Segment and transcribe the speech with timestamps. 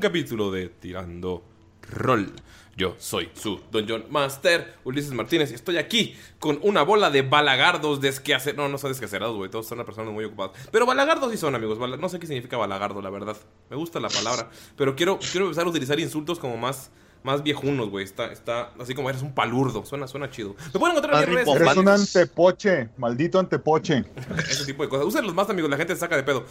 [0.00, 1.44] Capítulo de Tirando
[1.90, 2.32] Roll.
[2.76, 8.00] Yo soy su Dungeon Master, Ulises Martínez, y estoy aquí con una bola de balagardos
[8.00, 8.56] desquehacer...
[8.56, 10.52] No, no son desquacerados, güey, todos son personas muy ocupadas.
[10.72, 11.78] Pero balagardos sí son, amigos.
[11.78, 13.36] No sé qué significa balagardo, la verdad.
[13.68, 14.48] Me gusta la palabra.
[14.76, 16.90] Pero quiero, quiero empezar a utilizar insultos como más...
[17.22, 18.04] Más viejunos, güey.
[18.04, 19.84] Está, está así como eres un palurdo.
[19.84, 20.56] Suena, suena chido.
[20.72, 24.04] Me pueden encontrar en mis redes Eres un antepoche, maldito antepoche.
[24.38, 25.06] ese tipo de cosas.
[25.06, 26.44] Úsenlos más, amigos, la gente se saca de pedo.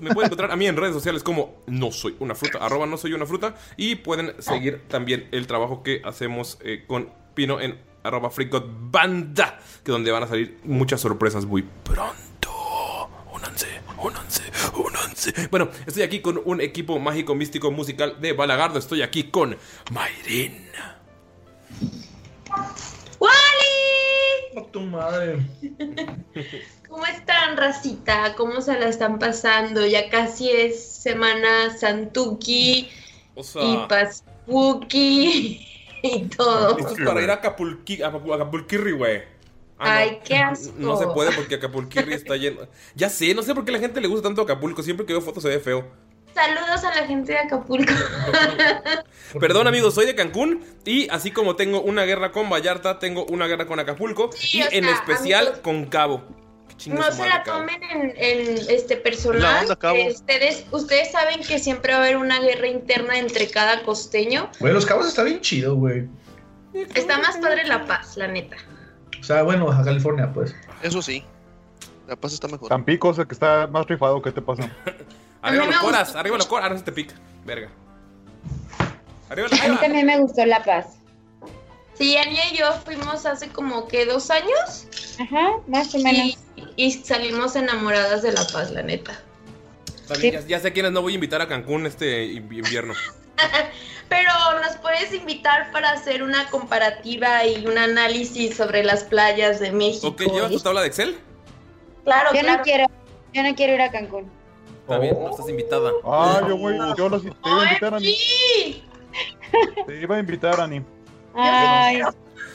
[0.00, 2.96] Me pueden encontrar a mí en redes sociales como no soy una fruta, arroba no
[2.96, 3.54] soy una fruta.
[3.76, 9.92] Y pueden seguir también el trabajo que hacemos eh, con Pino en arroba freakgodbanda, que
[9.92, 13.08] donde van a salir muchas sorpresas muy pronto.
[13.32, 14.41] Únanse, únanse,
[15.50, 18.78] Bueno, estoy aquí con un equipo mágico, místico, musical de Balagardo.
[18.78, 19.56] Estoy aquí con
[19.90, 20.66] Mayrin.
[23.18, 24.58] ¡Wally!
[24.58, 25.38] ¡A tu madre!
[26.88, 28.34] ¿Cómo están, racita?
[28.36, 29.86] ¿Cómo se la están pasando?
[29.86, 32.90] Ya casi es semana Santuki
[33.34, 35.66] O sea, y Paspuki
[36.02, 36.76] y todo.
[36.76, 39.31] esto es para ir a Acapulquirri, güey.
[39.82, 40.72] Ah, Ay, qué asco.
[40.78, 42.60] No se puede porque Acapulquirri está lleno.
[42.94, 44.82] Ya sé, no sé por qué a la gente le gusta tanto Acapulco.
[44.82, 45.84] Siempre que veo fotos se ve feo.
[46.34, 47.92] Saludos a la gente de Acapulco.
[49.40, 50.64] Perdón, amigos, soy de Cancún.
[50.84, 54.30] Y así como tengo una guerra con Vallarta, tengo una guerra con Acapulco.
[54.32, 56.22] Sí, y en sea, especial amigos, con Cabo.
[56.86, 59.68] No se la tomen en, en, este personal.
[59.70, 59.94] onda.
[59.94, 64.50] Eh, Ustedes, ustedes saben que siempre va a haber una guerra interna entre cada costeño.
[64.58, 66.08] Güey, Los Cabos está bien chido, güey.
[66.94, 68.56] Está más padre La Paz, la neta.
[69.22, 70.54] O sea, bueno, Baja California, pues.
[70.82, 71.24] Eso sí.
[72.06, 72.68] La paz está mejor.
[72.68, 74.68] Tampico es el que está más rifado, ¿qué te pasa?
[75.42, 76.66] Arriba los coras, arriba los coras.
[76.66, 77.14] Ah, no se te pica.
[77.44, 77.68] Verga.
[79.30, 80.98] Arriba A mí también me gustó La Paz.
[81.94, 84.86] Sí, Ania y yo fuimos hace como que dos años
[85.20, 86.38] Ajá, más o menos.
[86.56, 89.20] y, y salimos enamoradas de La Paz, la neta.
[90.20, 92.94] ya, ya sé quiénes no voy a invitar a Cancún este invi- invierno.
[94.08, 94.30] Pero
[94.60, 100.08] nos puedes invitar para hacer una comparativa y un análisis sobre las playas de México.
[100.08, 101.18] Ok, ¿llevas tu tabla de Excel?
[102.04, 102.58] Claro, Yo claro.
[102.58, 102.86] no quiero,
[103.32, 104.30] yo no quiero ir a Cancún.
[104.82, 105.92] Está bien, no estás invitada.
[106.04, 108.16] Ah, yo, güey, yo los, te iba a invitar, Ani.
[109.86, 110.84] Te iba a invitar, Ani.
[111.34, 112.02] Ay,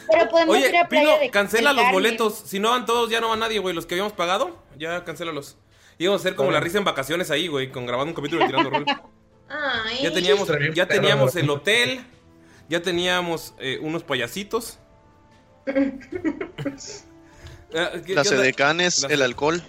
[0.10, 2.36] pero podemos ir Oye, a Playa Pino, de cancela los boletos.
[2.46, 3.74] Si no van todos, ya no va nadie, güey.
[3.74, 5.58] Los que habíamos pagado, ya cancélalos.
[5.98, 8.48] Íbamos a hacer como la risa en vacaciones ahí, güey, con grabando un capítulo de
[8.48, 8.86] Tirando Rol.
[9.50, 10.00] Ay.
[10.04, 12.02] Ya teníamos, ya teníamos el hotel,
[12.70, 14.78] ya teníamos eh, unos payasitos.
[18.06, 19.62] ¿qué- Las edecanes, el alcohol.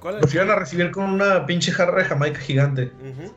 [0.00, 2.92] ¿Cuál Nos iban a recibir con una pinche jarra de Jamaica gigante.
[3.02, 3.34] Ujú.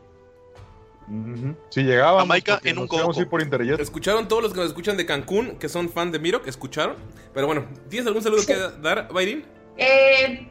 [1.08, 1.56] Ujú.
[1.70, 3.12] Si llegábamos, Jamaica en un coco.
[3.30, 3.80] por Interjet.
[3.80, 6.96] Escucharon todos los que nos escuchan de Cancún, que son fan de Mirok, escucharon.
[7.34, 9.44] Pero bueno, ¿tienes algún saludo que dar, Bayrin?
[9.78, 10.48] Eh,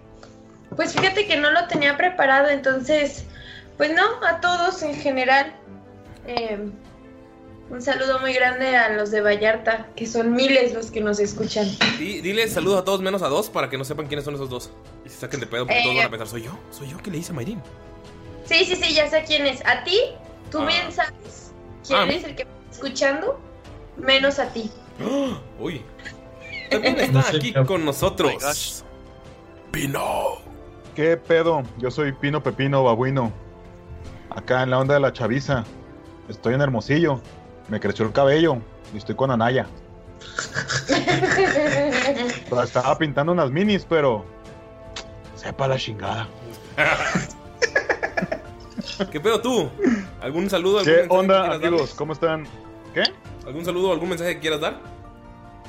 [0.76, 3.24] pues fíjate que no lo tenía preparado, entonces,
[3.80, 5.54] pues no, a todos en general.
[6.26, 6.58] Eh,
[7.70, 11.66] un saludo muy grande a los de Vallarta, que son miles los que nos escuchan.
[11.98, 14.50] Di- dile saludos a todos menos a dos para que no sepan quiénes son esos
[14.50, 14.70] dos.
[15.06, 15.82] Y se saquen de pedo porque Eh.
[15.84, 16.58] todos van a pensar, ¿soy yo?
[16.70, 17.62] ¿Soy yo que le hice a Mayrin?
[18.44, 19.64] Sí, sí, sí, ya sé quién es.
[19.64, 19.98] A ti,
[20.50, 20.66] tú Ah.
[20.66, 21.52] bien sabes
[21.86, 22.06] quién Ah.
[22.12, 23.40] es el que me está escuchando,
[23.96, 24.70] menos a ti.
[25.58, 25.80] Uy.
[26.70, 28.84] También está aquí con nosotros.
[29.70, 30.38] Pino.
[30.94, 31.62] ¿Qué pedo?
[31.78, 33.32] Yo soy Pino Pepino Babuino.
[34.30, 35.64] Acá en la onda de la chaviza.
[36.28, 37.20] Estoy en Hermosillo.
[37.68, 38.58] Me creció el cabello
[38.94, 39.66] y estoy con Anaya.
[42.48, 44.24] Pero Estaba pintando unas minis, pero.
[45.34, 46.28] Sepa la chingada.
[49.10, 49.70] ¿Qué pedo tú?
[50.20, 50.80] ¿Algún saludo?
[50.80, 51.94] algún ¿Qué onda, amigos?
[51.94, 52.46] ¿Cómo están?
[52.92, 53.04] ¿Qué?
[53.46, 54.78] ¿Algún saludo, algún mensaje que quieras dar?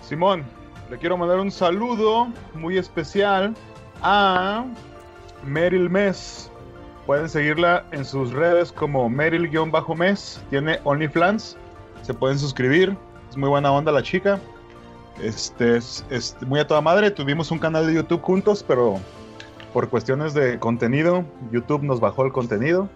[0.07, 0.43] Simón,
[0.89, 3.55] le quiero mandar un saludo muy especial
[4.01, 4.65] a
[5.45, 6.50] Meryl Mes.
[7.05, 10.41] Pueden seguirla en sus redes como Meryl-Mes.
[10.49, 11.57] Tiene OnlyFans.
[12.03, 12.95] Se pueden suscribir.
[13.29, 14.39] Es muy buena onda la chica.
[15.21, 17.11] Este es, muy a toda madre.
[17.11, 18.99] Tuvimos un canal de YouTube juntos, pero
[19.73, 22.87] por cuestiones de contenido, YouTube nos bajó el contenido.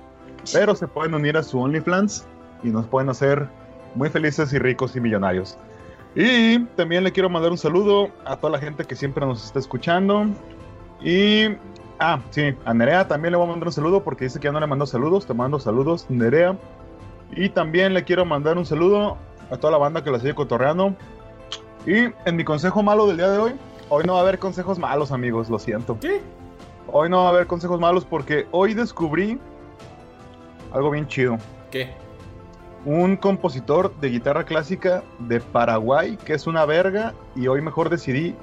[0.53, 2.25] Pero se pueden unir a su OnlyFans
[2.63, 3.47] y nos pueden hacer
[3.95, 5.57] muy felices y ricos y millonarios.
[6.15, 9.59] Y también le quiero mandar un saludo a toda la gente que siempre nos está
[9.59, 10.27] escuchando.
[11.01, 11.57] Y.
[11.99, 14.51] Ah, sí, a Nerea también le voy a mandar un saludo porque dice que ya
[14.51, 15.25] no le mandó saludos.
[15.25, 16.57] Te mando saludos, Nerea.
[17.31, 19.17] Y también le quiero mandar un saludo
[19.49, 20.95] a toda la banda que la sigue cotorreando.
[21.85, 23.55] Y en mi consejo malo del día de hoy,
[23.89, 25.97] hoy no va a haber consejos malos, amigos, lo siento.
[25.99, 26.21] ¿Qué?
[26.91, 29.39] Hoy no va a haber consejos malos porque hoy descubrí
[30.73, 31.37] algo bien chido.
[31.71, 31.93] ¿Qué?
[32.85, 38.35] Un compositor de guitarra clásica de Paraguay, que es una verga, y hoy mejor decidí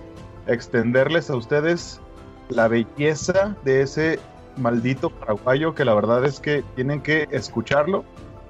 [0.47, 2.01] extenderles a ustedes
[2.55, 4.19] la belleza de ese
[4.57, 8.05] maldito paraguayo que la verdad es que tienen que escucharlo.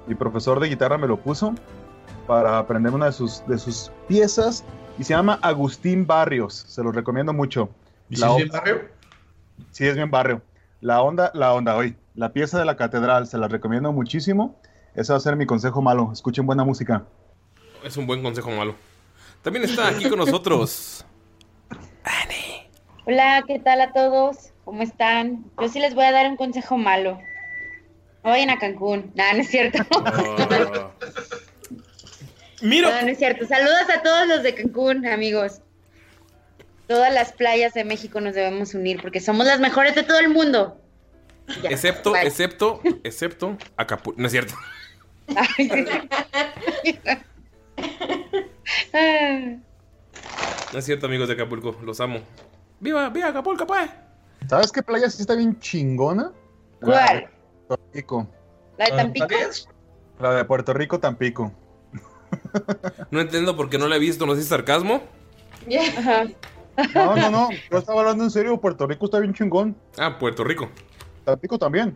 [0.07, 1.53] Mi profesor de guitarra me lo puso
[2.27, 4.63] para aprender una de sus, de sus piezas
[4.97, 6.65] y se llama Agustín Barrios.
[6.67, 7.69] Se los recomiendo mucho.
[8.09, 8.81] ¿Y si es bien barrio?
[9.71, 10.41] Sí, es bien barrio.
[10.81, 11.95] La onda, la onda hoy.
[12.15, 14.59] La pieza de la catedral, se la recomiendo muchísimo.
[14.93, 16.11] Ese va a ser mi consejo malo.
[16.11, 17.05] Escuchen buena música.
[17.83, 18.75] Es un buen consejo malo.
[19.41, 21.05] También está aquí con nosotros.
[23.05, 24.53] Hola, ¿qué tal a todos?
[24.63, 25.43] ¿Cómo están?
[25.59, 27.19] Yo sí les voy a dar un consejo malo.
[28.23, 29.11] No vayan a Cancún.
[29.13, 29.79] No, no es cierto.
[32.61, 32.91] Mira.
[32.91, 33.45] No, no es cierto.
[33.45, 35.59] Saludos a todos los de Cancún, amigos.
[36.87, 40.29] Todas las playas de México nos debemos unir porque somos las mejores de todo el
[40.29, 40.79] mundo.
[41.61, 41.71] Ya.
[41.71, 44.21] Excepto, excepto, excepto Acapulco.
[44.21, 44.53] No es cierto.
[50.71, 51.77] No es cierto, amigos de Acapulco.
[51.83, 52.21] Los amo.
[52.83, 53.89] ¡Viva, viva Acapulco, pues!
[54.49, 56.33] ¿Sabes qué playa sí está bien chingona?
[56.81, 56.97] ¿Cuál?
[56.97, 57.29] La de
[57.65, 58.27] Puerto Rico.
[58.77, 59.27] ¿La de Tampico?
[60.19, 61.53] La de Puerto Rico, Tampico.
[63.09, 64.25] No entiendo por qué no la he visto.
[64.25, 65.01] No sé si es sarcasmo.
[65.97, 66.25] Ajá.
[66.93, 67.49] No, no, no.
[67.71, 68.59] Yo estaba hablando en serio.
[68.59, 69.77] Puerto Rico está bien chingón.
[69.97, 70.69] Ah, Puerto Rico.
[71.23, 71.95] Tampico también.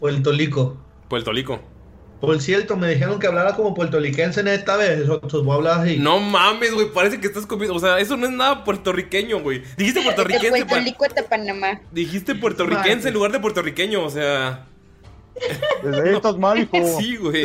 [0.00, 0.76] Puerto Rico.
[1.08, 1.60] Puerto Rico.
[2.26, 5.00] Por cierto, me dijeron que hablara como puertorriquense en esta vez.
[5.00, 5.98] Eso, eso voy a hablar así.
[5.98, 6.92] No mames, güey.
[6.92, 7.74] Parece que estás comiendo.
[7.74, 9.62] O sea, eso no es nada puertorriqueño, güey.
[9.76, 10.48] Dijiste De puertorriquense.
[10.50, 11.80] Puerto pa- Rico hasta Panamá.
[11.92, 14.04] Dijiste puertorriquense en lugar de puertorriqueño.
[14.04, 14.66] O sea.
[15.82, 16.98] Desde ahí estás mal, hijo.
[17.00, 17.44] Sí, güey.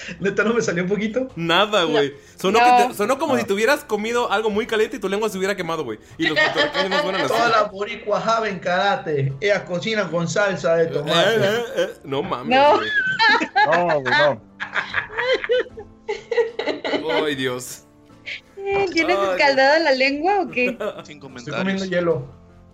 [0.20, 1.28] Neta, no me salió un poquito.
[1.36, 2.14] Nada, güey.
[2.36, 2.64] Sonó, No.
[2.64, 5.54] que te- sonó como si tuvieras comido algo muy caliente y tu lengua se hubiera
[5.56, 5.98] quemado, güey.
[6.18, 7.28] Y los puertorriqueños no suenan así.
[7.34, 9.32] Todas las boricuas saben karate.
[9.40, 11.18] Ellas cocinan con salsa de tomate.
[11.18, 11.88] Eh, eh, eh.
[12.04, 12.58] No mames.
[12.58, 12.76] No.
[12.76, 12.88] güey.
[13.66, 14.42] No, güey, no.
[17.24, 17.84] Ay, Dios.
[18.56, 20.76] Eh, ¿Tienes Ay, escaldada la lengua o qué?
[21.04, 22.26] Sin Estoy comiendo hielo.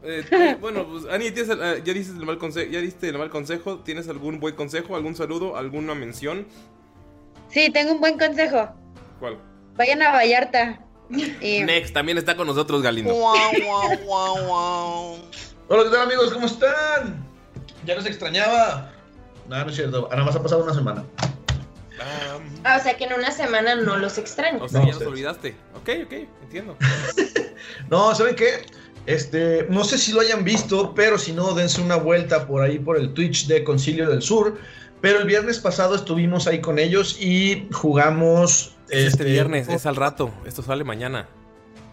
[0.02, 0.24] Eh,
[0.60, 3.30] bueno, pues, Ani, ¿tienes el- eh, ya dices el mal consejo, ya diste el mal
[3.30, 3.78] consejo.
[3.80, 6.46] ¿Tienes algún buen consejo, algún saludo, alguna mención?
[7.48, 8.68] Sí, tengo un buen consejo.
[9.20, 9.38] ¿Cuál?
[9.76, 10.80] Vayan a Vallarta.
[11.40, 13.14] Y- Next, también está con nosotros Galindo.
[13.14, 13.40] Hola,
[15.84, 16.32] ¿qué tal amigos?
[16.32, 17.24] ¿Cómo están?
[17.84, 18.90] Ya los extrañaba.
[19.48, 20.08] Nada, no es cierto.
[20.10, 21.04] Nada más ha pasado una semana.
[22.64, 24.62] Ah, o sea que en una semana no los extraño.
[24.62, 25.12] O sea, No, ya nos ustedes.
[25.12, 25.56] olvidaste.
[25.74, 26.12] Ok, ok,
[26.42, 26.76] entiendo.
[27.90, 28.66] No, ¿saben qué?
[29.06, 32.78] Este, no sé si lo hayan visto, pero si no, dense una vuelta por ahí
[32.78, 34.58] por el Twitch de Concilio del Sur.
[35.00, 38.76] Pero el viernes pasado estuvimos ahí con ellos y jugamos.
[38.88, 40.32] Es este viernes, es al rato.
[40.46, 41.28] Esto sale mañana.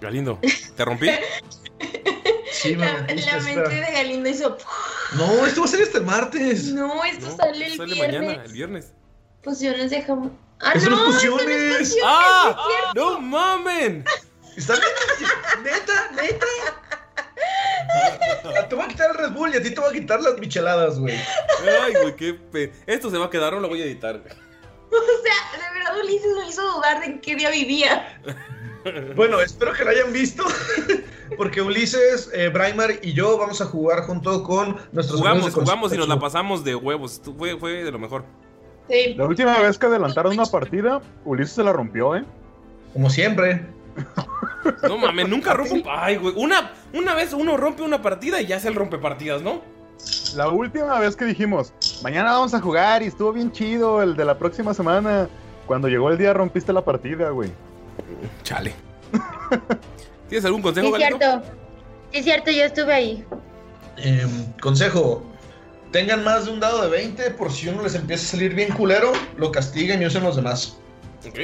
[0.01, 0.39] Galindo,
[0.75, 1.09] ¿te rompí?
[2.51, 4.57] Sí, me La, la mente de Galindo hizo.
[5.17, 6.65] No, esto va a ser este martes.
[6.67, 8.21] No, esto No, sale el sale viernes.
[8.21, 8.93] mañana, el viernes.
[9.43, 10.37] Pociones de jamón.
[10.61, 10.97] Ah, ¡Eso no
[12.05, 12.55] ¡Ah!
[12.87, 12.95] es.
[12.95, 14.05] ¡No mamen!
[14.55, 14.91] ¿Estás bien?
[15.63, 16.11] ¿Neta?
[16.15, 16.45] ¿Neta?
[18.69, 20.37] Te voy a quitar el Red Bull y a ti te voy a quitar las
[20.39, 21.15] micheladas, güey.
[21.81, 22.71] Ay, güey, qué pe...
[22.85, 24.21] Esto se va a quedar, no lo voy a editar.
[24.93, 28.21] O sea, de verdad Ulises me hizo dudar de en qué día vivía.
[29.15, 30.43] Bueno, espero que lo hayan visto.
[31.37, 35.61] Porque Ulises, eh, Braimar y yo vamos a jugar junto con nuestros Jugamos, amigos de
[35.61, 37.21] jugamos y nos la pasamos de huevos.
[37.37, 38.25] Fue, fue de lo mejor.
[38.89, 39.13] Sí.
[39.15, 42.25] La última vez que adelantaron una partida, Ulises se la rompió, ¿eh?
[42.91, 43.65] Como siempre.
[44.83, 45.89] No mames, nunca rompo.
[45.89, 46.33] Ay, güey.
[46.37, 49.61] Una, una vez uno rompe una partida y ya se el rompe partidas, ¿no?
[50.35, 54.25] La última vez que dijimos, mañana vamos a jugar y estuvo bien chido el de
[54.25, 55.29] la próxima semana.
[55.65, 57.49] Cuando llegó el día rompiste la partida, güey.
[58.43, 58.73] Chale.
[60.29, 61.17] ¿Tienes algún Sí, consejo, es Galito?
[61.19, 61.45] cierto.
[62.11, 63.25] Sí, es cierto, yo estuve ahí.
[63.97, 65.23] Em, consejo.
[65.91, 68.73] Tengan más de un dado de 20 por si uno les empieza a salir bien
[68.73, 70.77] culero, lo castiguen y usen los demás.
[71.27, 71.39] Ok.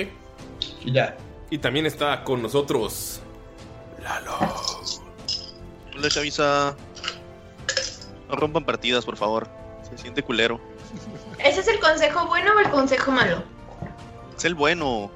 [0.85, 1.15] Y ya.
[1.49, 3.21] Y también está con nosotros.
[5.97, 6.75] Les avisa.
[8.29, 9.47] No rompan partidas, por favor.
[9.89, 10.59] Se siente culero.
[11.43, 13.43] ¿Ese es el consejo bueno o el consejo malo?
[14.37, 15.09] Es el bueno.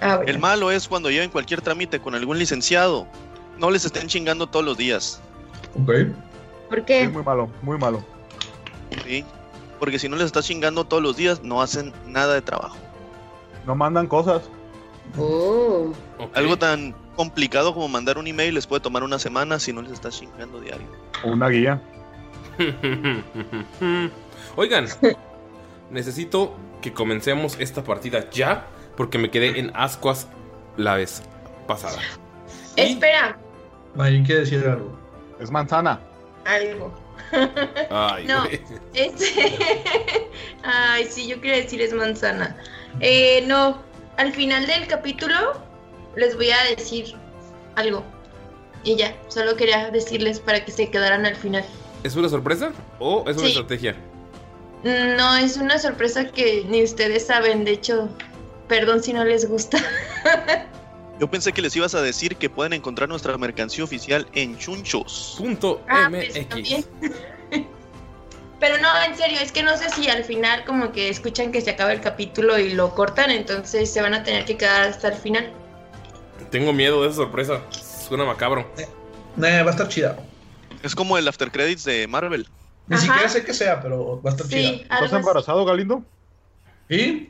[0.00, 0.30] Ah, bueno.
[0.30, 3.06] El malo es cuando lleven cualquier trámite con algún licenciado.
[3.58, 5.20] No les estén chingando todos los días.
[5.80, 5.90] Ok.
[6.68, 7.08] ¿Por Es qué?
[7.08, 8.02] muy malo, muy malo.
[9.04, 9.24] ¿sí?
[9.78, 12.76] Porque si no les estás chingando todos los días, no hacen nada de trabajo.
[13.66, 14.42] No mandan cosas.
[15.18, 15.92] Oh.
[16.34, 19.92] Algo tan complicado como mandar un email les puede tomar una semana si no les
[19.92, 20.86] estás chingando diario.
[21.24, 21.80] O una guía.
[24.56, 24.86] Oigan,
[25.90, 30.28] necesito que comencemos esta partida ya, porque me quedé en ascuas
[30.76, 31.22] la vez
[31.66, 31.98] pasada.
[32.76, 33.38] Y- Espera,
[33.98, 34.96] Hay que decir algo.
[35.40, 36.00] Es manzana.
[36.44, 36.92] algo.
[37.90, 38.44] Ay, No.
[38.92, 39.56] Este.
[40.62, 42.56] Ay, sí, yo quería decir es manzana.
[43.00, 43.78] Eh, no,
[44.16, 45.34] al final del capítulo
[46.16, 47.14] les voy a decir
[47.76, 48.04] algo.
[48.84, 51.64] Y ya, solo quería decirles para que se quedaran al final.
[52.02, 53.52] ¿Es una sorpresa o es una Sí.
[53.52, 53.96] estrategia?
[54.84, 58.08] No, es una sorpresa que ni ustedes saben, de hecho,
[58.68, 59.78] perdón si no les gusta.
[61.20, 65.36] Yo pensé que les ibas a decir que pueden encontrar nuestra mercancía oficial en Chunchos.
[65.38, 66.48] Punto Ah, pues, MX.
[66.48, 66.84] también.
[68.66, 71.60] Pero no, en serio, es que no sé si al final como que escuchan que
[71.60, 75.08] se acaba el capítulo y lo cortan, entonces se van a tener que quedar hasta
[75.08, 75.52] el final.
[76.50, 77.60] Tengo miedo de esa sorpresa.
[78.08, 78.66] Suena macabro.
[79.36, 80.16] Nah, va a estar chida.
[80.82, 82.48] Es como el after credits de Marvel.
[82.86, 83.04] Ni Ajá.
[83.04, 84.82] siquiera sé qué sea, pero va a estar Sí, chida.
[84.84, 85.16] ¿Estás así.
[85.16, 86.02] embarazado, Galindo?
[86.88, 87.28] ¿Y?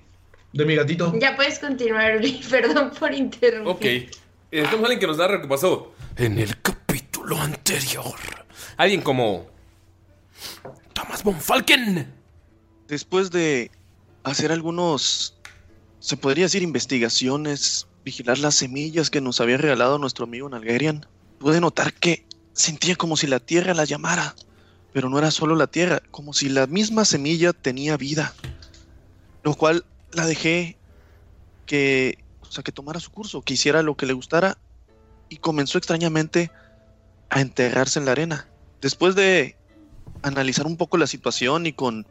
[0.52, 1.12] De mi gatito.
[1.18, 3.68] Ya puedes continuar, perdón por interrumpir.
[3.74, 3.84] Ok.
[3.84, 4.08] Eh,
[4.52, 8.14] Necesitamos a alguien que nos narre lo que pasó en el capítulo anterior.
[8.76, 9.52] Alguien como.
[10.94, 11.36] Thomas von.
[12.88, 13.70] Después de
[14.22, 15.38] hacer algunos,
[15.98, 21.06] se podría decir, investigaciones, vigilar las semillas que nos había regalado nuestro amigo Nalgerian,
[21.38, 24.34] pude notar que sentía como si la tierra la llamara.
[24.92, 28.32] Pero no era solo la tierra, como si la misma semilla tenía vida.
[29.42, 30.76] Lo cual la dejé
[31.66, 34.56] que, o sea, que tomara su curso, que hiciera lo que le gustara
[35.28, 36.52] y comenzó extrañamente
[37.28, 38.48] a enterrarse en la arena.
[38.80, 39.56] Después de
[40.22, 42.06] analizar un poco la situación y con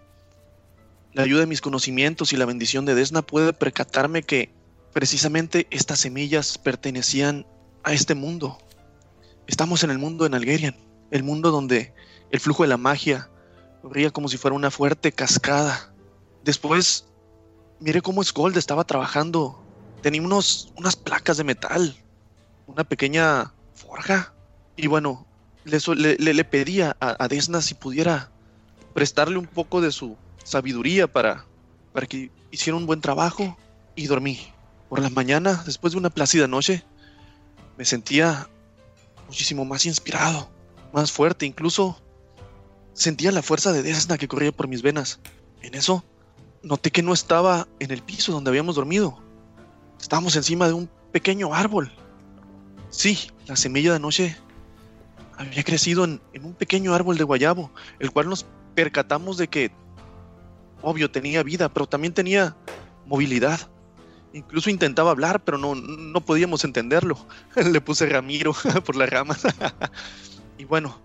[1.14, 4.52] la ayuda de mis conocimientos y la bendición de Desna pude percatarme que
[4.94, 7.46] precisamente estas semillas pertenecían
[7.84, 8.58] a este mundo.
[9.48, 10.76] Estamos en el mundo de Nalgerian,
[11.12, 11.94] el mundo donde
[12.32, 13.30] el flujo de la magia
[13.82, 15.94] corría como si fuera una fuerte cascada.
[16.44, 17.06] Después
[17.80, 19.62] miré cómo Skold estaba trabajando.
[20.02, 21.96] Tenía unos, unas placas de metal,
[22.66, 24.34] una pequeña forja.
[24.76, 25.28] Y bueno,
[25.66, 28.30] le, pedía a, a Desna si pudiera
[28.94, 31.46] prestarle un poco de su sabiduría para,
[31.94, 33.58] para que hiciera un buen trabajo
[33.96, 34.40] y dormí.
[34.90, 36.84] Por la mañana, después de una plácida noche,
[37.78, 38.48] me sentía
[39.28, 40.50] muchísimo más inspirado,
[40.94, 42.00] más fuerte, incluso
[42.94, 45.20] sentía la fuerza de Desna que corría por mis venas.
[45.62, 46.04] En eso,
[46.62, 49.18] noté que no estaba en el piso donde habíamos dormido.
[50.00, 51.92] Estábamos encima de un pequeño árbol.
[52.90, 54.38] Sí, la semilla de noche
[55.38, 59.72] había crecido en, en un pequeño árbol de guayabo, el cual nos percatamos de que,
[60.82, 62.56] obvio, tenía vida, pero también tenía
[63.06, 63.60] movilidad.
[64.34, 67.18] Incluso intentaba hablar, pero no, no podíamos entenderlo.
[67.56, 68.54] Le puse Ramiro
[68.86, 69.44] por las ramas.
[70.58, 71.00] y bueno,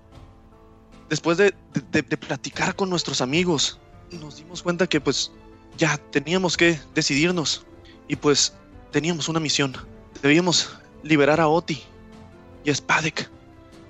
[1.08, 1.52] después de,
[1.92, 3.78] platicar con nuestros amigos,
[4.10, 5.30] nos dimos cuenta que pues
[5.76, 7.66] ya teníamos que decidirnos.
[8.08, 8.54] Y pues
[8.90, 9.76] teníamos una misión.
[10.22, 11.82] Debíamos liberar a Oti
[12.64, 13.30] y a Spadek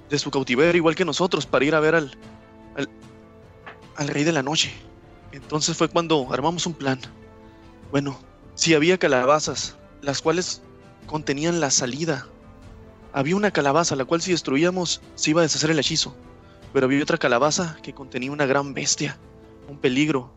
[0.08, 2.16] de su cautiverio, igual que nosotros, para ir a ver al,
[3.96, 4.72] al, Rey de la Noche.
[5.32, 7.00] Entonces fue cuando armamos un plan.
[7.90, 8.18] Bueno,
[8.54, 10.62] si había calabazas, las cuales
[11.06, 12.26] contenían la salida
[13.12, 16.14] Había una calabaza, la cual si destruíamos se iba a deshacer el hechizo.
[16.72, 19.18] Pero había otra calabaza que contenía una gran bestia,
[19.68, 20.34] un peligro.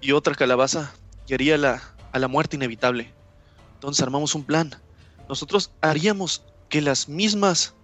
[0.00, 0.94] Y otra calabaza
[1.26, 1.82] que haría la,
[2.12, 3.12] a la muerte inevitable.
[3.74, 4.74] Entonces armamos un plan.
[5.28, 7.74] Nosotros haríamos que las mismas,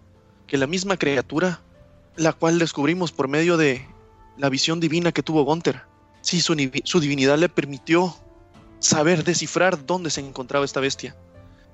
[0.51, 1.61] que la misma criatura,
[2.17, 3.87] la cual descubrimos por medio de
[4.37, 5.83] la visión divina que tuvo Gunther.
[6.23, 8.17] Sí, su, su divinidad le permitió
[8.81, 11.15] saber descifrar dónde se encontraba esta bestia.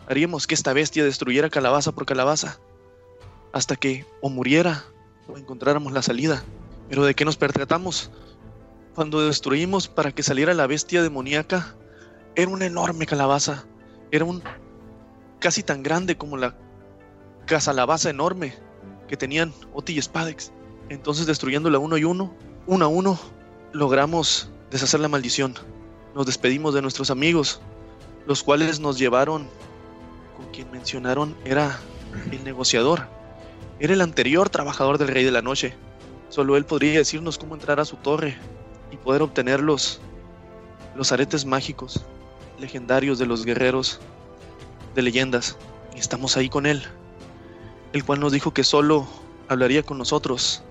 [0.09, 2.59] Haríamos que esta bestia destruyera calabaza por calabaza,
[3.51, 4.85] hasta que o muriera
[5.27, 6.45] o encontráramos la salida.
[6.91, 8.11] Pero ¿de qué nos pertratamos?
[8.95, 11.75] Cuando destruimos para que saliera la bestia demoníaca,
[12.35, 13.65] era una enorme calabaza.
[14.11, 14.43] Era un
[15.39, 16.59] casi tan grande como la
[17.47, 18.66] casalabaza enorme
[19.09, 20.53] que tenían Oti y Spadex.
[20.89, 22.35] Entonces, destruyéndola uno y uno,
[22.67, 23.19] uno a uno,
[23.73, 25.55] logramos deshacer la maldición.
[26.15, 27.61] Nos despedimos de nuestros amigos,
[28.27, 29.47] los cuales nos llevaron
[30.37, 31.79] con quien mencionaron era
[32.31, 33.07] el negociador.
[33.79, 35.75] Era el anterior trabajador del Rey de la Noche.
[36.29, 38.37] Solo él podría decirnos cómo entrar a su torre
[38.91, 40.01] y poder obtener los,
[40.95, 42.05] los aretes mágicos
[42.59, 44.01] legendarios de los guerreros
[44.95, 45.57] de leyendas.
[45.95, 46.83] Y estamos ahí con él,
[47.97, 49.09] el cual nos dijo que solo
[49.49, 50.63] hablaría con nosotros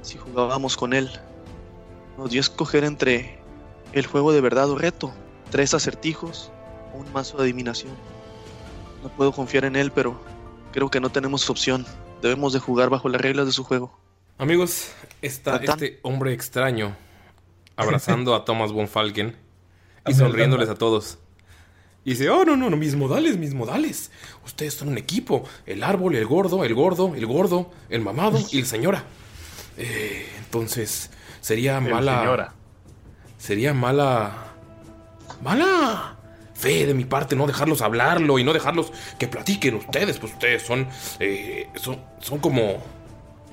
[0.00, 1.10] si jugábamos con él.
[2.16, 3.40] Nos dio a escoger entre
[3.92, 5.12] el juego de verdad o reto,
[5.50, 6.52] tres acertijos
[6.94, 7.92] o un mazo de adivinación.
[9.02, 10.20] No puedo confiar en él, pero
[10.72, 11.84] creo que no tenemos opción.
[12.22, 13.98] Debemos de jugar bajo las reglas de su juego.
[14.38, 16.94] Amigos, está este hombre extraño
[17.74, 19.36] abrazando a Thomas von Falken
[20.06, 21.18] y sonriéndoles a todos.
[22.04, 24.10] Y dice, oh, no, no, no, mis modales, mis modales.
[24.44, 25.44] Ustedes son un equipo.
[25.66, 29.04] El árbol, el gordo, el gordo, el gordo, el mamado y el señora.
[29.76, 32.20] Eh, entonces, sería El mala...
[32.20, 32.54] señora.
[33.38, 34.54] Sería mala...
[35.42, 36.18] Mala
[36.54, 40.18] fe de mi parte no dejarlos hablarlo y no dejarlos que platiquen ustedes.
[40.18, 40.88] Pues ustedes son...
[41.20, 42.82] eh, son, son como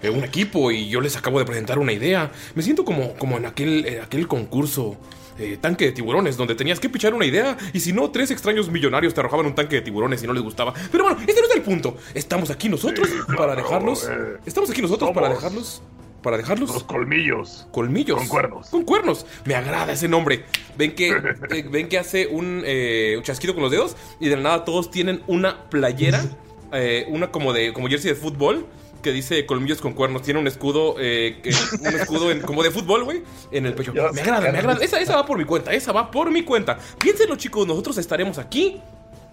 [0.02, 2.32] eh, un equipo y yo les acabo de presentar una idea.
[2.56, 4.98] Me siento como, como en aquel, eh, aquel concurso
[5.40, 8.70] eh, tanque de tiburones donde tenías que pichar una idea y si no, tres extraños
[8.70, 10.74] millonarios te arrojaban un tanque de tiburones y no les gustaba.
[10.92, 11.98] Pero bueno, este no es el punto.
[12.14, 14.08] Estamos aquí nosotros para dejarlos.
[14.10, 15.82] eh, Estamos aquí nosotros para dejarlos.
[16.22, 16.74] Para dejarlos.
[16.74, 17.66] Los colmillos.
[17.72, 18.18] Colmillos.
[18.18, 18.68] Con cuernos.
[18.70, 19.26] Con cuernos.
[19.46, 20.44] Me agrada ese nombre.
[20.78, 21.10] Ven que,
[21.52, 24.66] eh, ven que hace un, eh, un chasquido con los dedos y de la nada
[24.66, 26.22] todos tienen una playera,
[26.74, 28.66] eh, una como de como jersey de fútbol
[29.02, 30.22] que dice colmillos con cuernos.
[30.22, 31.50] Tiene un escudo, eh, que-
[31.82, 33.94] un escudo en- como de fútbol, güey, en el pecho.
[33.94, 34.84] Me agrada, me agrada.
[34.84, 36.78] Esa, esa va por mi cuenta, esa va por mi cuenta.
[37.00, 38.82] Piénsenlo, chicos, nosotros estaremos aquí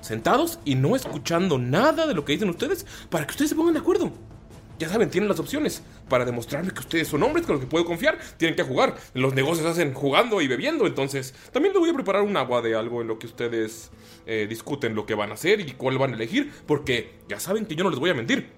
[0.01, 3.75] sentados y no escuchando nada de lo que dicen ustedes para que ustedes se pongan
[3.75, 4.13] de acuerdo.
[4.79, 7.87] Ya saben, tienen las opciones para demostrarme que ustedes son hombres con los que puedo
[7.87, 8.19] confiar.
[8.37, 8.95] Tienen que jugar.
[9.15, 10.87] Los negocios hacen jugando y bebiendo.
[10.87, 13.91] Entonces, también les voy a preparar un agua de algo en lo que ustedes
[14.27, 16.53] eh, discuten lo que van a hacer y cuál van a elegir.
[16.67, 18.51] Porque ya saben que yo no les voy a mentir.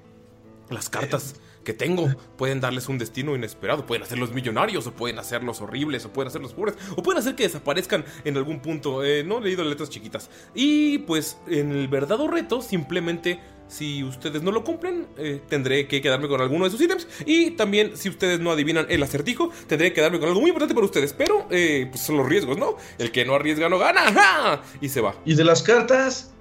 [0.70, 3.84] Las cartas que tengo pueden darles un destino inesperado.
[3.84, 7.42] Pueden hacerlos millonarios, o pueden hacerlos horribles, o pueden hacerlos pobres, o pueden hacer que
[7.42, 9.04] desaparezcan en algún punto.
[9.04, 10.30] Eh, no he leído letras chiquitas.
[10.54, 16.00] Y pues en el verdadero reto, simplemente si ustedes no lo cumplen, eh, tendré que
[16.00, 17.06] quedarme con alguno de sus ítems.
[17.26, 20.74] Y también, si ustedes no adivinan el acertijo, tendré que quedarme con algo muy importante
[20.74, 21.12] para ustedes.
[21.12, 22.76] Pero, eh, pues son los riesgos, ¿no?
[22.98, 24.10] El que no arriesga no gana.
[24.12, 24.62] ¡Ja!
[24.80, 25.14] Y se va.
[25.26, 26.32] ¿Y de las cartas?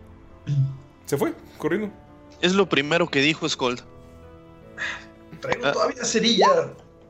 [1.06, 1.92] Se fue, corriendo.
[2.42, 3.84] Es lo primero que dijo Skold.
[5.42, 6.48] Traigo todavía cerilla.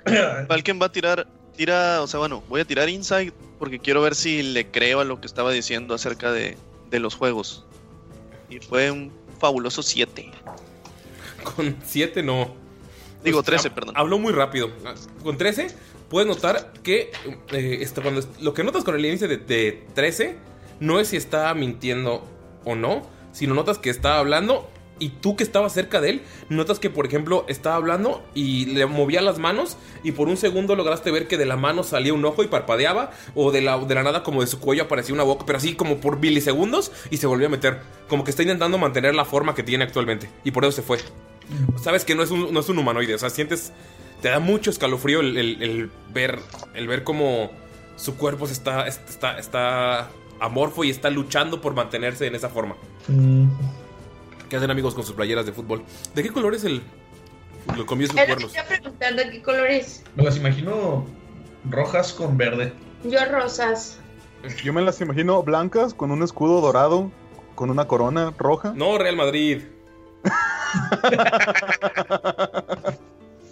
[0.48, 4.16] Falken va a tirar, tira, o sea, bueno, voy a tirar Insight porque quiero ver
[4.16, 6.58] si le creo a lo que estaba diciendo acerca de,
[6.90, 7.66] de los juegos.
[8.50, 10.32] Y fue un fabuloso 7.
[11.56, 12.54] Con 7 no.
[13.24, 13.96] Digo, Pues, 13, hab- perdón.
[13.98, 14.70] Habló muy rápido.
[15.24, 15.68] Con 13
[16.10, 17.12] puedes notar que
[17.52, 20.38] eh, está- cuando lo que notas con el índice de, de 13
[20.80, 22.24] no es si está mintiendo
[22.64, 23.02] o no,
[23.34, 24.70] sino notas que está hablando
[25.00, 28.86] y tú que estabas cerca de él, notas que por ejemplo estaba hablando y le
[28.86, 32.24] movía las manos y por un segundo lograste ver que de la mano salía un
[32.26, 35.24] ojo y parpadeaba o de la, de la nada como de su cuello aparecía una
[35.24, 38.78] boca, pero así como por milisegundos y se volvió a meter, como que está intentando
[38.78, 40.98] mantener la forma que tiene actualmente y por eso se fue.
[41.82, 43.72] Sabes que no es un, no es un humanoide, o sea, sientes,
[44.22, 46.40] te da mucho escalofrío el, el- ver,
[46.74, 47.52] el ver cómo
[47.96, 52.76] su cuerpo está, está, está amorfo y está luchando por mantenerse en esa forma.
[54.50, 55.84] ¿Qué hacen amigos con sus playeras de fútbol?
[56.16, 56.82] ¿De qué color es el,
[57.76, 58.56] lo comió sus Es lo que cuernos?
[58.56, 60.04] estoy preguntando qué colores.
[60.16, 61.06] Me las imagino
[61.70, 62.72] rojas con verde.
[63.04, 64.00] Yo rosas.
[64.64, 67.12] Yo me las imagino blancas con un escudo dorado,
[67.56, 68.72] con una corona roja.
[68.76, 69.64] No, Real Madrid.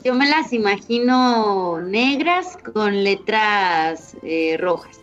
[0.04, 5.00] Yo me las imagino negras con letras eh, rojas.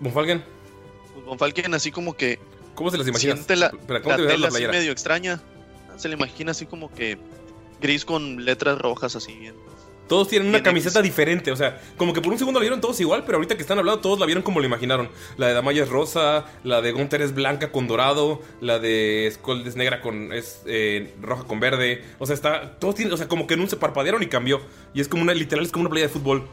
[0.00, 0.44] Bonfalken.
[1.14, 2.38] Pues Von Falken así como que
[2.76, 3.38] ¿Cómo se las imaginas?
[3.38, 5.40] siente la, Espera, ¿cómo la te ves la tela así medio extraña.
[5.96, 7.18] se le imagina así como que
[7.80, 9.54] gris con letras rojas así bien.
[10.08, 13.00] Todos tienen una camiseta diferente, o sea, como que por un segundo la vieron todos
[13.00, 15.08] igual, pero ahorita que están hablando todos la vieron como lo imaginaron.
[15.36, 19.66] La de Damaya es rosa, la de Gunther es blanca con dorado, la de Skull
[19.66, 22.04] es negra con es eh, roja con verde.
[22.20, 24.60] O sea, está todos tienen, o sea, como que en un se parpadearon y cambió
[24.94, 26.46] y es como una literal es como una playa de fútbol.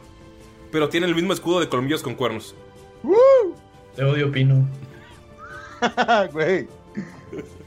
[0.72, 2.56] Pero tiene el mismo escudo de colmillos con cuernos.
[3.94, 4.66] Te odio, Pino.
[6.32, 6.68] Güey.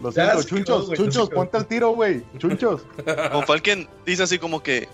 [0.02, 2.24] Lo siento, se chunchos, chunchos, ponte al tiro, güey.
[2.38, 2.84] Chunchos.
[3.34, 4.88] Von Falken dice así como que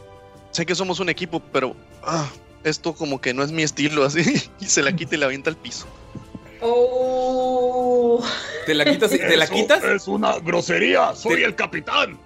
[0.52, 2.28] sé que somos un equipo, pero ah,
[2.64, 5.50] esto como que no es mi estilo así y se la quita y la avienta
[5.50, 5.86] al piso.
[6.62, 8.24] Oh.
[8.66, 9.84] Te la quitas, te la quitas.
[9.84, 11.14] Es una grosería.
[11.14, 12.18] Soy Te- el capitán.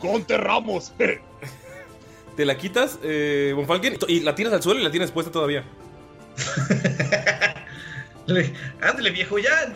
[0.00, 0.92] Conte Ramos.
[2.36, 5.30] Te la quitas, eh, Von Falken, y la tiras al suelo y la tienes puesta
[5.30, 5.64] todavía.
[8.28, 9.74] Le- Ándale, viejo, ya.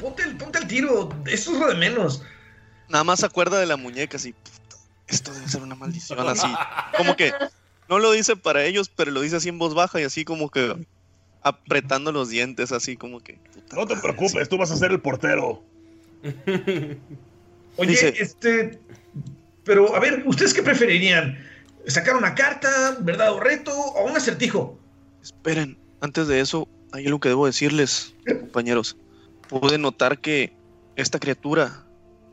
[0.00, 1.08] Ponte el, ponte el tiro.
[1.26, 2.22] Eso es lo de menos.
[2.88, 4.32] Nada más se acuerda de la muñeca así.
[4.32, 4.76] "Puta,
[5.08, 6.46] Esto debe ser una maldición así.
[6.96, 7.32] Como que
[7.88, 10.50] no lo dice para ellos, pero lo dice así en voz baja y así como
[10.50, 10.86] que
[11.42, 13.34] apretando los dientes así como que.
[13.54, 15.62] puta No te madre, preocupes, tú vas a ser el portero.
[17.76, 18.78] Oye, Dice- este.
[19.64, 21.36] Pero, a ver, ¿ustedes qué preferirían?
[21.86, 24.78] ¿Sacar una carta, verdad o reto, o un acertijo?
[25.22, 28.96] Esperen, antes de eso, hay algo que debo decirles, compañeros.
[29.48, 30.52] Pude notar que
[30.96, 31.86] esta criatura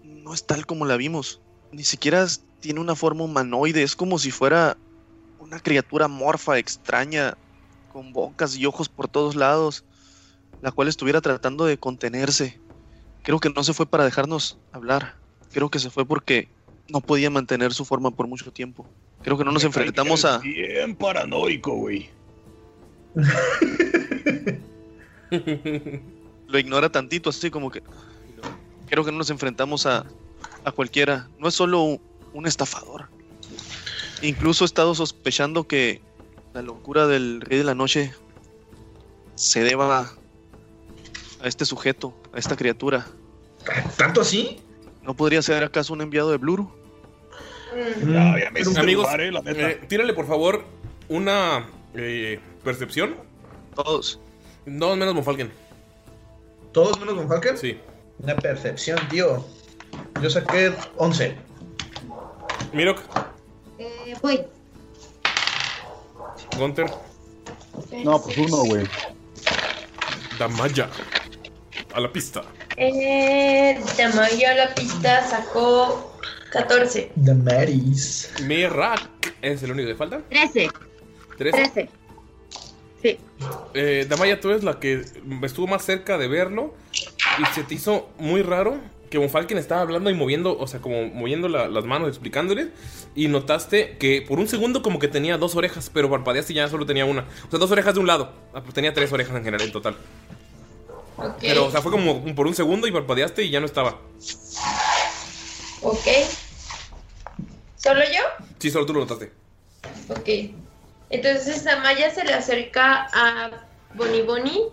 [0.04, 1.42] no es tal como la vimos.
[1.72, 2.26] Ni siquiera
[2.60, 3.84] tiene una forma humanoide.
[3.84, 4.78] Es como si fuera
[5.40, 7.38] una criatura morfa, extraña,
[7.92, 9.84] con bocas y ojos por todos lados,
[10.62, 12.60] la cual estuviera tratando de contenerse.
[13.22, 15.16] Creo que no se fue para dejarnos hablar.
[15.52, 16.50] Creo que se fue porque
[16.90, 18.88] no podía mantener su forma por mucho tiempo.
[19.22, 20.40] Creo que no nos enfrentamos a...
[20.40, 22.10] Bien paranoico, güey.
[26.48, 27.82] lo ignora tantito, así como que.
[28.88, 30.06] Creo que no nos enfrentamos a,
[30.64, 31.28] a cualquiera.
[31.40, 32.02] No es solo un,
[32.34, 33.08] un estafador.
[34.22, 36.02] Incluso he estado sospechando que
[36.54, 38.14] la locura del Rey de la Noche
[39.36, 40.14] se deba a,
[41.42, 43.08] a este sujeto, a esta criatura.
[43.98, 44.60] ¿Tanto así?
[45.02, 46.72] ¿No podría ser acaso un enviado de Bluru?
[48.06, 50.64] Ya, ya me hiciste Amigos, eh, eh, tírale por favor
[51.10, 53.16] una eh, percepción.
[53.76, 54.20] Todos.
[54.66, 55.52] No, menos Von Falken.
[56.72, 57.58] ¿Todos menos con Falken?
[57.58, 57.80] Sí.
[58.20, 59.46] Una percepción, tío.
[60.22, 61.36] Yo saqué 11.
[62.74, 63.00] Mirok,
[63.78, 64.42] Eh, voy.
[66.58, 66.86] Gunter,
[68.04, 68.88] No, pues uno, güey.
[70.40, 70.90] Damaya.
[71.94, 72.42] A la pista.
[72.78, 76.12] Eh, Tamayo a la pista sacó
[76.52, 77.12] 14.
[77.24, 78.32] The Maris.
[78.44, 80.22] Mirak es el único que falta.
[80.30, 80.70] 13.
[81.52, 81.74] Tres.
[81.74, 81.90] 13.
[83.02, 83.18] Sí.
[83.74, 85.04] Eh, Damaya, tú eres la que
[85.44, 86.74] estuvo más cerca de verlo
[87.40, 88.78] y se te hizo muy raro
[89.10, 92.70] que Von Falken estaba hablando y moviendo, o sea, como moviendo la- las manos, explicándole
[93.14, 96.68] y notaste que por un segundo como que tenía dos orejas, pero parpadeaste y ya
[96.68, 97.28] solo tenía una.
[97.48, 98.32] O sea, dos orejas de un lado.
[98.54, 99.98] Ah, pues tenía tres orejas en general en total.
[101.42, 104.00] Pero, o sea, fue como por un segundo y parpadeaste y ya no estaba.
[105.82, 106.08] Ok.
[107.76, 108.46] ¿Solo yo?
[108.60, 109.32] Sí, solo tú lo notaste.
[110.10, 110.30] Ok.
[111.14, 113.52] Entonces Amaya se le acerca a
[113.94, 114.64] Bonnie Bonnie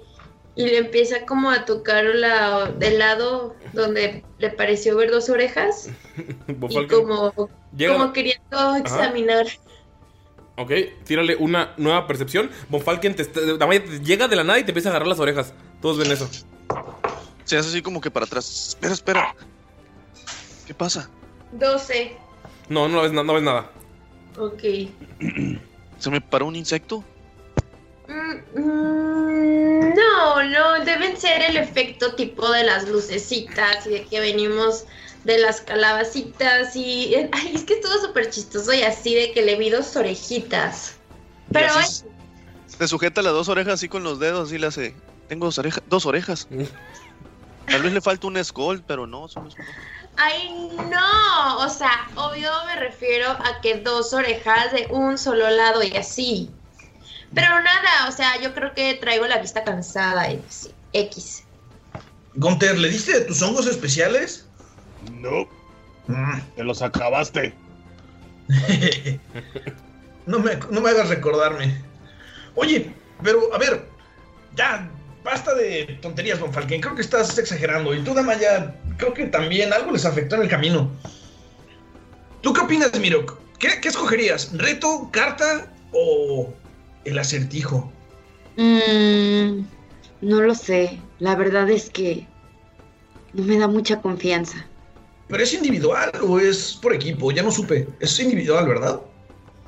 [0.56, 5.90] y le empieza como a tocar la, del lado donde le pareció ver dos orejas
[6.48, 7.32] Von y como,
[7.76, 9.46] Llega- como queriendo examinar.
[10.56, 10.72] Ok,
[11.04, 12.50] tírale una nueva percepción.
[12.68, 13.24] Von Falken te,
[14.02, 15.52] llega de la nada y te empieza a agarrar las orejas.
[15.82, 16.28] Todos ven eso.
[17.44, 18.68] Se hace así como que para atrás.
[18.70, 19.34] Espera, espera.
[20.66, 21.10] ¿Qué pasa?
[21.52, 22.16] 12.
[22.68, 23.70] No, no ves, no ves nada.
[24.38, 24.62] Ok.
[26.00, 27.04] ¿Se me paró un insecto?
[28.08, 34.18] Mm, mm, no, no, deben ser el efecto tipo de las lucecitas y de que
[34.18, 34.84] venimos
[35.24, 37.14] de las calabacitas y...
[37.32, 40.96] Ay, es que estuvo súper chistoso y así de que le vi dos orejitas.
[41.52, 41.86] Pero ay,
[42.66, 44.96] Se sujeta las dos orejas así con los dedos y le hace.
[45.28, 46.48] Tengo dos, orejas dos orejas.
[47.66, 49.56] Tal vez le falta un skull, pero no, son los-
[50.16, 55.82] ay, no, o sea, obvio me refiero a que dos orejas de un solo lado
[55.82, 56.50] y así.
[57.34, 61.44] Pero nada, o sea, yo creo que traigo la vista cansada y sí, X.
[62.34, 64.46] Gunter, ¿le diste de tus hongos especiales?
[65.20, 65.46] No,
[66.10, 67.54] Mm, te los acabaste.
[70.26, 71.80] no, me, no me hagas recordarme.
[72.56, 72.92] Oye,
[73.22, 73.86] pero a ver,
[74.56, 74.90] ya,
[75.24, 76.80] basta de tonterías, Von Falken.
[76.80, 77.94] Creo que estás exagerando.
[77.94, 80.90] Y tú, Damaya, creo que también algo les afectó en el camino.
[82.42, 83.38] ¿Tú qué opinas, Mirok?
[83.58, 84.50] ¿Qué, qué escogerías?
[84.56, 86.52] ¿Reto, carta o
[87.04, 87.92] el acertijo?
[88.56, 89.60] Mm,
[90.22, 90.98] no lo sé.
[91.18, 92.26] La verdad es que
[93.32, 94.66] no me da mucha confianza.
[95.28, 97.88] pero es individual o es por equipo, ya no supe.
[98.00, 99.00] Es individual, ¿verdad?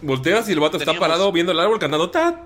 [0.01, 2.45] Volteas y el vato está parado viendo el árbol cantando ta.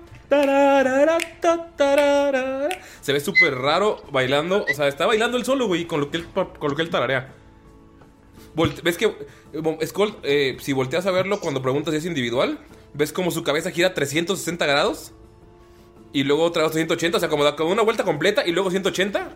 [3.01, 4.65] Se ve súper raro bailando.
[4.69, 6.89] O sea, está bailando él solo, güey, con lo que él, con lo que él
[6.89, 7.33] tararea.
[8.55, 9.05] Volte- ¿Ves que,
[9.53, 12.59] eh, Skull, eh, si volteas a verlo cuando preguntas si es individual,
[12.93, 15.11] ves como su cabeza gira 360 grados
[16.11, 18.71] y luego otra vez 180, o sea, como da como una vuelta completa y luego
[18.71, 19.29] 180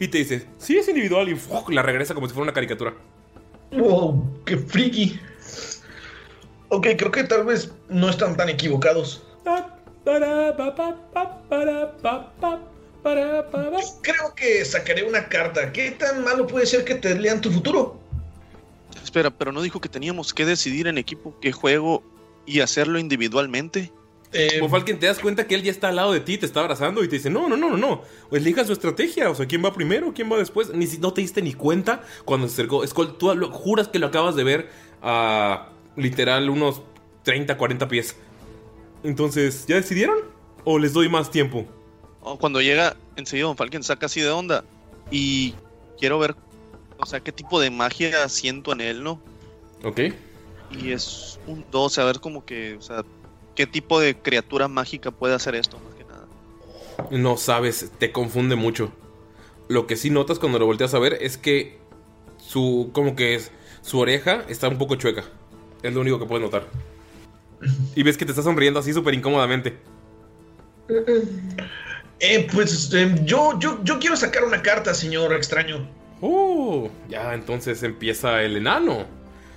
[0.00, 1.70] y te dice, sí es individual y ¡fuc!
[1.70, 2.94] la regresa como si fuera una caricatura.
[3.70, 5.20] Wow, qué friki.
[6.68, 9.22] Ok, creo que tal vez no están tan equivocados.
[14.02, 15.72] Creo que sacaré una carta.
[15.72, 17.98] ¿Qué tan malo puede ser que te lean tu futuro?
[19.02, 22.02] Espera, pero no dijo que teníamos que decidir en equipo qué juego
[22.46, 23.92] y hacerlo individualmente.
[24.32, 26.60] Eh, Falken, te das cuenta que él ya está al lado de ti, te está
[26.60, 28.02] abrazando y te dice, no, no, no, no, no.
[28.30, 30.12] O elija su estrategia, o sea, ¿quién va primero?
[30.12, 30.70] ¿Quién va después?
[30.74, 32.84] Ni si no te diste ni cuenta cuando se acercó.
[32.86, 34.70] Skull, tú lo- juras que lo acabas de ver
[35.02, 36.82] a literal unos
[37.22, 38.16] 30, 40 pies.
[39.04, 40.18] Entonces, ¿ya decidieron?
[40.64, 41.66] ¿O les doy más tiempo?
[42.40, 44.64] Cuando llega, enseguida Don Falken saca así de onda.
[45.10, 45.54] Y
[46.00, 46.34] quiero ver,
[46.98, 49.20] o sea, qué tipo de magia siento en él, ¿no?
[49.84, 50.00] Ok.
[50.70, 53.04] Y es un 12, a ver como que, o sea,
[53.54, 56.26] qué tipo de criatura mágica puede hacer esto, más que nada.
[57.10, 58.90] No sabes, te confunde mucho.
[59.68, 61.78] Lo que sí notas cuando lo volteas a ver es que
[62.38, 65.24] su, como que es, su oreja está un poco chueca.
[65.82, 66.66] Es lo único que puedes notar.
[67.94, 69.76] Y ves que te está sonriendo así súper incómodamente.
[72.20, 75.86] Eh, pues eh, yo, yo, yo quiero sacar una carta, señor extraño.
[76.20, 79.04] Oh, ya entonces empieza el enano.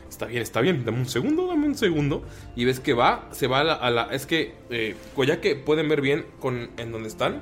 [0.10, 0.84] Está bien, está bien.
[0.86, 2.24] Dame un segundo, dame un segundo.
[2.56, 3.74] Y ves que va, se va a la.
[3.74, 7.42] a la- es que, eh, ya que pueden ver bien con, en donde están,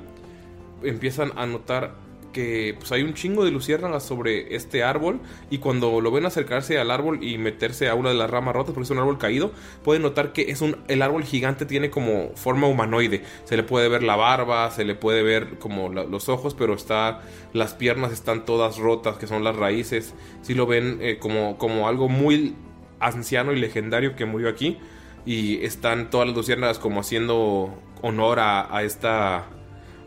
[0.82, 1.94] empiezan a notar
[2.36, 5.20] que pues, hay un chingo de luciérnagas sobre este árbol.
[5.48, 8.74] Y cuando lo ven acercarse al árbol y meterse a una de las ramas rotas,
[8.74, 12.32] porque es un árbol caído, pueden notar que es un, el árbol gigante tiene como
[12.34, 13.22] forma humanoide.
[13.44, 17.22] Se le puede ver la barba, se le puede ver como los ojos, pero está.
[17.54, 20.12] Las piernas están todas rotas, que son las raíces.
[20.42, 22.54] Si lo ven eh, como, como algo muy
[23.00, 24.76] anciano y legendario que murió aquí.
[25.24, 29.46] Y están todas las luciérnagas como haciendo honor a esta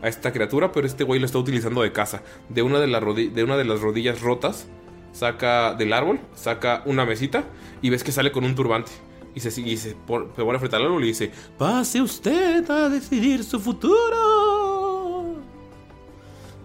[0.02, 2.22] a esta criatura, pero este güey lo está utilizando de caza.
[2.48, 4.66] De una de, rodi- de una de las rodillas rotas,
[5.12, 7.44] saca del árbol, saca una mesita
[7.82, 8.92] y ves que sale con un turbante.
[9.34, 12.88] Y se, y se, pon- se a enfrentar al árbol y dice: Pase usted a
[12.88, 15.36] decidir su futuro.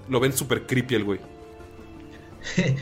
[0.10, 1.19] Lo ven súper creepy el güey.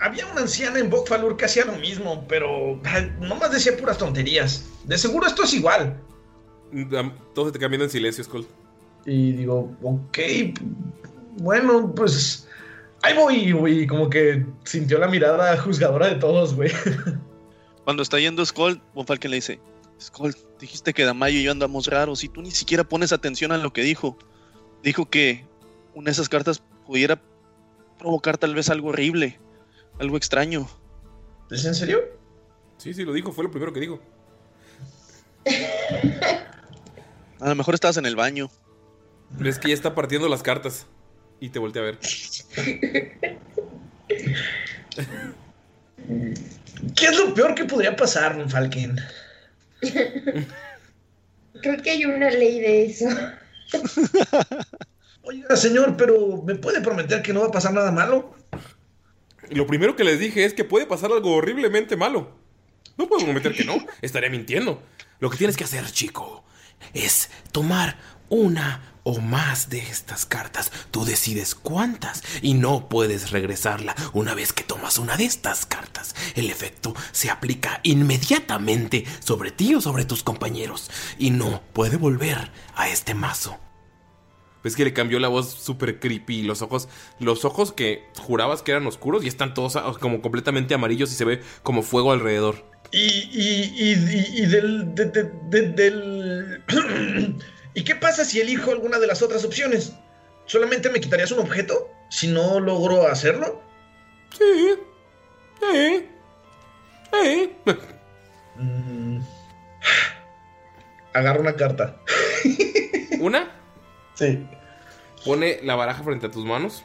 [0.00, 2.80] Había una anciana en Bokfalur que hacía lo mismo, pero
[3.20, 4.66] nomás decía puras tonterías.
[4.84, 6.00] De seguro esto es igual.
[7.34, 8.46] Todos se te cambian en silencio, Skull.
[9.04, 10.18] Y digo, ok,
[11.38, 12.48] bueno, pues
[13.02, 13.86] ahí voy, güey.
[13.86, 16.70] Como que sintió la mirada juzgadora de todos, güey.
[17.84, 19.60] Cuando está yendo Skull, Von Falken le dice,
[20.00, 23.58] Skull, dijiste que Damayo y yo andamos raros y tú ni siquiera pones atención a
[23.58, 24.18] lo que dijo.
[24.82, 25.44] Dijo que
[25.94, 27.22] una de esas cartas pudiera
[27.98, 29.38] provocar tal vez algo horrible,
[30.00, 30.68] algo extraño.
[31.50, 32.00] ¿Es en serio?
[32.78, 34.00] Sí, sí, lo dijo, fue lo primero que dijo.
[37.40, 38.50] A lo mejor estabas en el baño.
[39.30, 40.86] Ves que ya está partiendo las cartas
[41.40, 41.98] y te voltea a ver.
[46.94, 48.98] ¿Qué es lo peor que podría pasar, Falken?
[51.62, 53.08] Creo que hay una ley de eso.
[55.22, 58.34] Oiga, señor, pero ¿me puede prometer que no va a pasar nada malo?
[59.50, 62.30] Lo primero que les dije es que puede pasar algo horriblemente malo.
[62.96, 64.82] No puedo prometer que no, estaría mintiendo.
[65.18, 66.44] Lo que tienes que hacer, chico,
[66.94, 70.72] es tomar una o más de estas cartas.
[70.90, 76.16] Tú decides cuántas y no puedes regresarla una vez que tomas una de estas cartas.
[76.34, 82.50] El efecto se aplica inmediatamente sobre ti o sobre tus compañeros y no puede volver
[82.74, 83.58] a este mazo.
[84.64, 86.42] Ves que le cambió la voz súper creepy.
[86.42, 86.88] Los ojos,
[87.20, 91.14] los ojos que jurabas que eran oscuros y están todos ah, como completamente amarillos y
[91.14, 92.68] se ve como fuego alrededor.
[92.92, 92.98] Y,
[93.32, 94.94] y, y, y- del.
[94.94, 96.62] de- de- de- del...
[97.74, 99.92] ¿Y qué pasa si elijo alguna de las otras opciones?
[100.46, 103.60] ¿Solamente me quitarías un objeto si no logro hacerlo?
[104.38, 104.74] Sí.
[105.60, 106.06] Sí.
[107.12, 107.52] Sí.
[108.56, 109.18] Mm.
[111.12, 111.96] Agarro una carta.
[113.20, 113.50] ¿Una?
[114.14, 114.46] Sí.
[115.24, 116.84] Pone la baraja frente a tus manos.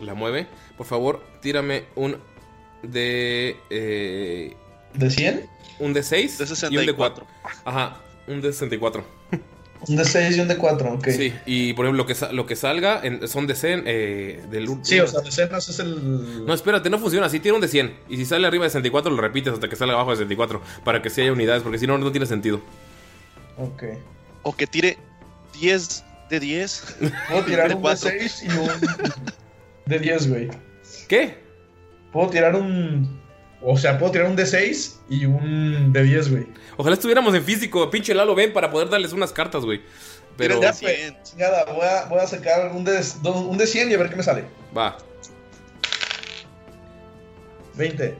[0.00, 0.46] La mueve.
[0.76, 2.18] Por favor, tírame un
[2.82, 3.56] de.
[3.70, 4.56] Eh,
[4.96, 5.46] ¿De 100?
[5.78, 7.26] Un de 6 De y un de 64.
[7.42, 7.60] 4.
[7.64, 7.96] Ajá,
[8.28, 9.04] un de 64.
[9.88, 11.08] Un de 6 y un de 4, ok.
[11.10, 14.66] Sí, y por ejemplo, lo que, lo que salga en- son de 100 eh, del
[14.82, 16.44] Sí, o sea, decenas es el.
[16.46, 17.40] No, espérate, no funciona así.
[17.40, 17.94] Tiene un de 100.
[18.08, 20.62] Y si sale arriba de 64, lo repites hasta que salga abajo de 64.
[20.82, 22.62] Para que sí haya unidades, porque si no, no tiene sentido.
[23.58, 23.84] Ok.
[24.42, 24.96] O que tire
[25.60, 26.96] 10 de 10.
[27.28, 28.08] Puedo tirar de un de cuatro.
[28.10, 28.68] 6 y un
[29.84, 30.48] de 10, güey.
[31.06, 31.36] ¿Qué?
[32.12, 33.20] Puedo tirar un.
[33.62, 36.46] O sea, puedo tirar un de 6 y un de 10, güey.
[36.76, 37.88] Ojalá estuviéramos en físico.
[37.90, 39.80] Pinche Lalo, ven para poder darles unas cartas, güey.
[40.36, 40.60] Pero.
[40.60, 43.94] Ya, pues, chingada, voy a, voy a sacar un de, do- un de 100 y
[43.94, 44.44] a ver qué me sale.
[44.76, 44.98] Va.
[47.74, 48.16] 20.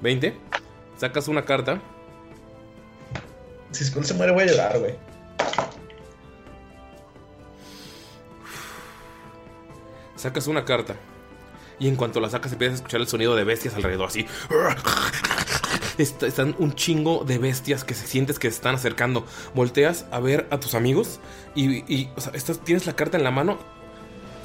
[0.00, 0.34] 20.
[0.96, 1.80] Sacas una carta.
[3.70, 4.94] Si Skull se muere, voy a llorar, güey.
[10.16, 10.96] Sacas una carta.
[11.80, 14.26] Y en cuanto la sacas, empiezas a escuchar el sonido de bestias alrededor, así.
[15.96, 19.24] Est- Están un chingo de bestias que se sientes que se están acercando.
[19.54, 21.20] Volteas a ver a tus amigos
[21.54, 22.32] y, o sea,
[22.64, 23.58] tienes la carta en la mano.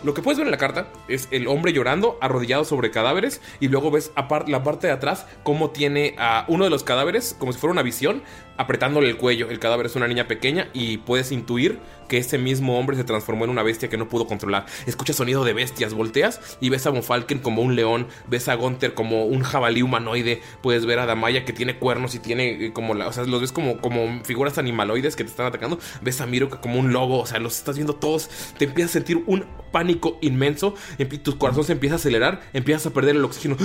[0.03, 3.69] Lo que puedes ver en la carta es el hombre llorando, arrodillado sobre cadáveres, y
[3.69, 4.11] luego ves
[4.47, 7.83] la parte de atrás cómo tiene a uno de los cadáveres, como si fuera una
[7.83, 8.21] visión,
[8.57, 9.49] apretándole el cuello.
[9.49, 13.45] El cadáver es una niña pequeña y puedes intuir que ese mismo hombre se transformó
[13.45, 14.65] en una bestia que no pudo controlar.
[14.85, 18.93] Escuchas sonido de bestias, volteas y ves a Monfalken como un león, ves a Gunther
[18.93, 22.93] como un jabalí humanoide, puedes ver a Damaya que tiene cuernos y tiene eh, como
[22.93, 26.25] la, o sea, los ves como, como figuras animaloides que te están atacando, ves a
[26.25, 29.45] Miro como un lobo, o sea, los estás viendo todos, te empiezas a sentir un
[29.71, 30.75] pánico inmenso,
[31.23, 33.57] tu corazón se empieza a acelerar, empiezas a perder el oxígeno.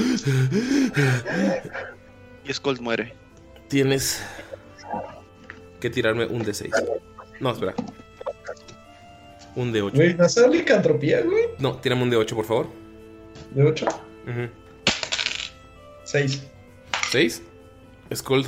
[2.44, 3.14] Y Skull muere.
[3.68, 4.22] Tienes
[5.80, 6.72] que tirarme un de 6.
[7.40, 7.74] No, espera.
[9.54, 9.96] Un de 8.
[9.96, 11.44] Güey, ¿no hace licantropía, güey?
[11.58, 12.66] No, tírame un de 8, por favor.
[13.50, 13.86] ¿De 8?
[16.04, 16.42] 6.
[17.10, 17.42] 6.
[18.14, 18.46] Skull,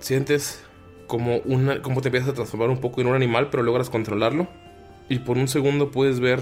[0.00, 0.62] sientes
[1.06, 4.48] como una como te empiezas a transformar un poco en un animal, pero logras controlarlo.
[5.08, 6.40] Y por un segundo puedes ver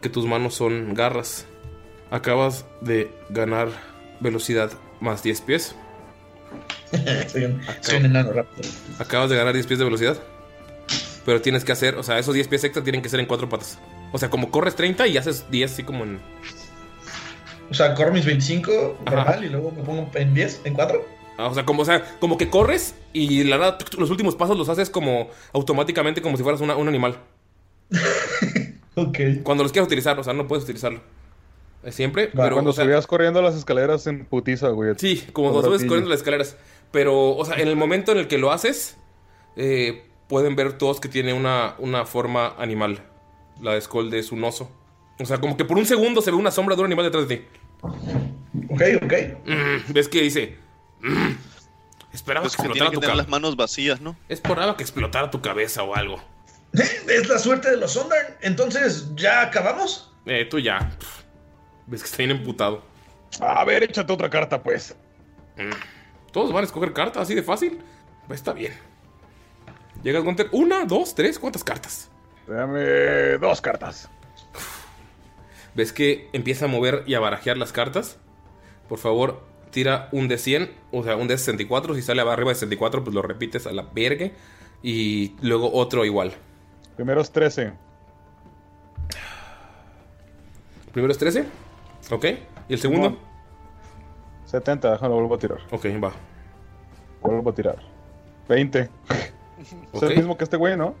[0.00, 1.46] que tus manos son garras.
[2.10, 3.68] Acabas de ganar
[4.20, 5.74] velocidad más 10 pies.
[7.28, 8.68] soy, un, soy un enano rápido.
[8.98, 10.18] Acabas de ganar 10 pies de velocidad.
[11.24, 13.48] Pero tienes que hacer, o sea, esos 10 pies extra tienen que ser en cuatro
[13.48, 13.78] patas.
[14.12, 16.20] O sea, como corres 30 y haces 10 así como en...
[17.70, 21.04] O sea, corro mis 25 normal y luego me pongo en 10, en 4.
[21.38, 24.56] Ah, o sea, como, o sea, como que corres y la tuc, los últimos pasos
[24.56, 27.16] los haces como automáticamente, como si fueras una- un animal.
[28.94, 29.18] ok.
[29.42, 31.00] Cuando los quieras utilizar, o sea, no puedes utilizarlo.
[31.90, 32.54] Siempre, pero.
[32.54, 34.94] cuando o sea, subías corriendo las escaleras en putiza, güey.
[34.96, 36.56] Sí, como cuando subes corriendo las escaleras.
[36.90, 38.96] Pero, o sea, en el momento en el que lo haces,
[39.56, 43.00] eh, pueden ver todos que tiene una, una forma animal.
[43.60, 44.70] La de Skull es un oso.
[45.18, 47.28] O sea, como que por un segundo se ve una sombra de un animal detrás
[47.28, 47.44] de ti.
[47.82, 49.12] Ok, ok.
[49.46, 50.56] Mm, ¿Ves que dice?
[51.00, 51.32] Mm,
[52.12, 53.16] esperaba Pues que que explotara tu cabeza.
[53.16, 54.16] las manos vacías, ¿no?
[54.28, 56.20] Esperaba que explotara tu cabeza o algo.
[56.72, 58.34] Es la suerte de los Sondern.
[58.40, 60.12] Entonces, ¿ya acabamos?
[60.26, 60.90] Eh, tú ya.
[60.98, 61.23] Pff,
[61.86, 62.82] Ves que está bien emputado.
[63.40, 64.96] A ver, échate otra carta, pues.
[65.56, 67.80] Mm, Todos van a escoger cartas así de fácil.
[68.26, 68.72] Pues está bien.
[70.02, 70.48] Llegas, Gunter.
[70.52, 71.38] Una, dos, tres.
[71.38, 72.10] ¿Cuántas cartas?
[72.46, 74.08] Dame dos cartas.
[75.74, 78.18] ¿Ves que empieza a mover y a barajear las cartas?
[78.88, 81.94] Por favor, tira un de 100, o sea, un de 64.
[81.94, 84.30] Si sale arriba de 64, pues lo repites a la verga.
[84.82, 86.32] Y luego otro igual.
[86.96, 87.72] Primero es 13.
[90.92, 91.44] Primero es 13.
[92.10, 92.24] Ok.
[92.68, 93.18] ¿Y el segundo?
[94.46, 95.58] 70, déjalo, vuelvo a tirar.
[95.70, 96.12] Ok, va.
[97.22, 97.76] Vuelvo a tirar.
[98.48, 98.90] 20.
[99.58, 100.02] Es Ok.
[100.10, 100.94] el mismo que este güey, ¿no?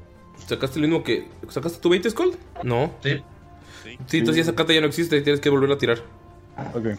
[0.46, 1.28] ¿Sacaste el mismo que.
[1.48, 2.36] ¿Sacaste tu 20 Skull?
[2.62, 2.90] No.
[3.02, 3.22] Sí.
[4.06, 5.98] Sí, entonces esa carta ya no existe y tienes que volver a tirar.
[6.74, 6.98] Ok.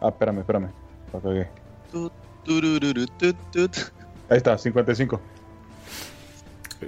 [0.00, 0.70] Ah, espérame, espérame.
[1.12, 1.48] Cagué.
[4.30, 5.20] Ahí está, 55.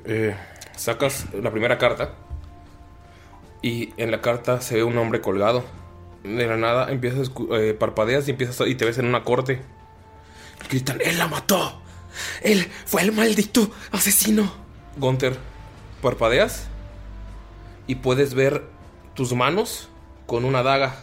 [0.05, 0.35] Eh,
[0.77, 2.15] sacas la primera carta
[3.63, 5.65] y en la carta se ve un hombre colgado.
[6.25, 9.61] De la nada empiezas eh, parpadeas y empiezas y te ves en una corte.
[10.69, 11.81] Gritan, él la mató.
[12.43, 14.53] Él fue el maldito asesino.
[14.97, 15.37] Gunther,
[16.01, 16.67] parpadeas
[17.87, 18.65] y puedes ver
[19.15, 19.91] tus manos
[20.27, 20.97] con una daga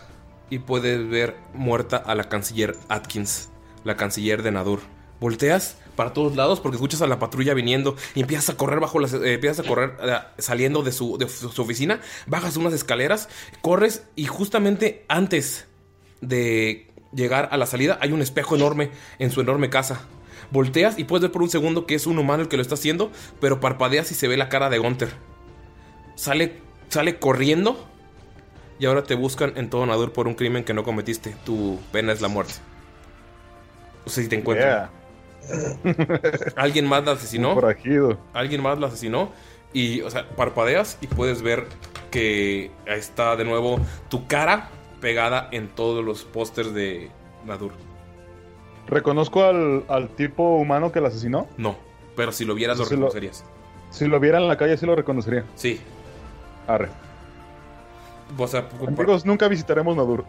[0.50, 3.50] y puedes ver muerta a la canciller Atkins,
[3.84, 4.82] la canciller de Nadur.
[5.20, 9.00] Volteas para todos lados porque escuchas a la patrulla viniendo y empiezas a correr bajo
[9.00, 13.30] las eh, empiezas a correr eh, saliendo de su, de su oficina, bajas unas escaleras,
[13.62, 15.68] corres y justamente antes
[16.22, 20.02] de llegar a la salida hay un espejo enorme en su enorme casa.
[20.52, 22.76] Volteas y puedes ver por un segundo que es un humano el que lo está
[22.76, 25.10] haciendo, pero parpadeas y se ve la cara de Gunther.
[26.16, 27.88] Sale, sale corriendo
[28.80, 31.36] y ahora te buscan en todo Nadur por un crimen que no cometiste.
[31.46, 32.56] Tu pena es la muerte.
[34.06, 34.89] No sé si te encuentran.
[36.56, 37.60] Alguien más la asesinó.
[38.34, 39.32] Alguien más la asesinó.
[39.74, 41.66] Y, o sea, parpadeas y puedes ver
[42.10, 43.80] que está de nuevo
[44.10, 44.70] tu cara
[45.00, 47.10] pegada en todos los pósters de
[47.46, 47.72] Nadur.
[48.88, 51.48] ¿Reconozco al, al tipo humano que la asesinó?
[51.58, 51.78] No,
[52.16, 53.46] pero si lo vieras lo reconocerías.
[53.89, 55.46] Si lo viera en la calle, sí lo reconocería.
[55.56, 55.80] Sí.
[56.68, 56.89] Arre.
[58.38, 60.26] O sea, Amigos, nunca visitaremos Nadur.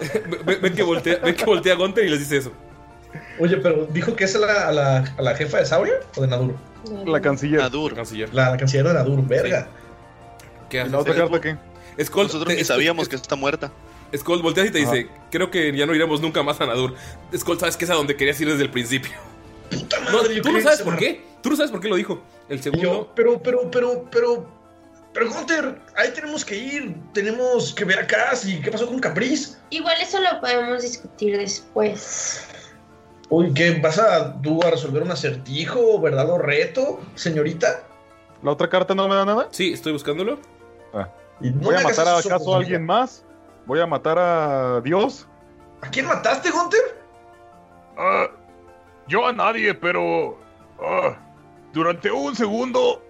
[0.44, 2.52] ven, ven que voltea, ven que voltea a Gunter y les dice eso.
[3.38, 6.20] Oye, pero ¿dijo que es a la, a la, a la jefa de Sauria o
[6.20, 6.54] de Nadur?
[7.06, 7.60] La canciller.
[7.60, 7.94] Nadur.
[7.94, 8.32] Canciller.
[8.34, 9.68] La, la canciller de Nadur, verga.
[10.68, 10.92] ¿Qué haces?
[10.92, 11.56] ¿La otra carta qué?
[12.04, 13.72] Skull, Nosotros te- ni Skull- sabíamos que está muerta.
[14.16, 14.92] Skull volteas y te Ajá.
[14.92, 16.94] dice, creo que ya no iremos nunca más a Nadur.
[17.36, 19.10] Skull, sabes que es a donde querías ir desde el principio.
[19.70, 21.22] No, madre, yo tú no sabes por qué.
[21.42, 22.22] Tú no sabes por qué lo dijo.
[22.48, 22.82] El segundo.
[22.82, 24.46] yo, pero, pero, pero, pero,
[25.12, 26.94] pero, Gunter, ahí tenemos que ir.
[27.12, 29.56] Tenemos que ver a Cass y qué pasó con Caprice.
[29.70, 32.46] Igual eso lo podemos discutir después.
[33.30, 33.78] Uy, ¿qué?
[33.80, 37.82] ¿Vas a tú a resolver un acertijo, verdad o reto, señorita?
[38.42, 39.48] ¿La otra carta no me da nada?
[39.50, 40.38] Sí, estoy buscándolo.
[40.94, 41.08] Ah.
[41.40, 43.24] Y no ¿Voy a matar esos acaso a alguien más?
[43.66, 45.26] ¿Voy a matar a Dios?
[45.82, 46.80] ¿A quién mataste, Gunter?
[47.98, 48.28] Ah,
[49.06, 50.38] yo a nadie, pero
[50.80, 51.16] ah,
[51.72, 53.02] durante un segundo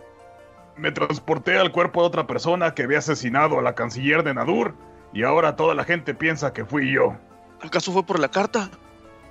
[0.77, 4.75] me transporté al cuerpo de otra persona que había asesinado a la canciller de Nadur
[5.13, 7.17] y ahora toda la gente piensa que fui yo.
[7.61, 8.71] ¿Acaso fue por la carta?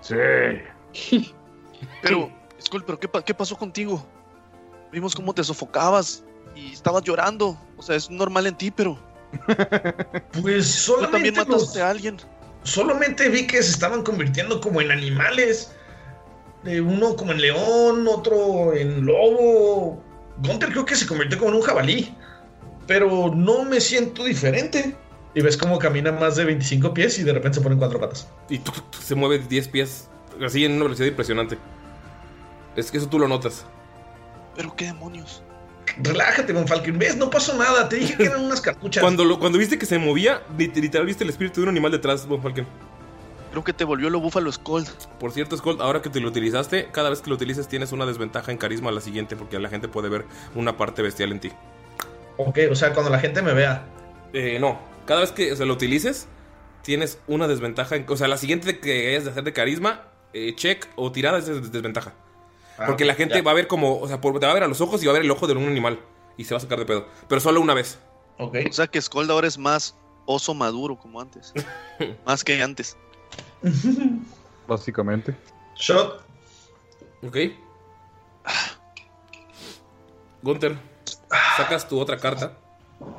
[0.01, 0.15] Sí.
[2.01, 2.31] Pero,
[2.61, 4.03] Skull, ¿pero qué, pa- qué pasó contigo?
[4.91, 6.23] Vimos cómo te sofocabas
[6.55, 7.57] y estabas llorando.
[7.77, 8.97] O sea, es normal en ti, pero
[10.41, 12.17] Pues tú también solamente mataste los- a alguien.
[12.63, 15.71] Solamente vi que se estaban convirtiendo como en animales.
[16.65, 20.01] Eh, uno como en león, otro en lobo.
[20.39, 22.15] Gunter creo que se convirtió como en un jabalí.
[22.87, 24.95] Pero no me siento diferente.
[25.35, 27.99] Y ves cómo camina más de 25 pies y de repente se pone en cuatro
[27.99, 28.27] patas.
[28.49, 30.09] Y tú, tú- se mueve 10 pies.
[30.45, 31.57] Así en una velocidad impresionante.
[32.75, 33.65] Es que eso tú lo notas.
[34.55, 35.41] Pero qué demonios.
[35.97, 36.99] Relájate, Von Falken.
[36.99, 37.15] ¿Ves?
[37.17, 37.89] No pasó nada.
[37.89, 39.01] Te dije que eran unas cartuchas.
[39.01, 41.91] Cuando, lo, cuando viste que se movía, lit- literal viste el espíritu de un animal
[41.91, 42.67] detrás, Von Falken.
[43.51, 44.85] Creo que te volvió lo búfalo Skull.
[45.19, 48.05] Por cierto, Skull, ahora que te lo utilizaste, cada vez que lo utilices tienes una
[48.05, 51.39] desventaja en carisma a la siguiente porque la gente puede ver una parte bestial en
[51.39, 51.51] ti.
[52.35, 53.85] Ok, o sea, cuando la gente me vea.
[54.33, 56.27] Eh, no, cada vez que o sea, lo utilices,
[56.83, 57.95] tienes una desventaja.
[57.95, 60.03] En, o sea, la siguiente que hayas de hacer de carisma,
[60.49, 62.13] eh, check o tirada es des- desventaja.
[62.77, 63.41] Ah, porque la gente ya.
[63.41, 65.05] va a ver como, o sea, por- te va a ver a los ojos y
[65.07, 65.99] va a ver el ojo de un animal
[66.37, 67.07] y se va a sacar de pedo.
[67.27, 67.97] Pero solo una vez.
[68.37, 68.55] Ok.
[68.69, 71.53] O sea que Skull ahora es más oso maduro como antes.
[72.25, 72.95] más que antes.
[74.67, 75.35] Básicamente.
[75.75, 76.21] Shot.
[77.25, 77.37] Ok.
[80.41, 80.77] Gunter,
[81.57, 82.53] sacas tu otra carta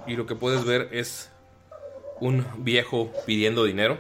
[0.07, 1.31] y lo que puedes ver es
[2.21, 3.99] un viejo pidiendo dinero.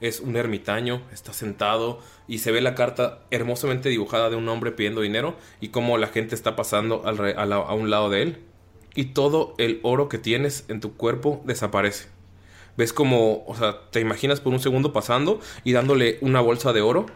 [0.00, 4.70] Es un ermitaño, está sentado y se ve la carta hermosamente dibujada de un hombre
[4.70, 8.38] pidiendo dinero y cómo la gente está pasando al a, un lado de él.
[8.94, 12.08] Y todo el oro que tienes en tu cuerpo desaparece.
[12.76, 16.80] Ves como, o sea, te imaginas por un segundo pasando y dándole una bolsa de
[16.80, 17.06] oro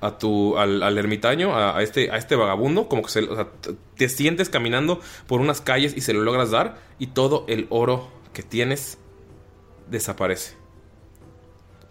[0.00, 3.28] a tu al, ermitaño, a, este a este vagabundo, como que se,
[3.96, 8.10] te sientes caminando por unas calles y se lo logras dar y todo el oro
[8.32, 8.98] que tienes
[9.88, 10.61] desaparece.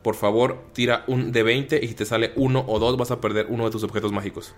[0.04, 3.22] Por favor, tira un de 20 y si te sale uno o dos vas a
[3.22, 4.56] perder uno de tus objetos mágicos.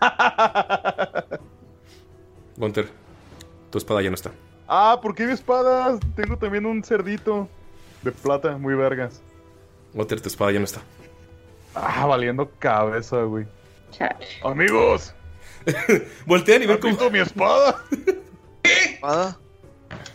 [2.56, 2.88] Gunter,
[3.70, 4.32] tu espada ya no está.
[4.66, 5.98] Ah, ¿por qué mi espada?
[6.16, 7.48] Tengo también un cerdito
[8.02, 9.22] de plata, muy vergas.
[9.94, 10.80] Gunter, tu espada ya no está.
[11.74, 13.46] Ah, valiendo cabeza, güey.
[14.44, 15.14] Amigos,
[16.26, 16.92] Voltean y ven ¿has cómo...
[16.92, 17.84] visto mi espada?
[18.62, 19.38] ¿Espada?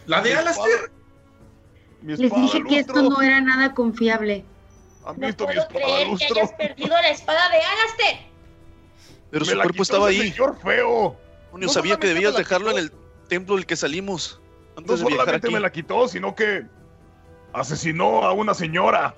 [0.06, 0.92] ¿La de Alastair?
[2.02, 4.46] Mi Les dije que esto no era nada confiable.
[5.06, 6.36] ¿Han No visto mi puedo espada creer que lustro?
[6.38, 8.18] hayas perdido la espada de Alastair.
[9.32, 10.32] Pero Me su cuerpo estaba ahí.
[10.32, 11.18] señor feo.
[11.52, 12.96] Coño, No sabía que debías dejarlo en quitó.
[12.96, 14.40] el templo del que salimos.
[14.76, 15.54] No Antes de viajar solamente aquí.
[15.54, 16.64] me la quitó, sino que
[17.54, 19.16] asesinó a una señora.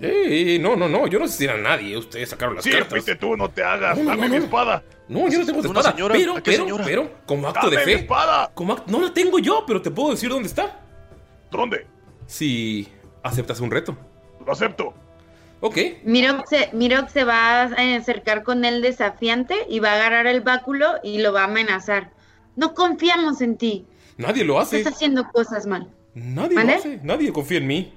[0.00, 1.96] Ey, ey, no, no, no, yo no asesiné a nadie.
[1.96, 2.88] Ustedes sacaron las Sí, cartas.
[2.88, 3.98] fuiste tú, no te hagas.
[3.98, 4.44] No, no, Dame no, mi no.
[4.44, 4.82] espada.
[5.08, 5.90] No, yo no tengo espada.
[5.92, 6.84] señora, pero, ¿a qué pero, señora?
[6.84, 7.98] pero, como acto Dame de mi fe.
[8.00, 8.50] espada.
[8.54, 10.80] Como act- no la tengo yo, pero te puedo decir dónde está.
[11.50, 11.86] ¿Dónde?
[12.26, 12.88] Si
[13.22, 13.96] aceptas un reto.
[14.44, 14.94] Lo acepto.
[15.60, 15.76] Ok.
[16.04, 20.40] Mirok se, Mirok se va a acercar con él desafiante y va a agarrar el
[20.40, 22.12] báculo y lo va a amenazar.
[22.56, 23.86] No confiamos en ti.
[24.16, 24.78] Nadie lo hace.
[24.78, 25.90] Estás haciendo cosas mal.
[26.14, 26.72] Nadie ¿Vale?
[26.72, 27.00] lo hace.
[27.02, 27.94] Nadie confía en mí.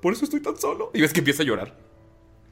[0.00, 0.90] Por eso estoy tan solo.
[0.94, 1.74] Y ves que empieza a llorar.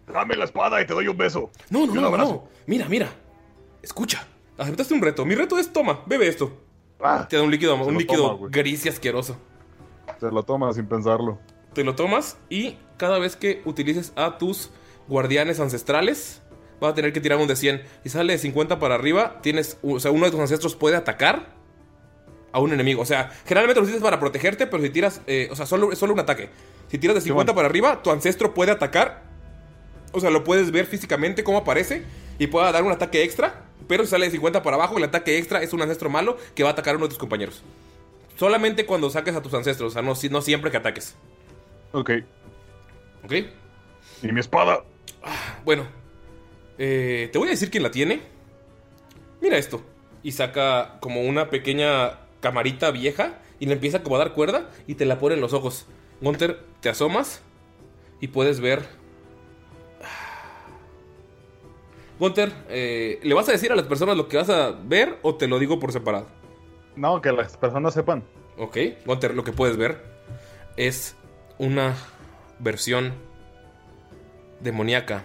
[0.06, 1.50] Dame la espada y te doy un beso.
[1.70, 2.48] No, no, no, no.
[2.66, 3.08] Mira, mira.
[3.82, 4.26] Escucha.
[4.58, 5.24] Aceptaste un reto.
[5.24, 6.58] Mi reto es toma, bebe esto.
[7.00, 9.36] Ah, Te da un líquido, un líquido toma, gris y asqueroso.
[10.22, 11.40] Se lo toma sin pensarlo.
[11.74, 14.70] Te lo tomas y cada vez que utilices a tus
[15.08, 16.42] guardianes ancestrales,
[16.80, 17.82] vas a tener que tirar un de 100.
[18.04, 21.48] Y sale de 50 para arriba, tienes, o sea, uno de tus ancestros puede atacar
[22.52, 23.02] a un enemigo.
[23.02, 25.98] O sea, generalmente lo dices para protegerte, pero si tiras, eh, o sea, solo, es
[25.98, 26.50] solo un ataque.
[26.88, 29.24] Si tiras de 50 para arriba, tu ancestro puede atacar.
[30.12, 32.04] O sea, lo puedes ver físicamente cómo aparece
[32.38, 33.64] y pueda dar un ataque extra.
[33.88, 36.62] Pero si sale de 50 para abajo, el ataque extra es un ancestro malo que
[36.62, 37.64] va a atacar a uno de tus compañeros.
[38.36, 41.14] Solamente cuando saques a tus ancestros, o sea, no, si- no siempre que ataques.
[41.92, 42.10] Ok.
[43.24, 43.32] ¿Ok?
[44.22, 44.82] ¿Y mi espada?
[45.64, 45.86] Bueno,
[46.78, 48.22] eh, te voy a decir quién la tiene.
[49.40, 49.82] Mira esto.
[50.22, 54.94] Y saca como una pequeña camarita vieja y le empieza como a dar cuerda y
[54.94, 55.86] te la pone en los ojos.
[56.20, 57.42] Gunter, te asomas
[58.20, 58.82] y puedes ver...
[62.18, 65.34] Gunter, eh, ¿le vas a decir a las personas lo que vas a ver o
[65.34, 66.28] te lo digo por separado?
[66.96, 68.22] No, que las personas sepan.
[68.58, 68.76] Ok,
[69.06, 70.04] Gunter, lo que puedes ver
[70.76, 71.16] es
[71.58, 71.96] una
[72.58, 73.14] versión
[74.60, 75.24] demoníaca,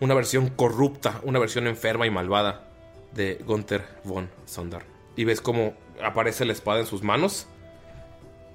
[0.00, 2.68] una versión corrupta, una versión enferma y malvada
[3.12, 4.84] de Gunther von Sondar.
[5.16, 7.48] Y ves cómo aparece la espada en sus manos.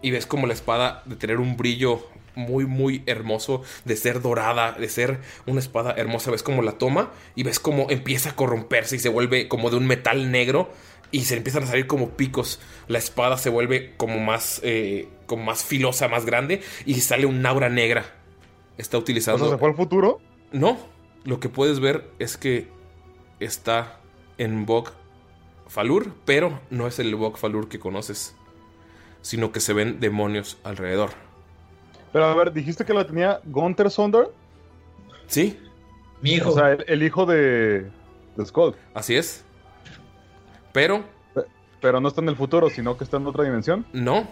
[0.02, 4.72] Y ves como la espada de tener un brillo muy, muy hermoso, de ser dorada,
[4.74, 6.32] de ser una espada hermosa.
[6.32, 9.78] Ves cómo la toma y ves cómo empieza a corromperse y se vuelve como de
[9.78, 10.72] un metal negro.
[11.12, 12.60] Y se empiezan a salir como picos.
[12.88, 16.62] La espada se vuelve como más, eh, como más filosa, más grande.
[16.86, 18.06] Y sale un aura negra.
[18.78, 19.44] Está utilizando.
[19.44, 20.22] ¿O sea, se fue al futuro?
[20.52, 20.78] No,
[21.24, 22.68] lo que puedes ver es que
[23.40, 24.00] está
[24.38, 24.94] en Bog
[25.68, 28.36] Falur, pero no es el Bog Falur que conoces,
[29.22, 31.12] sino que se ven demonios alrededor.
[32.12, 34.30] Pero a ver, dijiste que la tenía Gunther Sonder.
[35.28, 35.60] Sí.
[36.22, 36.52] Mi hijo.
[36.52, 37.90] O sea, el, el hijo de,
[38.36, 38.76] de Skull.
[38.94, 39.46] Así es.
[40.74, 41.04] Pero.
[41.80, 43.86] Pero no está en el futuro, sino que está en otra dimensión.
[43.92, 44.28] No.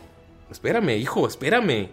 [0.51, 1.89] Espérame, hijo, espérame.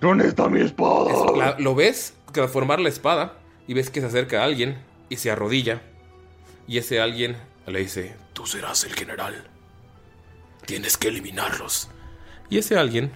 [0.00, 1.10] ¿Dónde está mi espada?
[1.12, 3.34] Es- la- lo ves transformar la espada
[3.68, 4.78] y ves que se acerca a alguien
[5.08, 5.82] y se arrodilla.
[6.66, 7.36] Y ese alguien
[7.66, 9.46] le dice: Tú serás el general.
[10.66, 11.88] Tienes que eliminarlos.
[12.48, 13.10] Y ese alguien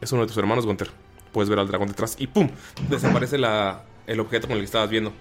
[0.00, 0.90] es uno de tus hermanos, Gunter.
[1.32, 2.50] Puedes ver al dragón detrás y ¡pum!
[2.88, 5.12] Desaparece la, el objeto con el que estabas viendo.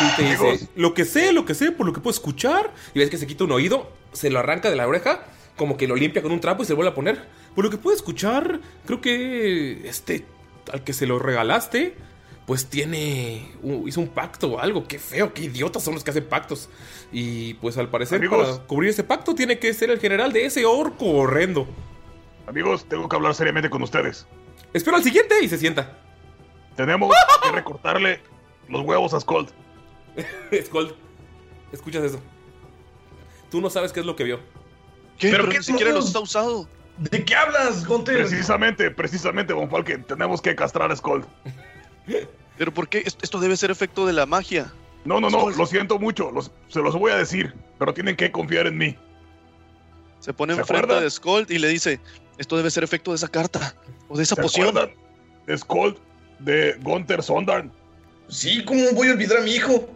[0.00, 2.72] Y te dice: Lo que sé, lo que sé, por lo que puedo escuchar.
[2.94, 5.24] Y ves que se quita un oído, se lo arranca de la oreja,
[5.56, 7.24] como que lo limpia con un trapo y se lo vuelve a poner.
[7.54, 10.24] Por lo que puedo escuchar, creo que este
[10.72, 11.94] al que se lo regalaste,
[12.46, 13.50] pues tiene.
[13.86, 14.86] hizo un pacto o algo.
[14.86, 16.68] Qué feo, qué idiotas son los que hacen pactos.
[17.12, 18.46] Y pues al parecer, Amigos.
[18.46, 21.66] para cubrir ese pacto, tiene que ser el general de ese orco horrendo.
[22.46, 24.26] Amigos, tengo que hablar seriamente con ustedes.
[24.72, 25.98] Espero al siguiente y se sienta.
[26.76, 27.12] Tenemos
[27.42, 28.20] que recortarle
[28.68, 29.48] los huevos a Skold.
[30.66, 30.94] Skull,
[31.72, 32.20] escuchas eso.
[33.50, 34.38] Tú no sabes qué es lo que vio.
[35.18, 35.30] ¿Qué?
[35.30, 36.68] ¿Pero Pero, qué ni siquiera los ha usado.
[36.98, 38.16] ¿De qué hablas, Gunter?
[38.18, 41.24] Precisamente, precisamente, Von Falken, tenemos que castrar a Skold.
[42.58, 42.98] ¿Pero por qué?
[43.06, 44.72] Esto debe ser efecto de la magia.
[45.04, 48.32] No, no, no, lo siento mucho, los- se los voy a decir, pero tienen que
[48.32, 48.96] confiar en mí.
[50.18, 51.04] Se pone ¿Se enfrente acuerdan?
[51.04, 52.00] de Skold y le dice,
[52.36, 53.74] esto debe ser efecto de esa carta.
[54.08, 54.68] O de esa ¿Se poción.
[54.68, 54.90] acuerdan
[55.56, 55.96] Skold
[56.40, 57.70] de Gunther Sondarn?
[58.28, 59.88] Sí, ¿cómo voy a olvidar a mi hijo?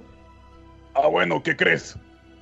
[0.94, 1.96] Ah, bueno, ¿qué crees?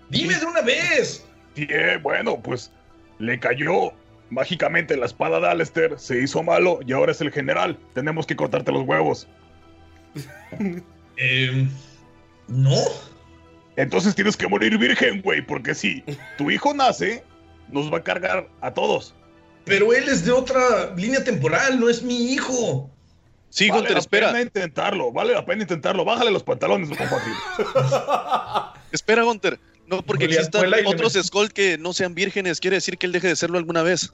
[0.09, 1.26] Dime de una vez.
[1.55, 2.72] Sí, eh, bueno, pues
[3.18, 3.92] le cayó
[4.30, 7.78] mágicamente la espada de Alistair, se hizo malo y ahora es el general.
[7.94, 9.28] Tenemos que cortarte los huevos.
[11.22, 11.68] Eh,
[12.48, 12.78] no.
[13.76, 16.03] Entonces tienes que morir virgen, güey, porque si
[16.38, 17.22] tu hijo nace,
[17.68, 19.14] nos va a cargar a todos.
[19.66, 22.90] Pero él es de otra línea temporal, no es mi hijo.
[23.51, 24.26] Sí, vale Gunter, la espera.
[24.28, 26.05] pena intentarlo, vale la pena intentarlo.
[26.05, 27.32] Bájale los pantalones, compadre.
[28.92, 29.59] Espera, Gunter.
[29.86, 33.26] No porque existan otros mete- Skold que no sean vírgenes, quiere decir que él deje
[33.28, 34.12] de serlo alguna vez.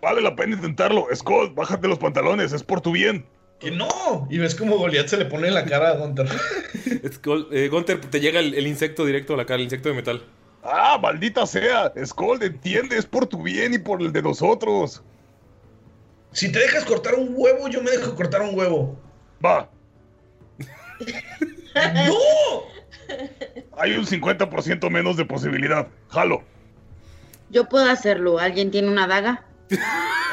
[0.00, 1.06] Vale la pena intentarlo.
[1.14, 3.26] Skull, bájate los pantalones, es por tu bien.
[3.60, 4.26] Que no.
[4.30, 6.26] Y ves cómo Goliath se le pone en la cara a Gunter.
[7.12, 9.94] Skull, eh, Gunter, te llega el, el insecto directo a la cara, el insecto de
[9.94, 10.24] metal.
[10.64, 11.92] Ah, maldita sea.
[12.04, 15.02] Skull, entiende, es por tu bien y por el de nosotros.
[16.32, 18.98] Si te dejas cortar un huevo, yo me dejo cortar un huevo.
[19.44, 19.68] Va,
[22.06, 22.14] ¡No!
[23.76, 25.88] hay un 50% menos de posibilidad.
[26.08, 26.42] Jalo.
[27.50, 28.38] Yo puedo hacerlo.
[28.38, 29.44] ¿Alguien tiene una daga?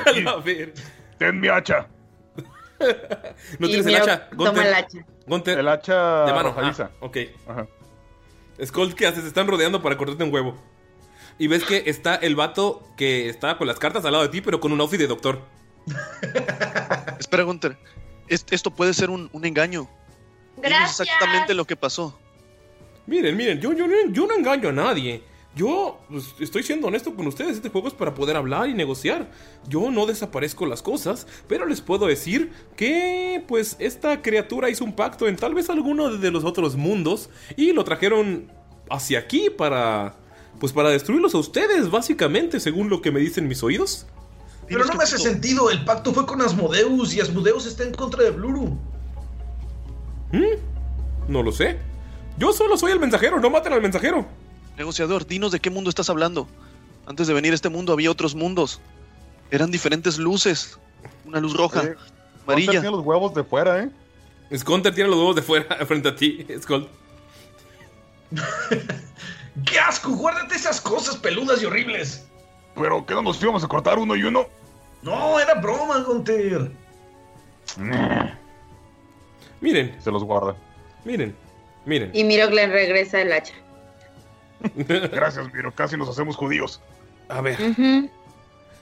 [0.06, 0.74] Aquí, A ver.
[1.18, 1.88] ten mi hacha.
[3.60, 4.30] ¿No Y tienes el hacha?
[4.30, 5.06] Toma el hacha.
[5.28, 6.56] Gunter, El hacha de mano.
[6.58, 7.18] Ah, ok.
[7.47, 7.68] Ajá.
[8.66, 9.22] Skull, ¿qué haces?
[9.22, 10.56] Se están rodeando para cortarte un huevo.
[11.38, 14.41] Y ves que está el vato que está con las cartas al lado de ti,
[14.41, 15.41] pero con un outfit de doctor.
[17.20, 17.78] Espera, Gunter.
[18.28, 19.90] Es- esto puede ser un, un engaño.
[20.58, 21.02] Gracias.
[21.02, 22.18] exactamente lo que pasó.
[23.08, 25.24] Miren, miren, yo, yo, no- yo no engaño a nadie.
[25.56, 29.32] Yo pues, estoy siendo honesto con ustedes, este juego es para poder hablar y negociar.
[29.68, 34.94] Yo no desaparezco las cosas, pero les puedo decir que pues esta criatura hizo un
[34.96, 38.52] pacto en tal vez alguno de los otros mundos y lo trajeron
[38.92, 40.16] hacia aquí para
[40.60, 44.06] pues para destruirlos a ustedes, básicamente, según lo que me dicen mis oídos.
[44.70, 48.24] Pero no me hace sentido, el pacto fue con Asmodeus y Asmodeus está en contra
[48.24, 48.78] de Bluru.
[50.32, 51.28] ¿Mm?
[51.28, 51.78] No lo sé.
[52.38, 54.26] Yo solo soy el mensajero, no maten al mensajero.
[54.78, 56.47] Negociador, dinos de qué mundo estás hablando.
[57.05, 58.80] Antes de venir a este mundo había otros mundos.
[59.51, 60.78] Eran diferentes luces.
[61.26, 61.97] Una luz roja, Hunter
[62.45, 62.72] amarilla.
[62.72, 63.89] tiene los huevos de fuera, ¿eh?
[64.55, 66.88] Skunter tiene los huevos de fuera frente a ti, Skull.
[69.65, 70.11] ¡Qué asco!
[70.11, 72.26] Guárdate esas cosas peludas y horribles.
[72.76, 74.47] ¿Pero qué no nos íbamos a cortar uno y uno?
[75.02, 76.72] No, era broma, Gunter.
[79.62, 79.95] Miren.
[80.02, 80.56] Se los guarda.
[81.06, 81.36] Miren,
[81.86, 82.12] miren.
[82.14, 83.54] Y Mirok le regresa el hacha.
[84.76, 85.74] Gracias, Miro.
[85.74, 86.82] Casi nos hacemos judíos.
[87.30, 87.58] A ver.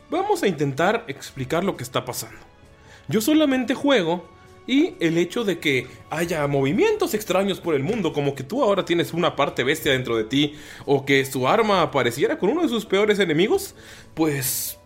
[0.10, 2.40] Vamos a intentar explicar lo que está pasando.
[3.08, 4.28] Yo solamente juego
[4.66, 8.84] y el hecho de que haya movimientos extraños por el mundo, como que tú ahora
[8.84, 10.56] tienes una parte bestia dentro de ti,
[10.86, 13.76] o que su arma apareciera con uno de sus peores enemigos,
[14.14, 14.78] pues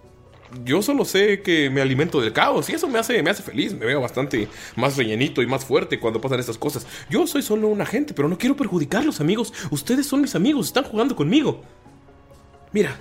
[0.64, 3.74] yo solo sé que me alimento del caos y eso me hace, me hace feliz,
[3.74, 6.86] me veo bastante más rellenito y más fuerte cuando pasan estas cosas.
[7.10, 9.54] Yo soy solo un agente, pero no quiero perjudicarlos, amigos.
[9.70, 11.62] Ustedes son mis amigos, están jugando conmigo.
[12.72, 12.98] Mira,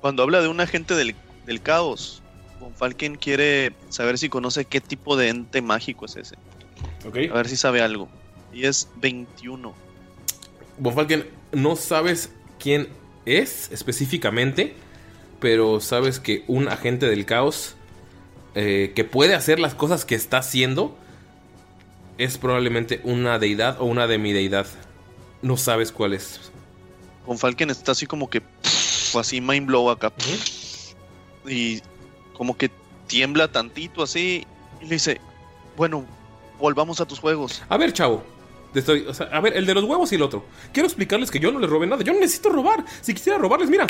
[0.00, 1.14] Cuando habla de un agente del,
[1.46, 2.22] del caos,
[2.60, 6.36] Von Falken quiere saber si conoce qué tipo de ente mágico es ese.
[7.04, 8.08] A ver si sabe algo.
[8.52, 9.74] Y es 21.
[10.78, 12.88] Bonfalken, no sabes quién
[13.24, 14.74] es específicamente,
[15.40, 17.74] pero sabes que un agente del caos
[18.54, 20.96] eh, que puede hacer las cosas que está haciendo
[22.18, 24.66] es probablemente una deidad o una demideidad.
[25.42, 26.40] No sabes cuál es.
[27.26, 28.40] Von Falken está así como que.
[28.40, 30.12] pff, así mind blow acá.
[31.46, 31.80] Y
[32.32, 32.70] como que
[33.06, 34.46] tiembla tantito así.
[34.80, 35.20] Y le dice:
[35.76, 36.04] Bueno,
[36.58, 37.62] volvamos a tus juegos.
[37.68, 38.24] A ver, chavo.
[38.72, 40.44] te estoy- o sea, a ver, el de los huevos y el otro.
[40.72, 42.02] Quiero explicarles que yo no les robé nada.
[42.02, 42.84] Yo no necesito robar.
[43.02, 43.86] Si quisiera robarles, mira.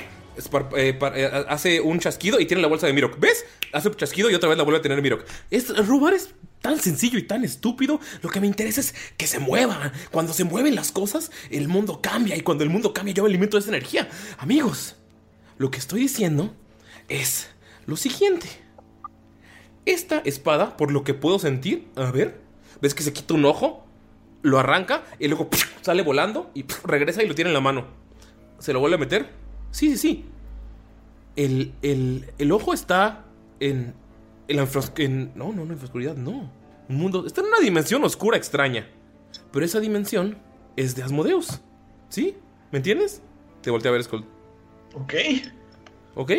[0.76, 3.18] Eh, eh, hace un chasquido y tiene la bolsa de Mirok.
[3.18, 3.44] ¿Ves?
[3.72, 5.24] Hace un chasquido y otra vez la vuelve a tener Mirok.
[5.50, 6.30] Es, robar es
[6.60, 8.00] tan sencillo y tan estúpido.
[8.22, 9.92] Lo que me interesa es que se muevan.
[10.10, 12.36] Cuando se mueven las cosas, el mundo cambia.
[12.36, 14.08] Y cuando el mundo cambia, yo me alimento de esa energía.
[14.38, 14.96] Amigos,
[15.58, 16.54] lo que estoy diciendo
[17.08, 17.48] es
[17.86, 18.48] lo siguiente.
[19.84, 22.40] Esta espada, por lo que puedo sentir, a ver,
[22.80, 23.86] ¿ves que se quita un ojo?
[24.42, 25.48] Lo arranca y luego
[25.82, 27.86] sale volando y regresa y lo tiene en la mano.
[28.58, 29.45] ¿Se lo vuelve a meter?
[29.70, 30.24] Sí, sí, sí.
[31.36, 33.24] El, el, el ojo está
[33.60, 33.94] en,
[34.48, 36.50] en la en- No, no, no, en la oscuridad, no.
[36.88, 37.26] Un mundo...
[37.26, 38.88] Está en una dimensión oscura extraña.
[39.52, 40.38] Pero esa dimensión
[40.76, 41.60] es de Asmodeus.
[42.08, 42.36] ¿Sí?
[42.72, 43.22] ¿Me entiendes?
[43.60, 44.24] Te volteé a ver, Skull.
[44.94, 45.14] Ok.
[46.14, 46.32] ¿Ok?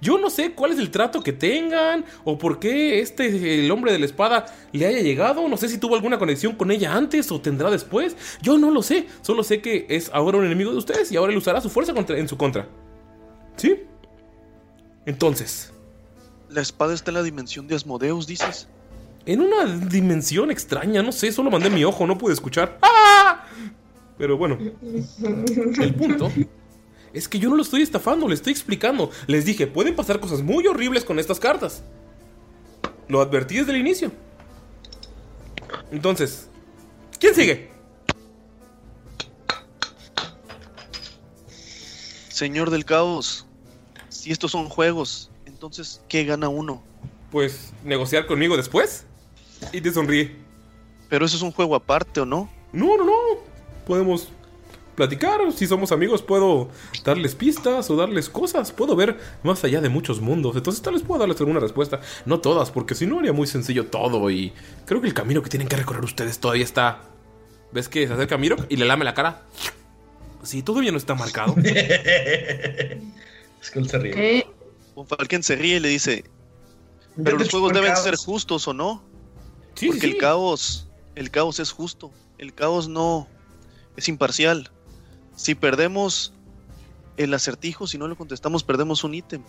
[0.00, 3.92] Yo no sé cuál es el trato que tengan o por qué este, el hombre
[3.92, 5.48] de la espada, le haya llegado.
[5.48, 8.16] No sé si tuvo alguna conexión con ella antes o tendrá después.
[8.42, 9.06] Yo no lo sé.
[9.22, 11.92] Solo sé que es ahora un enemigo de ustedes y ahora él usará su fuerza
[11.94, 12.66] contra- en su contra.
[13.56, 13.82] ¿Sí?
[15.06, 15.72] Entonces,
[16.48, 18.68] La espada está en la dimensión de Asmodeus, dices.
[19.26, 22.78] en una dimensión extraña, no sé, solo mandé mi ojo, no pude escuchar.
[22.82, 23.44] ¡Ah!
[24.18, 24.58] Pero bueno,
[25.80, 26.30] el punto
[27.14, 29.10] es que yo no lo estoy estafando, le estoy explicando.
[29.28, 31.84] Les dije, pueden pasar cosas muy horribles con estas cartas.
[33.08, 34.10] Lo advertí desde el inicio.
[35.92, 36.48] Entonces,
[37.20, 37.70] ¿quién sigue?
[42.28, 43.46] Señor del caos,
[44.08, 46.82] si estos son juegos, entonces, ¿qué gana uno?
[47.30, 49.06] Pues negociar conmigo después.
[49.72, 50.36] Y te sonríe.
[51.08, 52.50] Pero eso es un juego aparte, ¿o no?
[52.72, 53.12] No, no, no.
[53.86, 54.30] Podemos
[54.94, 55.40] platicar.
[55.52, 56.68] Si somos amigos, puedo
[57.04, 58.72] darles pistas o darles cosas.
[58.72, 60.56] Puedo ver más allá de muchos mundos.
[60.56, 62.00] Entonces, tal vez puedo darles alguna respuesta.
[62.24, 64.30] No todas, porque si no, haría muy sencillo todo.
[64.30, 64.52] Y
[64.86, 67.02] creo que el camino que tienen que recorrer ustedes todavía está.
[67.72, 69.42] ¿Ves que se acerca Miro y le lame la cara?
[70.42, 71.54] Sí, todavía no está marcado.
[73.64, 74.46] Skull se ríe.
[74.94, 76.24] Von Falken se ríe y le dice:
[77.22, 79.02] Pero los juegos deben ser justos, ¿o no?
[79.74, 82.12] Sí, Porque sí, el caos, el caos es justo.
[82.38, 83.26] El caos no
[83.96, 84.70] es imparcial.
[85.36, 86.32] Si perdemos
[87.16, 89.42] el acertijo, si no lo contestamos, perdemos un ítem.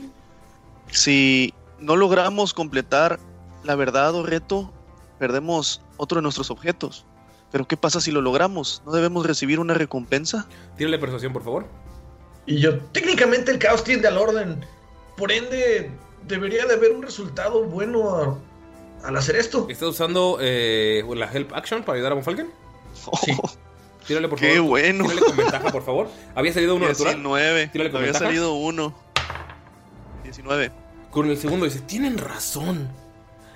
[0.91, 3.19] Si no logramos completar
[3.63, 4.71] la verdad o reto,
[5.19, 7.05] perdemos otro de nuestros objetos.
[7.51, 8.81] Pero ¿qué pasa si lo logramos?
[8.85, 10.47] ¿No debemos recibir una recompensa?
[10.77, 11.65] Tírale persuasión, por favor.
[12.45, 14.65] Y yo, técnicamente el caos tiende al orden.
[15.17, 15.89] Por ende,
[16.27, 18.37] debería de haber un resultado bueno a-
[19.07, 19.67] al hacer esto.
[19.69, 22.49] ¿Estás usando eh, la Help Action para ayudar a Von Falken?
[23.23, 23.31] Sí.
[24.07, 24.69] Tírale, por Qué favor.
[24.69, 25.03] bueno.
[25.05, 26.09] Tírale con ventaja, por favor.
[26.35, 27.15] Había salido uno natural.
[27.15, 27.67] 19.
[27.67, 28.25] Tírale con Había ventaja.
[28.25, 28.95] salido uno.
[30.23, 30.71] 19.
[31.11, 32.89] Con el segundo dice, tienen razón.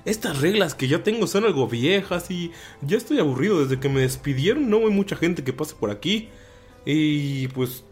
[0.05, 4.01] Estas reglas que ya tengo son algo viejas y ya estoy aburrido desde que me
[4.01, 4.69] despidieron.
[4.69, 6.29] No hay mucha gente que pase por aquí.
[6.85, 7.83] Y pues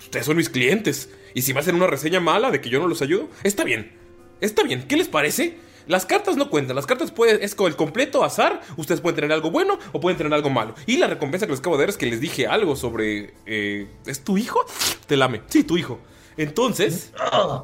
[0.00, 1.10] ustedes son mis clientes.
[1.34, 3.92] Y si me hacen una reseña mala de que yo no los ayudo, está bien.
[4.40, 4.86] Está bien.
[4.88, 5.56] ¿Qué les parece?
[5.86, 6.76] Las cartas no cuentan.
[6.76, 8.60] Las cartas pueden, es con el completo azar.
[8.76, 10.74] Ustedes pueden tener algo bueno o pueden tener algo malo.
[10.86, 13.34] Y la recompensa que les acabo de dar es que les dije algo sobre...
[13.46, 14.64] eh, ¿Es tu hijo?
[15.06, 15.42] Te lame.
[15.48, 15.98] Sí, tu hijo.
[16.36, 17.12] Entonces,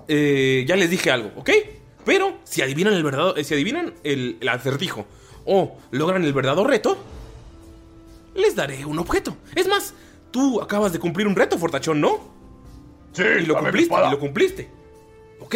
[0.08, 1.50] eh, ya les dije algo, ¿ok?
[2.04, 5.06] Pero si adivinan el verdadero, eh, si adivinan el, el acertijo
[5.46, 6.98] o logran el verdadero reto,
[8.34, 9.36] les daré un objeto.
[9.54, 9.94] Es más,
[10.30, 12.20] tú acabas de cumplir un reto, Fortachón, ¿no?
[13.12, 14.68] Sí, y lo cumpliste, y lo cumpliste.
[15.40, 15.54] ¿Ok?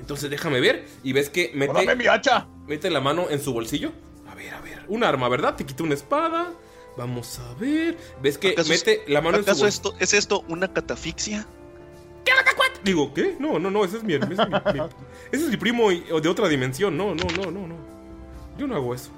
[0.00, 2.46] Entonces déjame ver y ves que mete, Dame mi hacha.
[2.66, 3.92] mete la mano en su bolsillo.
[4.30, 5.56] A ver, a ver, un arma, ¿verdad?
[5.56, 6.52] Te quita una espada.
[6.96, 7.96] Vamos a ver.
[8.22, 9.90] ¿Ves que ¿Acaso es- mete la mano en su ¿Acaso bolsillo?
[9.90, 11.46] esto, es esto una catafixia?
[12.84, 13.36] Digo, ¿qué?
[13.40, 14.80] No, no, no, ese es mi, ese es mi, mi-
[15.32, 16.96] ese es mi primo y- de otra dimensión.
[16.96, 17.74] No, no, no, no, no.
[18.56, 19.10] Yo no hago eso.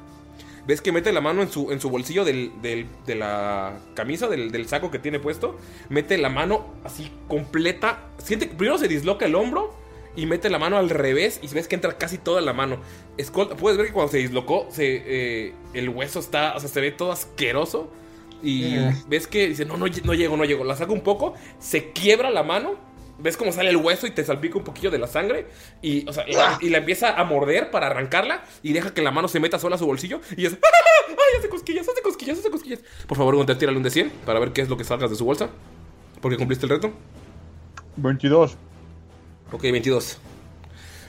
[0.66, 4.28] ¿Ves que mete la mano en su, en su bolsillo del, del- de la camisa,
[4.28, 5.58] del, del saco que tiene puesto?
[5.88, 8.08] Mete la mano así completa.
[8.18, 9.74] Siente que primero se disloca el hombro
[10.16, 12.78] y mete la mano al revés y ves que entra casi toda la mano.
[13.20, 16.80] Skull, puedes ver que cuando se dislocó, se, eh, el hueso está, o sea, se
[16.80, 17.90] ve todo asqueroso.
[18.42, 18.74] Y
[19.06, 20.64] ves que dice, no, no, no llego, no llego.
[20.64, 22.74] La saca un poco, se quiebra la mano.
[23.18, 25.46] Ves cómo sale el hueso y te salpica un poquillo de la sangre.
[25.82, 28.42] Y, o sea, la, y la empieza a morder para arrancarla.
[28.62, 30.22] Y deja que la mano se meta sola a su bolsillo.
[30.38, 30.54] Y es.
[31.10, 32.80] ¡Ay, hace cosquillas, hace cosquillas, hace cosquillas!
[33.06, 35.16] Por favor, Gunter, tírale un de 100 para ver qué es lo que salgas de
[35.16, 35.50] su bolsa.
[36.22, 36.92] Porque cumpliste el reto.
[37.96, 38.56] 22.
[39.52, 40.18] Ok, 22.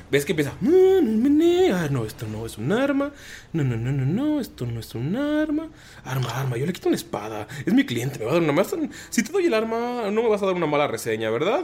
[0.10, 0.52] ¿Ves que empieza?
[0.62, 3.14] Ah, no, esto no es un arma.
[3.54, 5.70] No, no, no, no, no, esto no es un arma.
[6.04, 7.48] Arma, arma, yo le quito una espada.
[7.66, 8.76] Es mi cliente, me va a dar una más.
[9.10, 11.64] Si te doy el arma, no me vas a dar una mala reseña, ¿verdad?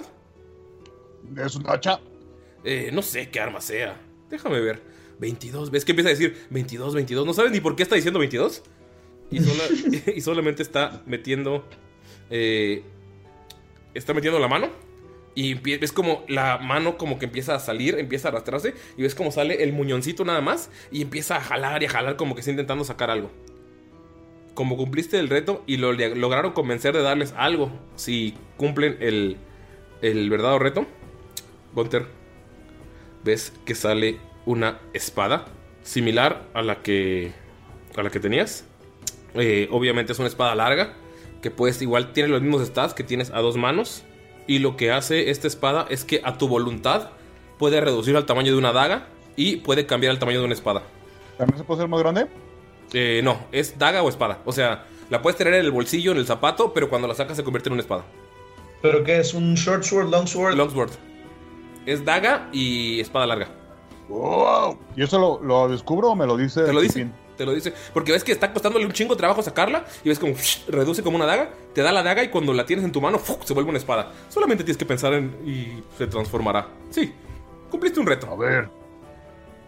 [1.35, 1.99] ¿Es un hacha?
[2.63, 3.99] Eh, no sé qué arma sea.
[4.29, 4.81] Déjame ver.
[5.19, 5.69] 22.
[5.71, 7.25] ¿Ves que empieza a decir 22, 22?
[7.25, 8.61] No sabes ni por qué está diciendo 22.
[9.29, 9.63] Y, sola-
[10.15, 11.65] y solamente está metiendo.
[12.29, 12.83] eh,
[13.93, 14.69] está metiendo la mano.
[15.37, 18.73] Y ves como la mano como que empieza a salir, empieza a arrastrarse.
[18.97, 20.71] Y ves como sale el muñoncito nada más.
[20.91, 23.29] Y empieza a jalar y a jalar como que está intentando sacar algo.
[24.55, 27.69] Como cumpliste el reto y lo lograron convencer de darles algo.
[27.97, 29.37] Si cumplen el,
[30.01, 30.87] el verdadero reto.
[31.75, 32.07] Gunter,
[33.23, 34.17] ves que sale
[34.47, 35.45] una espada
[35.83, 37.31] similar a la que
[37.95, 38.65] a la que tenías.
[39.35, 40.95] Eh, obviamente es una espada larga
[41.43, 44.03] que puedes igual tiene los mismos stats que tienes a dos manos
[44.47, 47.09] y lo que hace esta espada es que a tu voluntad
[47.59, 50.83] puede reducir al tamaño de una daga y puede cambiar el tamaño de una espada.
[51.37, 52.27] ¿También se puede hacer más grande?
[52.93, 54.39] Eh, no, es daga o espada.
[54.45, 57.37] O sea, la puedes tener en el bolsillo, en el zapato, pero cuando la sacas
[57.37, 58.05] se convierte en una espada.
[58.81, 59.33] ¿Pero qué es?
[59.33, 60.55] ¿Un short sword, long sword?
[60.55, 60.91] Long sword.
[61.85, 63.49] Es daga y espada larga.
[64.07, 64.77] ¡Wow!
[64.95, 66.63] ¿Y eso lo, lo descubro o me lo dice?
[66.63, 67.09] Te lo dice.
[67.37, 67.73] Te lo dice.
[67.93, 69.85] Porque ves que está costándole un chingo de trabajo sacarla.
[70.03, 70.33] Y ves como
[70.67, 71.51] reduce como una daga.
[71.73, 73.43] Te da la daga y cuando la tienes en tu mano, ¡fuc!
[73.43, 74.11] se vuelve una espada.
[74.29, 75.35] Solamente tienes que pensar en.
[75.45, 76.67] y se transformará.
[76.89, 77.13] Sí.
[77.69, 78.31] Cumpliste un reto.
[78.31, 78.69] A ver.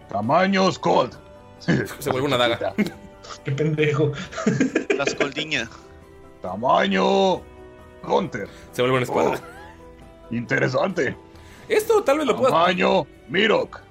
[0.09, 1.13] Tamaño Cold.
[1.59, 2.73] Se vuelve una daga.
[3.45, 4.11] Qué pendejo.
[4.97, 5.69] Las coldiña.
[6.41, 7.41] Tamaño
[8.03, 8.47] Gunter.
[8.71, 9.39] Se vuelve una espada.
[9.39, 11.15] Oh, interesante.
[11.67, 12.53] Esto tal vez lo puedas.
[12.53, 13.81] Tamaño Mirok.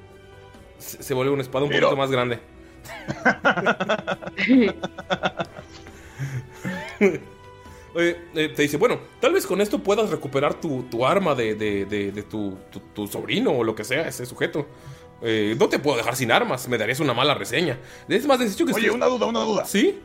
[0.78, 2.40] Se, se vuelve una espada un poquito más grande.
[7.94, 11.84] Eh, te dice, bueno, tal vez con esto puedas recuperar tu, tu arma de, de-
[11.86, 14.66] de- de tu, tu- tu sobrino o lo que sea, ese sujeto.
[15.22, 17.78] Eh, no te puedo dejar sin armas, me darías una mala reseña.
[18.08, 18.72] Es más, has dicho que...
[18.74, 19.64] Oye, una duda, una duda.
[19.64, 19.98] ¿Sí?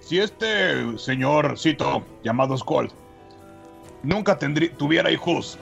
[0.00, 2.90] Si este señorcito llamado Skull
[4.04, 5.58] nunca tendrí- tuviera hijos,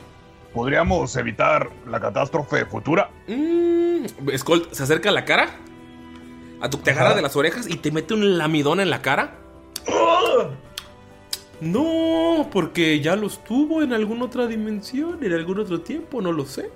[0.53, 3.09] ¿podríamos evitar la catástrofe futura?
[3.27, 4.05] Mm,
[4.37, 5.49] Skull se acerca a la cara,
[6.71, 9.39] te agarra de las orejas y te mete un lamidón en la cara.
[11.61, 16.45] No, porque ya los tuvo en alguna otra dimensión, en algún otro tiempo, no lo
[16.47, 16.71] sé.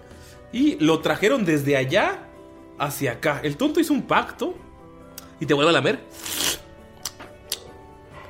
[0.53, 2.21] Y lo trajeron desde allá
[2.79, 3.41] hacia acá.
[3.43, 4.55] El tonto hizo un pacto
[5.41, 6.01] y te vuelve a lamer.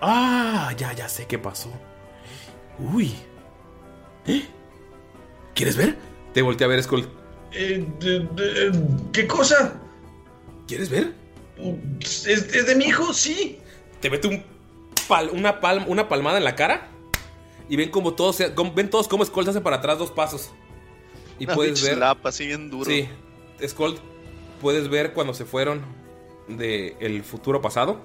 [0.01, 1.71] Ah, ya, ya sé qué pasó.
[2.79, 3.15] Uy.
[4.27, 4.45] ¿Eh?
[5.55, 5.97] ¿Quieres ver?
[6.33, 7.07] Te volteé a ver, Skull.
[7.53, 8.73] Eh, de- de-
[9.13, 9.75] ¿Qué cosa?
[10.67, 11.13] ¿Quieres ver?
[12.01, 13.13] ¿Es, es de mi hijo?
[13.13, 13.59] Sí.
[14.01, 14.43] Te mete un
[15.09, 16.89] pal- una, palm- una palmada en la cara.
[17.69, 20.11] Y ven como todos se- como- ven todos cómo Skull se hace para atrás dos
[20.11, 20.51] pasos.
[21.39, 21.95] Y Una puedes ver.
[21.95, 22.91] slap así bien duro.
[22.91, 23.09] Sí,
[23.67, 23.97] Skull,
[24.61, 25.83] puedes ver cuando se fueron
[26.49, 28.01] del el futuro pasado.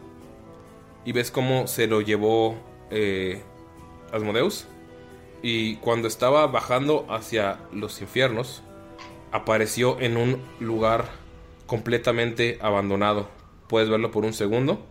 [1.06, 2.58] Y ves cómo se lo llevó
[2.92, 3.42] eh,
[4.12, 4.66] Asmodeus.
[5.42, 8.62] Y cuando estaba bajando hacia los infiernos,
[9.32, 11.10] apareció en un lugar
[11.66, 13.28] completamente abandonado.
[13.68, 14.86] Puedes verlo por un segundo.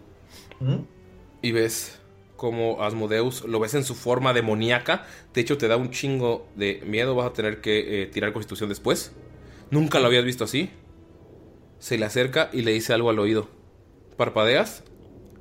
[1.42, 1.98] Y ves
[2.36, 5.06] como Asmodeus lo ves en su forma demoníaca.
[5.34, 7.14] De hecho, te da un chingo de miedo.
[7.14, 9.12] Vas a tener que eh, tirar constitución después.
[9.70, 10.70] Nunca lo habías visto así.
[11.78, 13.48] Se le acerca y le dice algo al oído.
[14.16, 14.84] Parpadeas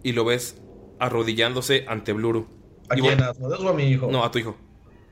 [0.04, 0.62] y lo ves
[1.00, 2.48] arrodillándose ante Bluru.
[2.90, 3.22] ¿A Y quién?
[3.22, 4.08] ¿A Asmodeus o a mi hijo?
[4.12, 4.56] No, a tu hijo.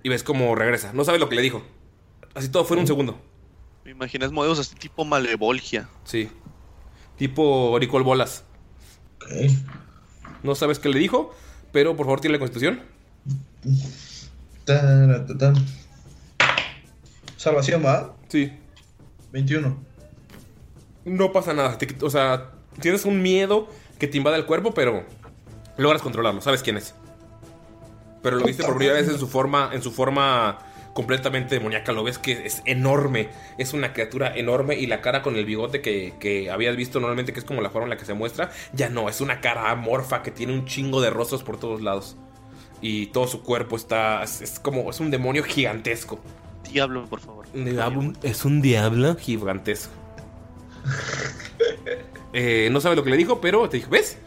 [0.03, 0.93] Y ves cómo regresa.
[0.93, 1.61] No sabes lo que le dijo.
[2.33, 3.19] Así todo fue en un segundo.
[3.83, 5.89] Me imaginas modelos así tipo malevolgia.
[6.03, 6.29] Sí.
[7.19, 8.45] Tipo Oricol Bolas.
[10.41, 11.35] No sabes qué le dijo,
[11.73, 12.81] pero por favor tiene la constitución.
[17.35, 18.15] Salvación, ¿va?
[18.29, 18.53] Sí.
[19.33, 19.77] 21.
[21.03, 21.77] No pasa nada.
[21.77, 23.67] te o sea, tienes un miedo
[23.99, 25.03] que te invade el cuerpo, pero
[25.75, 26.39] logras controlarlo.
[26.39, 26.95] Sabes quién es.
[28.23, 30.59] Pero lo viste por primera vez en su forma, en su forma
[30.93, 31.91] completamente demoníaca.
[31.91, 33.29] Lo ves que es enorme.
[33.57, 37.33] Es una criatura enorme y la cara con el bigote que, que habías visto normalmente,
[37.33, 39.09] que es como la forma en la que se muestra, ya no.
[39.09, 42.15] Es una cara amorfa que tiene un chingo de rostros por todos lados.
[42.81, 44.23] Y todo su cuerpo está.
[44.23, 44.89] Es, es como.
[44.89, 46.19] Es un demonio gigantesco.
[46.71, 47.45] Diablo, por favor.
[48.23, 49.91] Es un diablo gigantesco.
[52.31, 54.17] Eh, no sabe lo que le dijo, pero te dijo, ¿ves?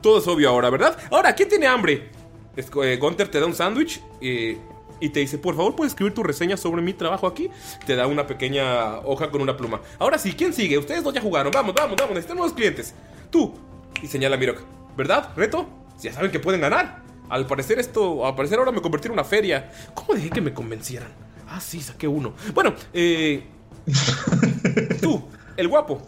[0.00, 0.96] Todo es obvio ahora, ¿verdad?
[1.10, 2.08] Ahora, ¿quién tiene hambre?
[2.56, 4.56] Es- eh, Gunther te da un sándwich eh,
[5.00, 7.50] y te dice, por favor, ¿puedes escribir tu reseña sobre mi trabajo aquí?
[7.86, 9.80] Te da una pequeña hoja con una pluma.
[9.98, 10.78] Ahora sí, ¿quién sigue?
[10.78, 11.52] Ustedes dos ya jugaron.
[11.52, 12.10] Vamos, vamos, vamos.
[12.10, 12.94] Necesitan nuevos clientes.
[13.30, 13.54] Tú.
[14.02, 14.60] Y señala a Mirok.
[14.96, 15.30] ¿Verdad?
[15.36, 15.68] ¿Reto?
[16.00, 17.02] Ya saben que pueden ganar.
[17.28, 19.70] Al parecer esto, al parecer ahora me convertí en una feria.
[19.94, 21.08] ¿Cómo dejé que me convencieran?
[21.48, 22.34] Ah, sí, saqué uno.
[22.54, 23.44] Bueno, eh...
[25.00, 25.22] Tú,
[25.56, 26.02] el guapo.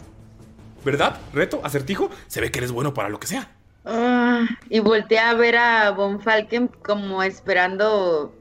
[0.83, 1.19] ¿Verdad?
[1.33, 2.09] Reto, acertijo.
[2.27, 3.49] Se ve que eres bueno para lo que sea.
[3.85, 8.33] Ah, y volteé a ver a Von Falken como esperando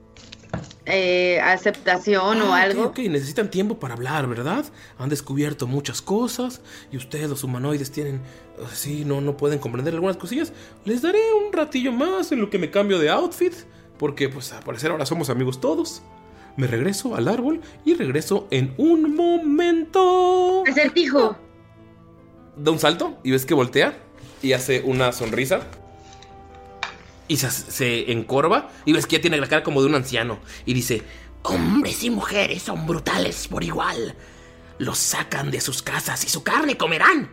[0.87, 2.83] eh, aceptación o Ah, algo.
[2.87, 4.64] Ok, ok, necesitan tiempo para hablar, ¿verdad?
[4.99, 6.61] Han descubierto muchas cosas
[6.91, 8.20] y ustedes, los humanoides, tienen.
[8.72, 10.53] Sí, no, no pueden comprender algunas cosillas.
[10.85, 13.55] Les daré un ratillo más en lo que me cambio de outfit.
[13.99, 16.03] Porque, pues, al parecer ahora somos amigos todos.
[16.57, 20.64] Me regreso al árbol y regreso en un momento.
[20.68, 21.37] Acertijo.
[22.57, 23.97] Da un salto y ves que voltea
[24.43, 25.61] y hace una sonrisa.
[27.33, 30.41] Y se, se encorva y ves que ya tiene la cara como de un anciano.
[30.66, 31.03] Y dice:
[31.45, 34.14] Hombres y mujeres son brutales por igual.
[34.76, 37.30] Los sacan de sus casas y su carne comerán.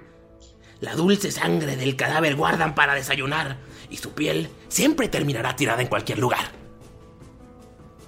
[0.80, 3.58] La dulce sangre del cadáver guardan para desayunar
[3.90, 6.54] y su piel siempre terminará tirada en cualquier lugar.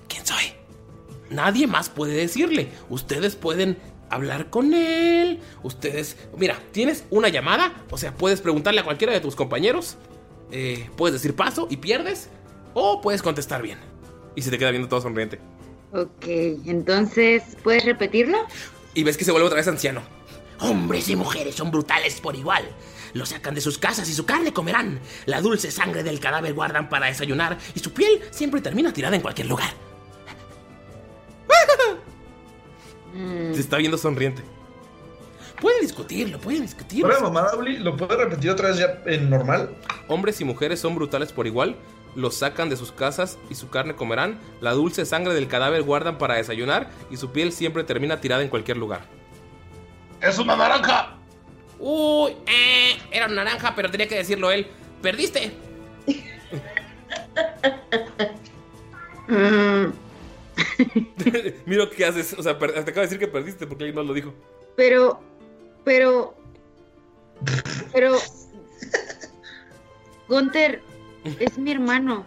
[0.08, 0.54] ¿Quién soy?
[1.30, 2.72] Nadie más puede decirle.
[2.90, 3.78] Ustedes pueden
[4.10, 5.42] hablar con él.
[5.62, 6.16] Ustedes.
[6.38, 7.84] Mira, tienes una llamada.
[7.90, 9.98] O sea, puedes preguntarle a cualquiera de tus compañeros.
[10.52, 12.30] Eh, puedes decir paso y pierdes.
[12.74, 13.80] O puedes contestar bien.
[14.36, 15.40] Y se te queda viendo todo sonriente.
[15.94, 16.26] Ok,
[16.66, 18.38] entonces, ¿puedes repetirlo?
[18.94, 20.02] Y ves que se vuelve otra vez anciano.
[20.60, 22.64] Hombres y mujeres son brutales por igual.
[23.14, 25.00] Los sacan de sus casas y su carne comerán.
[25.26, 29.22] La dulce sangre del cadáver guardan para desayunar y su piel siempre termina tirada en
[29.22, 29.74] cualquier lugar.
[33.14, 33.54] Mm.
[33.54, 34.44] Se está viendo sonriente.
[35.62, 37.22] Pueden discutirlo, pueden discutirlo.
[37.22, 39.70] Mamá Uli, ¿lo puedes repetir otra vez ya en normal?
[40.08, 41.76] Hombres y mujeres son brutales por igual.
[42.16, 44.40] Los sacan de sus casas y su carne comerán.
[44.60, 48.50] La dulce sangre del cadáver guardan para desayunar y su piel siempre termina tirada en
[48.50, 49.02] cualquier lugar.
[50.20, 51.16] ¡Es una naranja!
[51.80, 54.66] Uy, eh, era una naranja, pero tenía que decirlo él.
[55.02, 55.52] Perdiste.
[61.68, 62.34] Mira qué haces.
[62.34, 64.34] O sea, te acabo de decir que perdiste porque alguien más lo dijo.
[64.76, 65.22] pero,
[65.84, 66.36] pero,
[67.92, 68.16] pero,
[70.28, 70.82] Gunther
[71.40, 72.26] es mi hermano.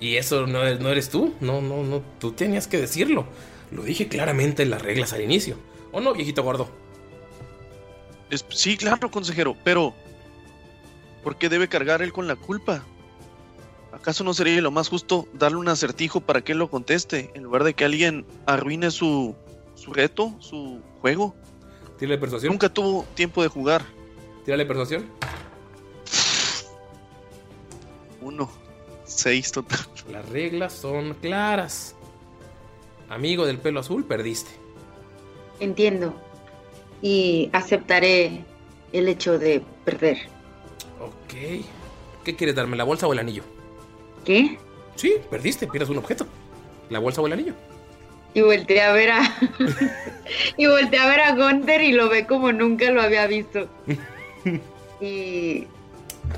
[0.00, 1.34] Y eso no, es- no eres tú.
[1.40, 2.02] No, no, no.
[2.18, 3.24] Tú tenías que decirlo.
[3.70, 5.56] Lo dije claramente en las reglas al inicio.
[5.92, 6.68] ¿O no, viejito gordo?
[8.30, 9.94] Es- sí, claro, consejero, pero
[11.22, 12.82] ¿por qué debe cargar él con la culpa?
[13.92, 17.44] ¿Acaso no sería lo más justo darle un acertijo para que él lo conteste, en
[17.44, 19.34] lugar de que alguien arruine su,
[19.76, 21.36] su reto, su juego?
[21.98, 22.52] Tírale persuasión.
[22.52, 23.82] Nunca tuvo tiempo de jugar.
[24.44, 25.06] Tírale persuasión.
[28.20, 28.50] Uno.
[29.04, 29.78] Seis total.
[30.10, 31.94] Las reglas son claras.
[33.08, 34.50] Amigo del pelo azul, perdiste.
[35.60, 36.14] Entiendo.
[37.00, 38.44] Y aceptaré
[38.92, 40.18] el hecho de perder.
[41.00, 41.64] Ok.
[42.24, 43.44] ¿Qué quieres darme, la bolsa o el anillo?
[44.24, 44.58] ¿Qué?
[44.96, 46.26] Sí, perdiste, pierdes un objeto.
[46.90, 47.54] ¿La bolsa o el anillo?
[48.36, 49.22] Y volteé a ver a.
[50.58, 53.66] y volteé a ver a Gunther y lo ve como nunca lo había visto.
[55.00, 55.66] y.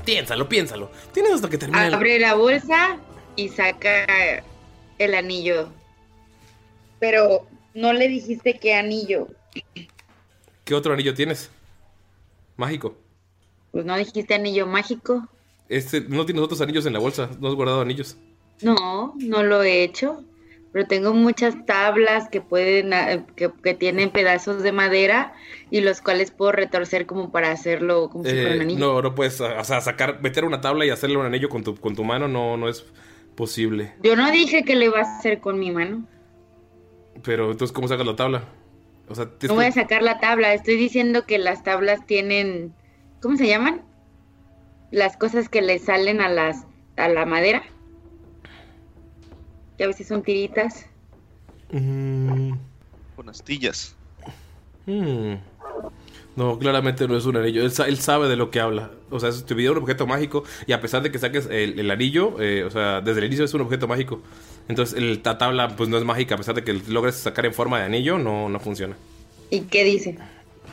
[0.05, 0.89] Piénsalo, piénsalo.
[1.11, 1.87] Tienes hasta que termine.
[1.87, 2.97] el- Abre la bolsa
[3.35, 4.05] y saca
[4.97, 5.67] el anillo.
[7.01, 9.27] Pero no le dijiste qué anillo.
[10.63, 11.49] ¿Qué otro anillo tienes?
[12.55, 12.95] Mágico.
[13.71, 15.27] Pues no dijiste anillo mágico.
[15.67, 17.29] Este, no tienes otros anillos en la bolsa.
[17.41, 18.15] No has guardado anillos.
[18.61, 20.23] No, no lo he hecho.
[20.71, 25.33] Pero tengo muchas tablas que pueden, ah, que, que tienen pedazos de madera
[25.71, 28.79] y los cuales puedo retorcer como para hacerlo como si fuera un Eh, anillo.
[28.79, 31.75] no, no puedes, o sea, sacar, meter una tabla y hacerle un anillo con tu,
[31.75, 32.85] con tu mano no, no es
[33.35, 33.93] posible.
[34.03, 36.05] Yo no dije que lo iba a hacer con mi mano.
[37.23, 38.43] Pero entonces, ¿cómo sacas la tabla?
[39.07, 40.53] O sea, tienes No voy a sacar la tabla.
[40.53, 42.73] Estoy diciendo que las tablas tienen,
[43.21, 43.81] ¿cómo se llaman?
[44.91, 46.65] Las cosas que le salen a las
[46.95, 47.63] a la madera.
[49.79, 50.85] Que a veces son tiritas.
[51.71, 52.51] Mm,
[53.15, 53.95] Con astillas.
[54.85, 55.35] mm.
[56.35, 57.63] No, claramente no es un anillo.
[57.63, 58.91] Él, sa- él sabe de lo que habla.
[59.09, 61.89] O sea, te pidió un objeto mágico y a pesar de que saques el, el
[61.91, 64.21] anillo, eh, o sea, desde el inicio es un objeto mágico.
[64.67, 66.35] Entonces, el, la tabla pues no es mágica.
[66.35, 68.97] A pesar de que logres sacar en forma de anillo, no, no funciona.
[69.49, 70.17] ¿Y qué dice?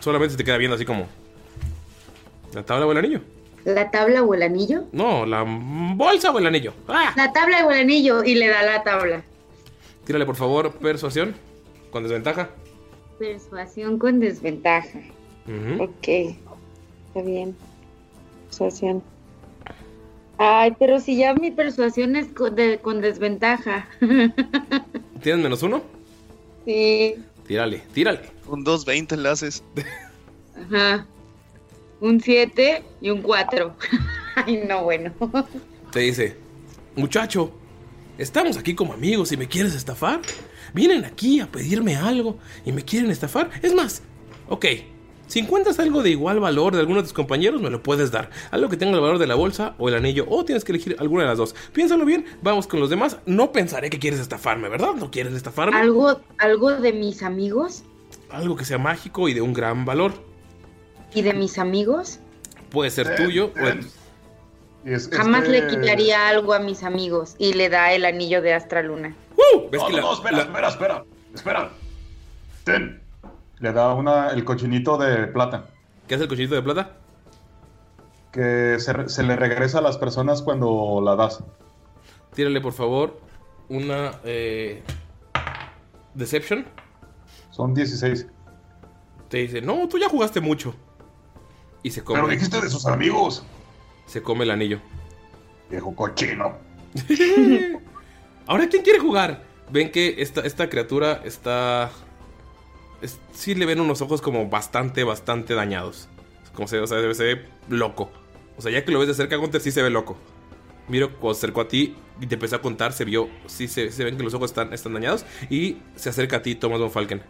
[0.01, 1.07] Solamente se te queda viendo así como...
[2.55, 3.21] ¿La tabla o el anillo?
[3.67, 4.85] ¿La tabla o el anillo?
[4.93, 5.45] No, la
[5.97, 6.73] bolsa o el anillo.
[6.89, 7.13] ¡Ah!
[7.17, 9.23] La tabla o el anillo y le da la tabla.
[10.05, 11.35] Tírale por favor, persuasión.
[11.91, 12.51] Con desventaja.
[13.19, 15.01] Persuasión con desventaja.
[15.47, 15.83] Ujú.
[15.83, 16.09] Ok.
[16.09, 17.57] Está bien.
[18.47, 19.03] Persuasión.
[20.39, 23.89] Ay, pero si ya mi persuasión es con, de- con desventaja.
[25.23, 25.83] ¿Tienes menos uno?
[26.65, 27.15] sí.
[27.49, 28.21] Tírale, tírale.
[28.45, 29.63] Con dos 20 enlaces.
[30.71, 31.07] Ajá.
[32.01, 33.77] Un 7 y un 4.
[34.37, 35.13] Ay, no, bueno.
[35.91, 36.37] Te dice,
[36.95, 37.53] muchacho,
[38.19, 40.21] estamos aquí como amigos y me quieres estafar.
[40.75, 43.51] Vienen aquí a pedirme algo y me quieren estafar.
[43.63, 44.03] Es más,
[44.49, 44.67] ok,
[45.27, 48.31] si encuentras algo de igual valor de alguno de tus compañeros, me lo puedes dar.
[48.53, 50.97] Algo que tenga el valor de la bolsa o el anillo, o tienes que elegir
[51.01, 51.55] alguna de las dos.
[51.73, 53.19] Piénsalo bien, vamos con los demás.
[53.27, 54.95] No pensaré que quieres estafarme, ¿verdad?
[54.95, 55.77] ¿No quieres estafarme?
[55.77, 57.83] ¿Algo, algo de mis amigos
[58.31, 60.13] Algo que sea mágico y de un gran valor.
[61.17, 62.21] Y de mis amigos.
[62.71, 63.87] Puede ser tuyo o el-
[65.11, 69.17] Jamás Este- le quitaría algo a mis amigos y le da el anillo de Astraluna.
[69.71, 71.05] ¿Ves no, que no, la- no, espera, la- espera, espera,
[71.35, 71.71] espera.
[72.63, 73.03] Ten.
[73.59, 75.65] Le da una, el cochinito de plata.
[76.07, 76.93] ¿Qué hace el cochinito de plata?
[78.31, 81.43] Que se le regresa a las personas cuando la das.
[82.35, 83.19] Tírale, por favor,
[83.69, 84.83] una eh,
[86.15, 86.67] Deception.
[87.51, 88.27] Son 16.
[89.31, 90.75] Te dice, no, tú ya jugaste mucho.
[91.87, 92.19] Y se come.
[92.19, 93.45] Pero dijiste de sus amigos.
[94.07, 94.81] Se come el anillo.
[95.71, 96.57] Viejo cochino.
[98.49, 99.45] Ahora, ¿quién quiere jugar?
[99.71, 101.91] Ven que esta, esta criatura está.
[103.03, 106.09] es- sí le ven unos ojos como bastante, bastante dañados.
[106.55, 108.11] Como se, o sea, se ve loco.
[108.57, 110.17] O sea, ya que lo ves de cerca, Gunter sí se ve loco.
[110.89, 113.93] Miro cuando se acercó a ti y te empezó a contar, se vio, sí se,
[113.93, 115.25] se ven que los ojos están, están dañados.
[115.51, 117.23] Y se acerca a ti, Thomas von Falken.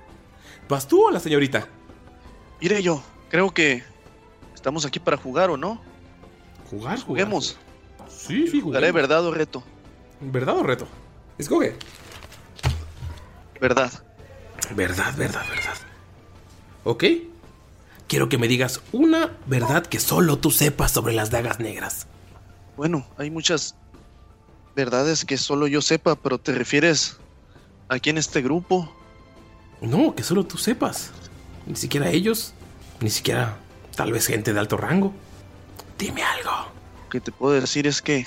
[0.66, 1.68] ¿Vas tú o la señorita?
[2.60, 3.02] Iré yo.
[3.28, 3.82] Creo que
[4.66, 5.80] estamos aquí para jugar, ¿o no?
[6.68, 7.00] ¿Jugar?
[7.00, 7.56] Juguemos.
[8.08, 9.62] Sí, sí, Jugaré verdad o reto.
[10.20, 10.88] ¿Verdad o reto?
[11.38, 11.76] Escoge.
[13.60, 13.92] Verdad.
[14.74, 15.76] Verdad, verdad, verdad.
[16.82, 17.04] ¿Ok?
[18.08, 22.08] Quiero que me digas una verdad que solo tú sepas sobre las dagas negras.
[22.76, 23.76] Bueno, hay muchas
[24.74, 27.18] verdades que solo yo sepa, pero te refieres
[27.88, 28.92] aquí en este grupo.
[29.80, 31.12] No, que solo tú sepas.
[31.66, 32.52] Ni siquiera ellos.
[33.00, 33.58] Ni siquiera
[33.96, 35.12] tal vez gente de alto rango.
[35.98, 36.50] Dime algo.
[37.04, 38.26] Lo que te puedo decir es que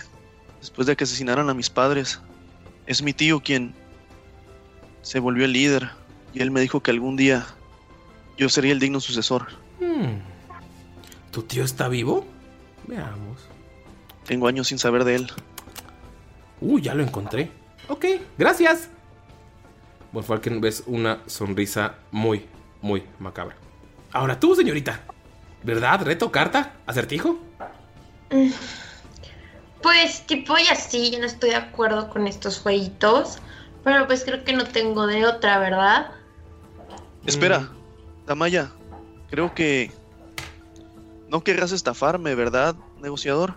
[0.59, 2.19] después de que asesinaron a mis padres,
[2.87, 3.73] es mi tío quien
[5.01, 5.91] se volvió el líder
[6.33, 7.45] y él me dijo que algún día
[8.37, 9.47] yo sería el digno sucesor.
[9.79, 10.19] Hmm.
[11.31, 12.25] ¿Tu tío está vivo?
[12.87, 13.39] Veamos.
[14.25, 15.31] Tengo años sin saber de él.
[16.61, 17.51] Uh, ya lo encontré.
[17.87, 18.05] Ok,
[18.37, 18.89] gracias.
[20.11, 22.45] Von Falken ves una sonrisa muy,
[22.81, 23.55] muy macabra.
[24.11, 25.03] Ahora tú, señorita.
[25.63, 26.01] ¿Verdad?
[26.03, 26.73] ¿Reto, carta?
[26.85, 27.39] ¿Acertijo?
[28.31, 28.51] Mm.
[29.81, 33.39] Pues tipo y así, yo no estoy de acuerdo con estos jueguitos,
[33.83, 36.11] pero pues creo que no tengo de otra, ¿verdad?
[37.25, 37.69] Espera,
[38.25, 38.71] Damaya,
[39.29, 39.91] creo que
[41.29, 43.55] no querrás estafarme, ¿verdad, negociador?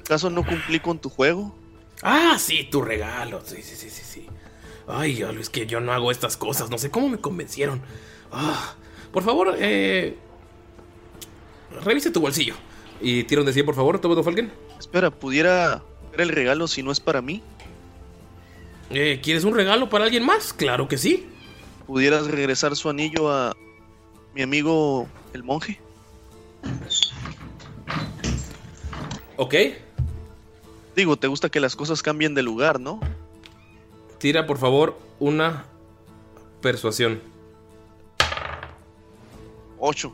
[0.00, 1.54] ¿Acaso no cumplí con tu juego?
[2.02, 3.42] Ah, sí, tu regalo.
[3.44, 4.26] Sí, sí, sí, sí, sí.
[4.88, 6.70] Ay, es que yo no hago estas cosas.
[6.70, 7.82] No sé cómo me convencieron.
[8.32, 8.74] Ah,
[9.12, 10.16] por favor, eh.
[11.84, 12.54] Revise tu bolsillo.
[13.00, 14.52] Y tira un de 100, por favor, Tobo Falken.
[14.78, 15.82] Espera, ¿pudiera
[16.12, 17.42] ver el regalo si no es para mí?
[18.90, 20.52] Eh, ¿Quieres un regalo para alguien más?
[20.52, 21.26] Claro que sí.
[21.86, 23.56] ¿Pudieras regresar su anillo a
[24.34, 25.80] mi amigo el monje?
[29.36, 29.54] Ok.
[30.94, 33.00] Digo, te gusta que las cosas cambien de lugar, ¿no?
[34.18, 35.64] Tira, por favor, una
[36.60, 37.20] persuasión.
[39.80, 40.12] 8.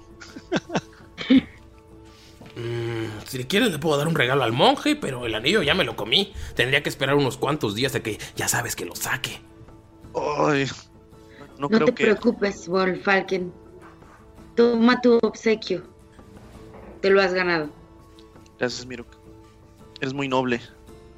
[2.57, 5.75] Mm, si le quieres le puedo dar un regalo al monje, pero el anillo ya
[5.75, 6.33] me lo comí.
[6.55, 9.41] Tendría que esperar unos cuantos días a que ya sabes que lo saque.
[10.15, 10.67] Ay,
[11.59, 12.05] no, No, creo te que.
[12.05, 13.53] preocupes, Wolfalken.
[14.55, 15.83] Toma tu obsequio.
[17.03, 17.69] Te lo has ganado.
[18.59, 19.09] Gracias, Mirok.
[20.01, 20.61] Eres muy noble.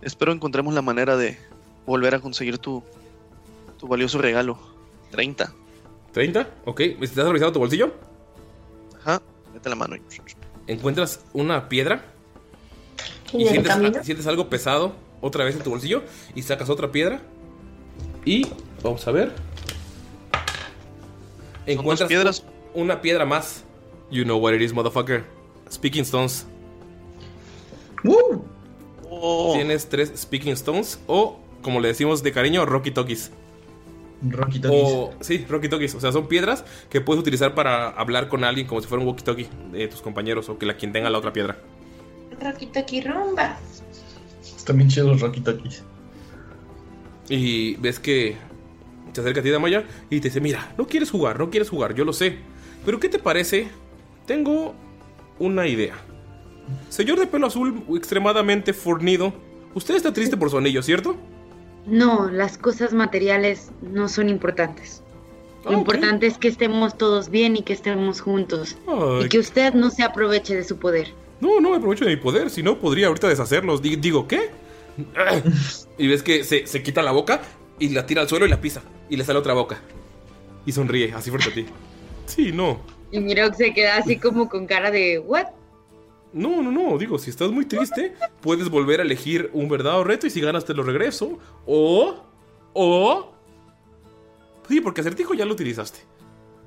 [0.03, 1.39] Espero encontremos la manera de
[1.87, 2.83] volver a conseguir tu,
[3.79, 4.59] tu valioso regalo.
[5.13, 5.53] 30.
[6.15, 6.49] ¿30?
[6.65, 6.81] Ok.
[6.81, 7.93] ¿Estás revisando tu bolsillo?
[9.01, 9.23] Ajá.
[9.55, 9.97] Mete la mano.
[9.97, 10.03] y-
[10.67, 12.05] Encuentras una piedra
[13.33, 14.05] ¿Y y en sientes, camino?
[14.05, 16.03] sientes algo pesado otra vez en tu bolsillo
[16.35, 17.21] y sacas otra piedra
[18.25, 18.47] y
[18.83, 19.33] vamos a ver.
[21.67, 22.45] Encuentras piedras?
[22.75, 23.65] una piedra más.
[24.11, 25.25] You know what it is, motherfucker.
[25.71, 26.47] Speaking Stones.
[29.11, 29.53] Oh.
[29.55, 33.31] Tienes tres Speaking Stones o, como le decimos de cariño, Rocky Tokis.
[34.23, 34.81] Rocky Tokis.
[34.83, 35.95] O, sí, Rocky Tokis.
[35.95, 39.09] O sea, son piedras que puedes utilizar para hablar con alguien como si fuera un
[39.09, 41.59] walkie talkie de tus compañeros o que la quien tenga la otra piedra.
[42.41, 43.59] Rocky Toki Rumba.
[44.43, 45.83] Están bien chidos los Rocky Tokis.
[47.29, 48.37] Y ves que
[49.13, 51.95] se acerca a ti Damaya y te dice, mira, no quieres jugar, no quieres jugar,
[51.95, 52.39] yo lo sé.
[52.85, 53.69] Pero ¿qué te parece?
[54.27, 54.75] Tengo
[55.39, 55.95] una idea.
[56.89, 59.33] Señor de pelo azul extremadamente fornido,
[59.75, 61.17] usted está triste por su anillo, ¿cierto?
[61.87, 65.03] No, las cosas materiales no son importantes.
[65.65, 68.77] Lo Ah, importante es que estemos todos bien y que estemos juntos.
[68.87, 69.25] Ay.
[69.25, 71.13] Y que usted no se aproveche de su poder.
[71.41, 73.81] No, no me aprovecho de mi poder, si no podría ahorita deshacerlos.
[73.83, 74.51] Di- digo, ¿qué?
[75.99, 77.41] y ves que se, se quita la boca
[77.79, 78.83] y la tira al suelo y la pisa.
[79.09, 79.81] Y le sale otra boca.
[80.67, 81.67] Y sonríe, así frente a ti.
[82.27, 82.81] Sí, no.
[83.11, 85.47] Y Mirok se queda así como con cara de ¿what?
[86.33, 90.27] No, no, no, digo, si estás muy triste, puedes volver a elegir un verdadero reto
[90.27, 91.39] y si ganas te lo regreso.
[91.67, 92.23] O...
[92.75, 93.33] O...
[94.69, 96.01] Sí, porque acertijo ya lo utilizaste.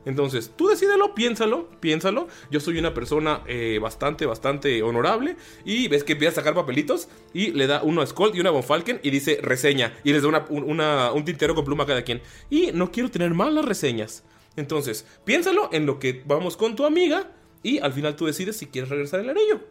[0.03, 2.27] Entonces, tú decídelo, piénsalo, piénsalo.
[2.49, 5.35] Yo soy una persona eh, bastante, bastante honorable.
[5.63, 8.49] Y ves que empieza a sacar papelitos y le da uno a Skull y una
[8.49, 9.93] a Von Falken y dice reseña.
[10.03, 12.21] Y les da una- un, una- un tintero con pluma a cada quien.
[12.49, 14.23] Y no quiero tener malas reseñas.
[14.55, 17.29] Entonces, piénsalo en lo que vamos con tu amiga.
[17.63, 19.61] Y al final tú decides si quieres regresar el anillo.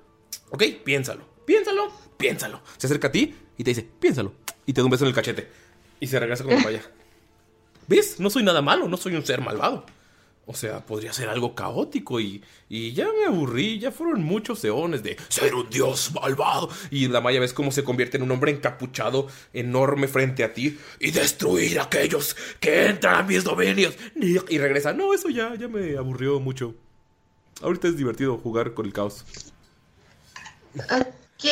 [0.51, 2.61] Ok, piénsalo, piénsalo, piénsalo.
[2.77, 4.33] Se acerca a ti y te dice, piénsalo.
[4.67, 5.49] Y te da un beso en el cachete.
[5.99, 6.83] Y se regresa con vaya.
[7.89, 8.21] ¿Ves?
[8.21, 9.85] No soy nada malo, no soy un ser malvado.
[10.47, 15.03] O sea, podría ser algo caótico y, y ya me aburrí, ya fueron muchos eones
[15.03, 16.69] de ser un dios malvado.
[16.91, 20.77] Y la Maya ves cómo se convierte en un hombre encapuchado enorme frente a ti
[20.99, 23.95] y destruir a aquellos que entran a mis dominios.
[24.17, 26.75] Y regresa, no, eso ya, ya me aburrió mucho.
[27.61, 29.25] Ahorita es divertido jugar con el caos.
[30.77, 31.45] Ok.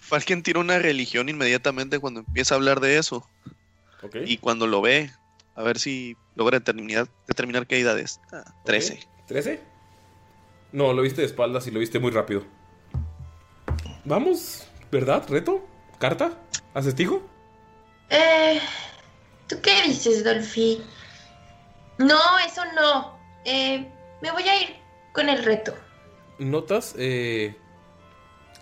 [0.00, 3.28] Falken tira una religión inmediatamente cuando empieza a hablar de eso.
[4.26, 5.10] Y cuando lo ve,
[5.54, 8.20] a ver si logra determinar, determinar qué edad es.
[8.32, 9.00] Ah, 13.
[9.28, 9.60] ¿13?
[10.72, 12.44] No, lo viste de espaldas y lo viste muy rápido.
[14.04, 15.24] Vamos, ¿verdad?
[15.28, 15.66] ¿Reto?
[15.98, 16.36] ¿Carta?
[16.74, 17.22] ¿Acertijo?
[18.10, 18.60] Eh,
[19.48, 20.82] ¿Tú qué dices, Dolphy?
[21.98, 23.16] No, eso no.
[23.44, 23.88] Eh,
[24.24, 24.70] me voy a ir
[25.12, 25.74] con el reto.
[26.38, 27.54] Notas, eh.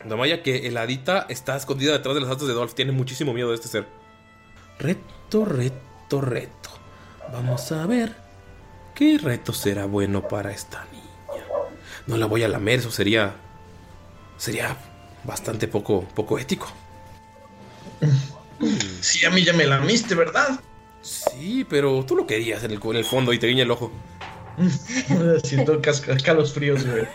[0.05, 2.75] Damaya, que el hadita está escondida detrás de las altas de Dolph.
[2.75, 3.87] Tiene muchísimo miedo de este ser.
[4.81, 6.71] Reto, reto, reto.
[7.33, 8.17] Vamos a ver.
[8.93, 11.45] ¿Qué reto será bueno para esta niña?
[12.09, 13.37] No la voy a lamer, eso sería.
[14.37, 14.77] Sería
[15.23, 16.67] bastante poco, poco ético.
[19.01, 20.59] Sí, a mí ya me lamiste, ¿verdad?
[21.03, 23.93] Sí, pero tú lo querías en el, en el fondo y te guiña el ojo.
[25.45, 27.07] Siento casca- calos fríos, güey.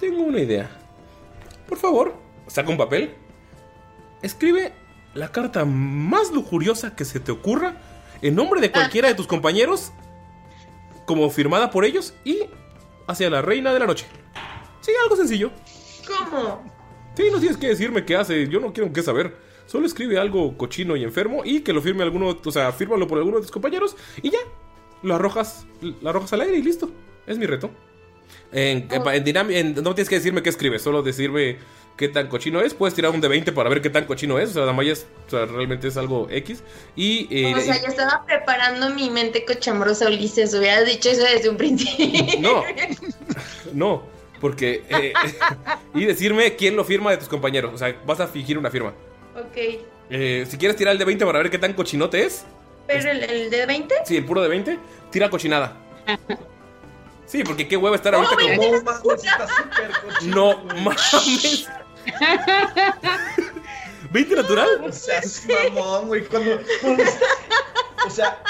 [0.00, 0.70] Tengo una idea.
[1.68, 2.14] Por favor,
[2.46, 3.14] saca un papel.
[4.22, 4.72] Escribe
[5.14, 7.76] la carta más lujuriosa que se te ocurra
[8.22, 9.92] en nombre de cualquiera de tus compañeros,
[11.06, 12.40] como firmada por ellos y
[13.06, 14.06] hacia la reina de la noche.
[14.80, 15.50] Sí, algo sencillo.
[16.06, 16.62] ¿Cómo?
[17.16, 19.36] Sí, no tienes que decirme qué hace, yo no quiero qué saber.
[19.66, 23.18] Solo escribe algo cochino y enfermo y que lo firme alguno, o sea, fírmalo por
[23.18, 24.38] alguno de tus compañeros y ya.
[25.06, 26.90] Lo arrojas, lo arrojas al aire y listo.
[27.26, 27.70] Es mi reto.
[28.52, 31.58] En, en, dinam- en- no tienes que decirme qué escribes, solo decirme
[31.96, 32.74] qué tan cochino es.
[32.74, 34.50] Puedes tirar un de 20 para ver qué tan cochino es.
[34.50, 36.62] O sea, Damaya es, o sea, realmente es algo X.
[36.96, 40.52] Y, eh, o sea, yo estaba preparando mi mente cochambrosa, Ulises.
[40.54, 42.40] Hubieras dicho eso desde un principio.
[42.40, 42.64] No.
[43.72, 44.02] no,
[44.40, 44.82] porque...
[44.88, 45.12] eh,
[45.94, 47.72] y decirme quién lo firma de tus compañeros.
[47.74, 48.92] O sea, vas a fingir una firma.
[49.36, 49.84] ok.
[50.08, 52.44] Eh, si quieres tirar el de 20 para ver qué tan cochinote es.
[52.86, 53.94] ¿Pero el, el de 20?
[54.04, 54.78] Sí, el puro de 20.
[55.10, 55.76] Tira cochinada.
[57.28, 58.48] Sí, porque qué hueva estar ahorita No, como.
[58.48, 60.36] me mames, está súper cochino.
[60.36, 61.68] No mames.
[64.12, 64.68] ¿20 natural?
[64.84, 65.44] O sea, es
[65.74, 66.24] mamón, güey.
[66.26, 67.02] Cuando, cuando-
[68.06, 68.40] O sea,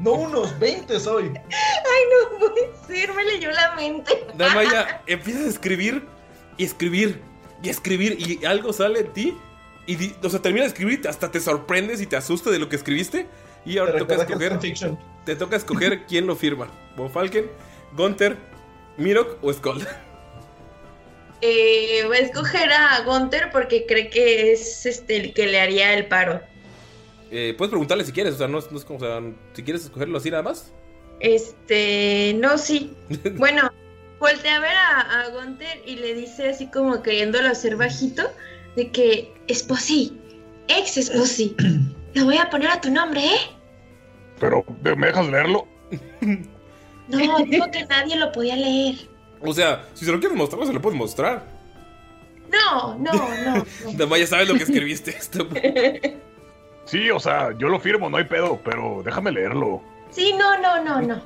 [0.00, 1.26] no unos 20 soy.
[1.26, 2.02] Ay,
[2.32, 4.26] no puede ser, me leyó la mente.
[4.34, 6.04] Damaya, empiezas a escribir
[6.56, 7.22] y escribir
[7.62, 9.38] y escribir y algo sale en ti.
[9.86, 12.68] Y o sea, termina de escribir y hasta te sorprendes y te asustas de lo
[12.68, 13.28] que escribiste.
[13.66, 14.50] Y ahora Te toca escoger.
[14.52, 14.98] fanfiction.
[15.24, 16.68] Te toca escoger quién lo firma.
[16.96, 17.50] Von Falken,
[17.96, 18.36] Gunther,
[18.96, 19.86] Mirok o Skull.
[21.42, 25.92] Eh, voy a escoger a Gunther porque cree que es este el que le haría
[25.94, 26.40] el paro.
[27.30, 29.20] Eh, puedes preguntarle si quieres, o sea, no es, no es como, o sea,
[29.52, 30.72] si quieres escogerlo así nada más.
[31.20, 32.94] Este, no, sí.
[33.36, 33.70] Bueno,
[34.20, 38.22] voltea a ver a, a Gunther y le dice así como queriéndolo hacer bajito,
[38.76, 40.16] de que, esposí,
[40.68, 41.54] ex esposí,
[42.14, 43.55] lo voy a poner a tu nombre, ¿eh?
[44.40, 44.64] Pero,
[44.96, 45.66] ¿me dejas leerlo?
[47.08, 48.96] No, dijo que nadie lo podía leer.
[49.40, 51.44] O sea, si se lo quieres mostrar, se lo puedes mostrar.
[52.50, 53.64] No, no, no.
[53.96, 55.10] Damaya sabes lo que escribiste.
[55.16, 55.46] Esto.
[56.84, 59.82] Sí, o sea, yo lo firmo, no hay pedo, pero déjame leerlo.
[60.10, 61.22] Sí, no, no, no, no.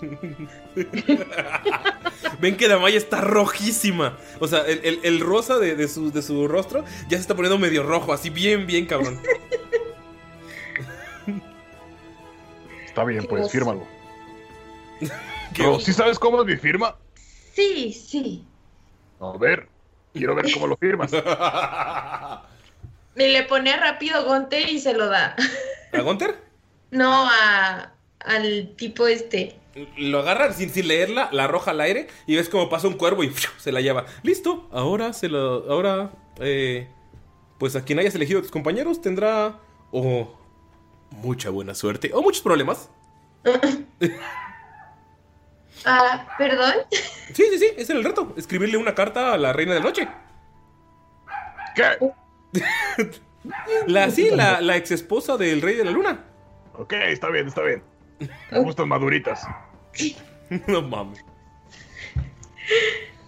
[2.41, 4.17] Ven que Damaya está rojísima.
[4.39, 7.35] O sea, el, el- el rosa de, de su, de su rostro ya se está
[7.35, 9.19] poniendo medio rojo, así bien, bien cabrón.
[13.01, 13.87] Está bien, pues fírmalo.
[15.57, 15.81] Pero.
[15.81, 16.97] ¿sí sabes cómo es mi firma?
[17.55, 18.45] Sí, sí.
[19.21, 19.69] A ver,
[20.13, 21.13] quiero ver cómo lo firmas.
[23.17, 25.35] Y le pone rápido Gunther y se lo da.
[25.93, 26.37] ¿A Gunther?
[26.91, 29.57] No, a, al tipo este.
[29.97, 33.25] Lo agarra sin, sin leerla, la arroja al aire y ves como pasa un cuervo
[33.25, 33.51] y ¡fiu!
[33.59, 34.07] se la lleva.
[34.23, 35.71] Listo, ahora se lo.
[35.71, 36.89] Ahora, eh,
[37.59, 39.59] pues a quien hayas elegido tus compañeros tendrá
[39.91, 40.40] o
[41.11, 42.91] mucha buena suerte o muchos problemas.
[45.85, 46.75] Ah, perdón.
[46.91, 48.35] Sí, sí, sí, ese era el reto.
[48.37, 50.09] Escribirle una carta a la reina de la noche.
[51.75, 52.63] ¿Qué?
[53.87, 56.25] La, sí, la, la ex esposa del rey de la luna.
[56.75, 57.83] Ok, está bien, está bien.
[58.51, 59.47] Me gustan maduritas.
[60.67, 61.25] No mames.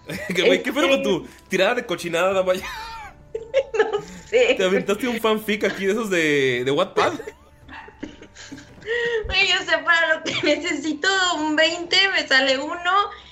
[0.27, 2.65] ¿Qué, ¿Qué pedo con tu tirada de cochinada, Damaya?
[4.25, 4.57] Sí.
[4.57, 7.13] ¿Te aventaste un fanfic aquí de esos de, de Wattpad?
[9.29, 11.07] Yo sé, para lo que necesito
[11.37, 12.91] un 20 me sale uno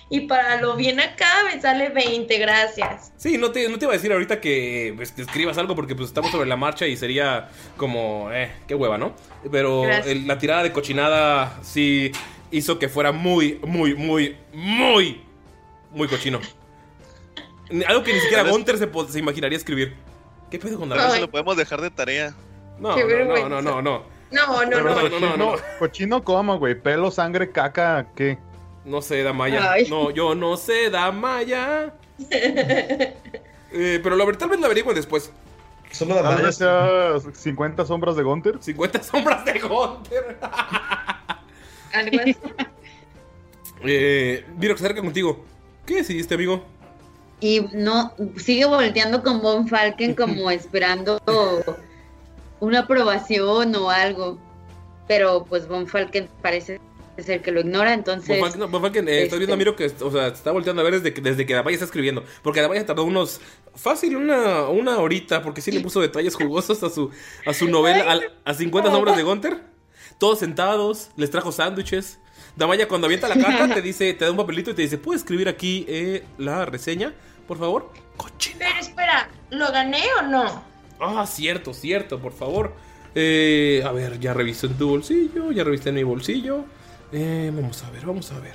[0.10, 3.14] y para lo bien acá me sale 20, gracias.
[3.18, 5.95] Sí, no te, no te iba a decir ahorita que, pues, que escribas algo porque
[5.95, 9.14] pues estamos sobre la marcha y sería como, eh, qué hueva, ¿no?
[9.52, 12.11] Pero el- la tirada de cochinada sí
[12.52, 15.22] hizo que fuera muy, muy, muy, muy,
[15.91, 16.41] muy cochino.
[17.88, 19.95] Algo que ni siquiera Gunter se, se imaginaría escribir.
[20.49, 22.36] ¿Qué pedo con la se lo podemos dejar de tarea.
[22.80, 24.03] No, no, no, no, no.
[24.32, 24.82] No, no, no.
[24.82, 25.56] no, no, no, no.
[25.80, 26.76] Cochino, ¿cómo, güey?
[26.76, 28.38] Pelo, sangre, caca, ¿qué?
[28.86, 29.74] No sé, Damaya.
[29.74, 29.88] Ay.
[29.90, 31.94] No, yo no sé, Damaya.
[33.74, 35.32] Eh, pero la verdad, tal vez la averigüen después.
[35.91, 36.52] Solo Damaya.
[36.52, 38.58] sea 50 sombras de Gunter.
[38.60, 40.38] 50 sombras de Gunter.
[41.94, 42.36] Algo así.
[43.86, 45.45] Eh, Viro, se acerca contigo.
[45.86, 46.66] ¿Qué decidiste, amigo?
[47.40, 51.18] Y no, sigue volteando con Von Falken como esperando
[52.61, 54.39] una aprobación o algo.
[55.07, 56.79] Pero pues Von Falken parece
[57.17, 58.29] ser que lo ignora, entonces...
[58.29, 60.81] Von Falken, no, Von Falken, eh, estás viendo a Miro que o sea, está volteando
[60.81, 62.23] a ver desde que, desde que Damaya está escribiendo.
[62.41, 63.41] Porque Damaya tardó unos.
[63.75, 65.41] Fácil, una, una horita.
[65.41, 67.11] Porque sí le puso detalles jugosos a su,
[67.45, 68.09] a su novela.
[68.09, 69.61] al- A, 50 sombras de Gunter.
[70.17, 71.09] Todos sentados.
[71.17, 72.19] Les trajo sándwiches.
[72.55, 75.21] Damaya, cuando avienta la carta, te dice, te da un papelito y te dice: ¿Puedes
[75.23, 77.13] escribir aquí eh, la reseña,
[77.47, 77.91] por favor?
[78.57, 80.63] Pero espera, ¿lo gané o no?
[81.02, 82.73] Ah, cierto, cierto, por favor.
[83.15, 86.64] Eh, a ver, ya revisé en tu bolsillo, ya revisé en mi bolsillo.
[87.11, 88.53] Eh, vamos a ver, vamos a ver.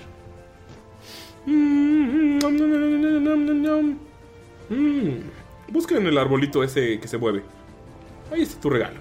[1.45, 2.39] Mm,
[5.69, 7.43] Busca en el arbolito ese que se mueve.
[8.33, 9.01] Ahí está tu regalo.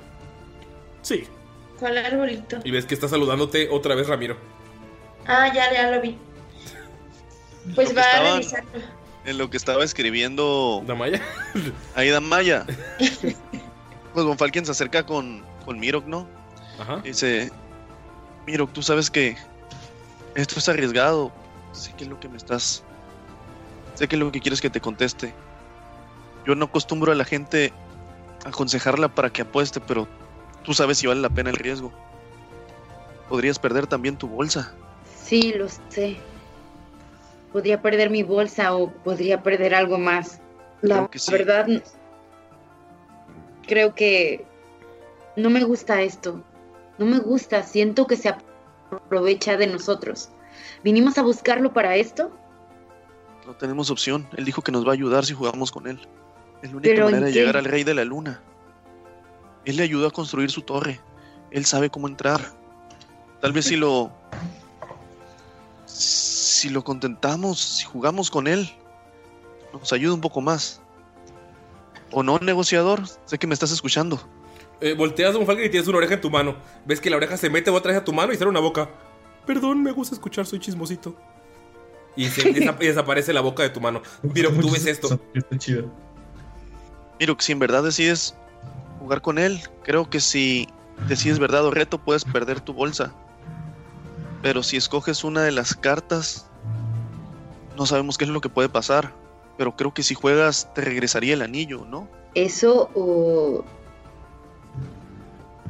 [1.01, 1.23] Sí.
[1.79, 2.57] ¿Cuál arbolito?
[2.63, 4.35] Y ves que está saludándote otra vez Ramiro.
[5.25, 6.17] Ah, ya, ya lo vi.
[7.75, 8.69] Pues va a revisarlo.
[9.25, 10.83] En lo que estaba escribiendo.
[10.85, 11.21] Damaya.
[11.95, 12.65] Ahí Damaya.
[14.13, 16.27] pues Von Falken se acerca con, con Mirok, ¿no?
[16.79, 17.01] Ajá.
[17.03, 17.51] Y dice:
[18.45, 19.35] Mirok, tú sabes que
[20.35, 21.31] esto es arriesgado.
[21.71, 22.83] Sé que es lo que me estás.
[23.95, 25.33] Sé que es lo que quieres que te conteste.
[26.45, 27.73] Yo no acostumbro a la gente
[28.45, 30.07] a aconsejarla para que apueste, pero
[30.63, 31.91] tú sabes si vale la pena el riesgo.
[33.29, 34.73] Podrías perder también tu bolsa.
[35.23, 36.17] Sí, lo sé.
[37.55, 40.41] Podría perder mi bolsa o podría perder algo más.
[40.81, 41.31] La sí.
[41.31, 41.65] verdad,
[43.65, 44.45] creo que
[45.37, 46.43] no me gusta esto.
[46.97, 47.63] No me gusta.
[47.63, 48.35] Siento que se
[48.91, 50.31] aprovecha de nosotros.
[50.83, 52.29] ¿Vinimos a buscarlo para esto?
[53.47, 54.27] No tenemos opción.
[54.35, 55.97] Él dijo que nos va a ayudar si jugamos con él.
[56.61, 57.39] Es la única Pero, ¿en manera de qué?
[57.39, 58.41] llegar al rey de la luna.
[59.63, 60.99] Él le ayudó a construir su torre.
[61.51, 62.41] Él sabe cómo entrar.
[63.39, 64.11] Tal vez si lo.
[66.55, 68.69] Si lo contentamos, si jugamos con él,
[69.73, 70.81] nos ayuda un poco más.
[72.11, 73.01] ¿O no, negociador?
[73.25, 74.21] Sé que me estás escuchando.
[74.79, 76.55] Eh, volteas a un Falken y tienes una oreja en tu mano.
[76.85, 78.89] Ves que la oreja se mete otra vez a tu mano y sale una boca.
[79.45, 81.13] Perdón, me gusta escuchar, soy chismosito.
[82.15, 84.01] Y, se- desa- y desaparece la boca de tu mano.
[84.23, 85.19] Miro, tú ves esto.
[87.19, 88.33] Miro que si en verdad decides
[88.99, 90.67] jugar con él, creo que si
[91.09, 93.13] decides verdad o reto, puedes perder tu bolsa.
[94.41, 96.47] Pero si escoges una de las cartas,
[97.77, 99.13] no sabemos qué es lo que puede pasar.
[99.57, 102.07] Pero creo que si juegas, te regresaría el anillo, ¿no?
[102.33, 103.63] Eso o...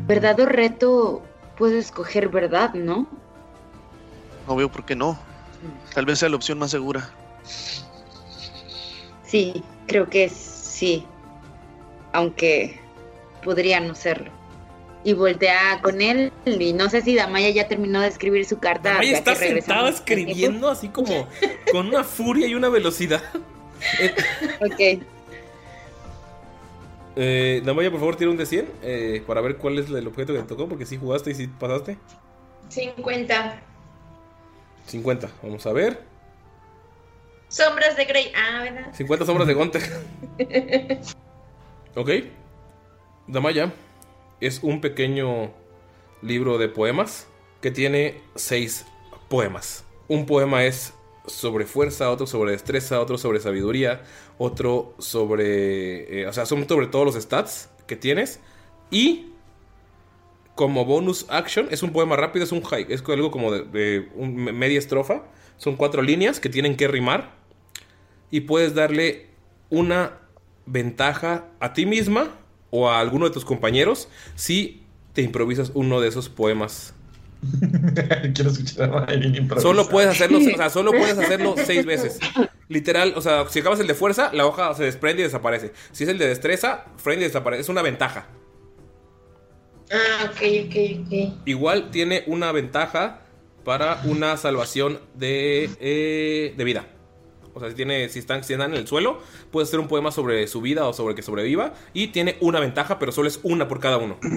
[0.08, 1.22] ¿Verdad o reto?
[1.58, 3.08] Puedo escoger verdad, ¿no?
[4.48, 5.18] No veo por qué no.
[5.94, 7.10] Tal vez sea la opción más segura.
[9.24, 11.06] Sí, creo que sí.
[12.14, 12.80] Aunque
[13.44, 14.32] podría no serlo.
[15.06, 18.90] Y voltea con él y no sé si Damaya ya terminó de escribir su carta.
[18.90, 21.28] Damaya ya está sentada escribiendo así como
[21.72, 23.22] con una furia y una velocidad.
[24.62, 25.00] Ok.
[27.16, 30.34] eh, Damaya, por favor, tira un de 100 eh, para ver cuál es el objeto
[30.34, 31.98] que te tocó, porque si jugaste y si pasaste.
[32.70, 33.62] 50.
[34.88, 36.02] 50, vamos a ver.
[37.48, 38.32] Sombras de Grey.
[38.36, 38.94] Ah, ¿verdad?
[38.94, 39.82] 50 sombras de Gunter.
[41.98, 42.10] Ok.
[43.28, 43.72] Damaya
[44.42, 45.52] es un pequeño
[46.22, 47.28] libro de poemas
[47.62, 48.86] que tiene seis
[49.30, 49.86] poemas.
[50.08, 50.94] Un poema es
[51.26, 54.04] sobre fuerza, otro sobre destreza, otro sobre sabiduría,
[54.38, 56.22] otro sobre...
[56.22, 58.40] eh, o sea, son sobre todos los stats que tienes.
[58.92, 59.32] Y
[60.54, 64.10] como bonus action, es un poema rápido, es un high, es algo como de, de
[64.16, 65.24] un- me- media estrofa.
[65.58, 67.34] Son cuatro líneas que tienen que rimar.
[68.30, 69.28] Y puedes darle
[69.70, 70.20] una
[70.66, 72.36] ventaja a ti misma
[72.70, 74.84] o a alguno de tus compañeros si
[75.14, 76.94] te improvisas uno de esos poemas.
[78.34, 79.62] Quiero escuchar a Mayrin improvisar.
[79.62, 82.20] Solo puedes hacerlo, o sea, solo puedes hacerlo seis veces.
[82.68, 85.72] Literal, o sea, si acabas el de fuerza, la hoja se desprende y desaparece.
[85.92, 87.62] Si es el de destreza, frente y desaparece.
[87.62, 88.28] Es una ventaja.
[89.92, 90.76] Ah, ok, ok,
[91.06, 91.42] ok.
[91.46, 93.22] Igual tiene una ventaja
[93.64, 96.88] para una salvación de, eh, de vida.
[97.56, 99.20] O sea, si, tiene, si, están, si están en el suelo,
[99.50, 101.74] puedes hacer un poema sobre su vida o sobre que sobreviva.
[101.94, 104.18] Y tiene una ventaja, pero solo es una por cada uno.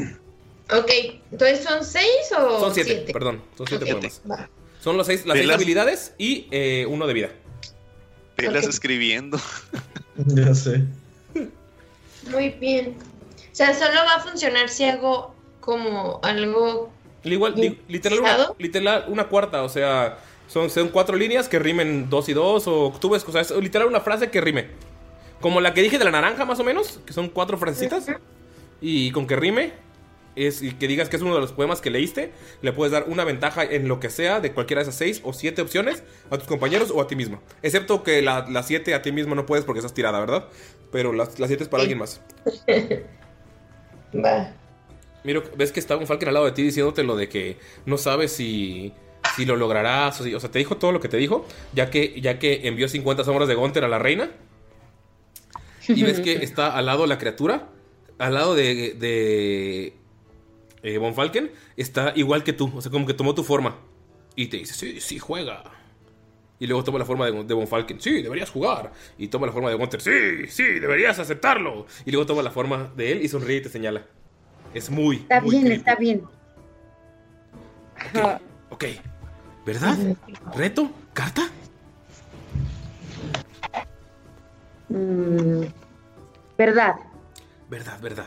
[0.71, 0.91] Ok,
[1.33, 3.13] entonces son seis o Son siete, siete?
[3.15, 3.41] perdón.
[3.57, 4.21] Son siete poemas.
[4.31, 4.51] va.
[4.81, 7.31] Son los seis, las seis habilidades y eh, uno de vida.
[8.37, 9.39] Pelas escribiendo.
[10.27, 10.85] Ya sé.
[12.31, 12.97] Muy bien.
[13.51, 16.91] O sea, solo va a funcionar si hago como algo.
[17.25, 22.29] Igual, li- literal, literal, una cuarta, o sea, son, son cuatro líneas que rimen dos
[22.29, 24.69] y dos, o tú ves, o sea, es literal una frase que rime.
[25.41, 28.07] Como la que dije de la naranja, más o menos, que son cuatro frasecitas,
[28.81, 29.73] y con que rime,
[30.35, 33.05] es, y que digas que es uno de los poemas que leíste, le puedes dar
[33.09, 36.39] una ventaja en lo que sea de cualquiera de esas seis o siete opciones a
[36.39, 37.41] tus compañeros o a ti mismo.
[37.63, 40.49] Excepto que la, la siete a ti mismo no puedes porque estás tirada, ¿verdad?
[40.91, 42.21] Pero las, las siete es para alguien más.
[44.15, 44.55] Va.
[45.25, 47.99] Miro, ves que está un Falcon al lado de ti diciéndote lo de que no
[47.99, 48.95] sabes si,
[49.39, 50.21] si lo lograrás.
[50.21, 52.67] O, si- o sea, te dijo todo lo que te dijo, ya que, ya que
[52.69, 54.31] envió 50 sombras de Gunter a la reina.
[55.89, 57.69] Y ves que está al lado la criatura,
[58.19, 59.95] al lado de, de
[60.83, 62.71] eh, Von Falken, está igual que tú.
[62.77, 63.77] O sea, como que tomó tu forma.
[64.37, 65.63] Y te dice, sí, sí, juega.
[66.61, 68.01] Y luego toma la forma de, de Von Falken.
[68.01, 68.93] Sí, deberías jugar.
[69.17, 70.01] Y toma la forma de Gunter.
[70.01, 71.87] Sí, sí, deberías aceptarlo.
[72.05, 74.05] Y luego toma la forma de él y sonríe y te señala.
[74.75, 75.79] Es muy, Está muy bien, creepy.
[75.79, 76.23] está bien.
[78.71, 78.85] Ok.
[79.69, 79.99] ¿Verdad?
[80.57, 80.91] ¿Reto?
[81.13, 81.47] ¿Carta?
[84.89, 85.65] Mm,
[86.57, 86.95] verdad.
[87.69, 88.27] Verdad, verdad.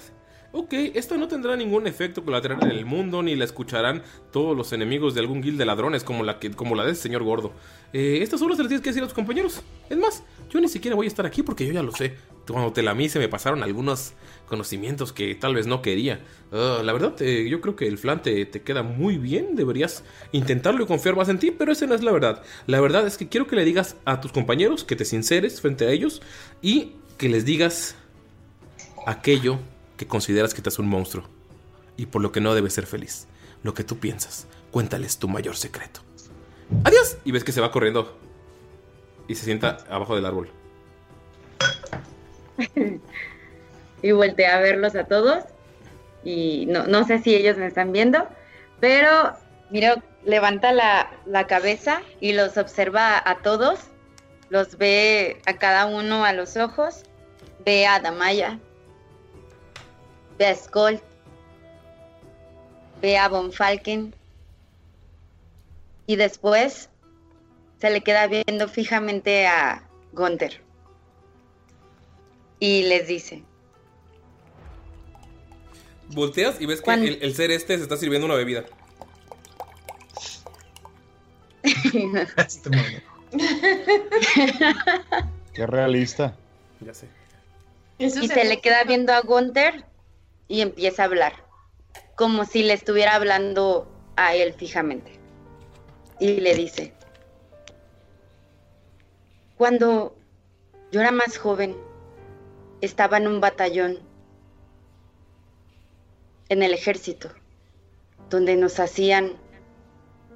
[0.51, 4.71] Ok, esto no tendrá ningún efecto colateral en el mundo, ni la escucharán todos los
[4.71, 7.53] enemigos de algún guild de ladrones como la, que, como la de ese señor gordo.
[7.91, 9.63] Eh, esto solo se lo tienes que decir a tus compañeros.
[9.89, 12.17] Es más, yo ni siquiera voy a estar aquí porque yo ya lo sé.
[12.47, 14.13] Cuando te la se me pasaron algunos
[14.47, 16.25] conocimientos que tal vez no quería.
[16.51, 19.55] Ah, la verdad, eh, yo creo que el flan te, te queda muy bien.
[19.55, 22.43] Deberías intentarlo y confiar más en ti, pero esa no es la verdad.
[22.67, 25.85] La verdad es que quiero que le digas a tus compañeros, que te sinceres frente
[25.85, 26.21] a ellos
[26.61, 27.95] y que les digas
[29.05, 29.59] aquello
[29.97, 31.23] que consideras que te hace un monstruo
[31.97, 33.27] y por lo que no debes ser feliz.
[33.63, 34.47] Lo que tú piensas.
[34.71, 36.01] Cuéntales tu mayor secreto.
[36.83, 37.17] ¡Adiós!
[37.23, 38.17] Y ves que se va corriendo
[39.27, 40.49] y se sienta abajo del árbol.
[44.01, 45.43] y volteé a verlos a todos.
[46.23, 48.27] Y no, no sé si ellos me están viendo,
[48.79, 49.33] pero
[49.69, 53.79] miro, levanta la, la cabeza y los observa a todos.
[54.49, 57.03] Los ve a cada uno a los ojos,
[57.65, 58.59] ve a Damaya,
[60.37, 60.99] ve a Skull,
[63.01, 64.13] ve a Von Falken.
[66.05, 66.89] Y después
[67.79, 70.61] se le queda viendo fijamente a Gunther
[72.61, 73.43] y les dice,
[76.13, 78.63] Volteas y ves que Cuando- el, el ser este se está sirviendo una bebida.
[85.53, 86.35] Qué realista.
[86.81, 87.07] Ya sé.
[87.99, 89.85] y se le queda viendo a Gunther
[90.47, 91.33] y empieza a hablar,
[92.15, 95.11] como si le estuviera hablando a él fijamente.
[96.19, 96.93] Y le dice,
[99.57, 100.15] cuando
[100.91, 101.75] yo era más joven,
[102.81, 103.99] estaba en un batallón
[106.49, 107.29] en el ejército,
[108.29, 109.33] donde nos hacían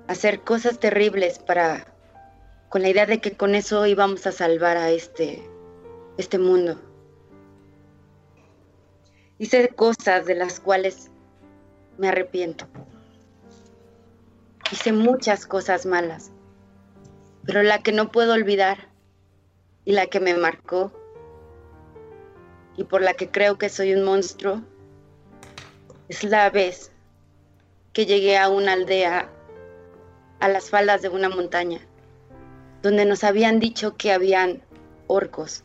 [0.07, 1.93] hacer cosas terribles para
[2.69, 5.43] con la idea de que con eso íbamos a salvar a este
[6.17, 6.79] este mundo.
[9.37, 11.09] Hice cosas de las cuales
[11.97, 12.67] me arrepiento.
[14.71, 16.31] Hice muchas cosas malas,
[17.45, 18.89] pero la que no puedo olvidar
[19.83, 20.91] y la que me marcó
[22.77, 24.61] y por la que creo que soy un monstruo
[26.09, 26.91] es la vez
[27.93, 29.29] que llegué a una aldea
[30.39, 31.79] a las faldas de una montaña
[32.85, 34.61] donde nos habían dicho que habían
[35.07, 35.63] orcos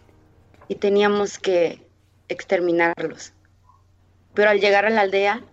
[0.68, 1.86] y teníamos que
[2.28, 3.34] exterminarlos.
[4.32, 5.44] Pero al llegar a la aldea,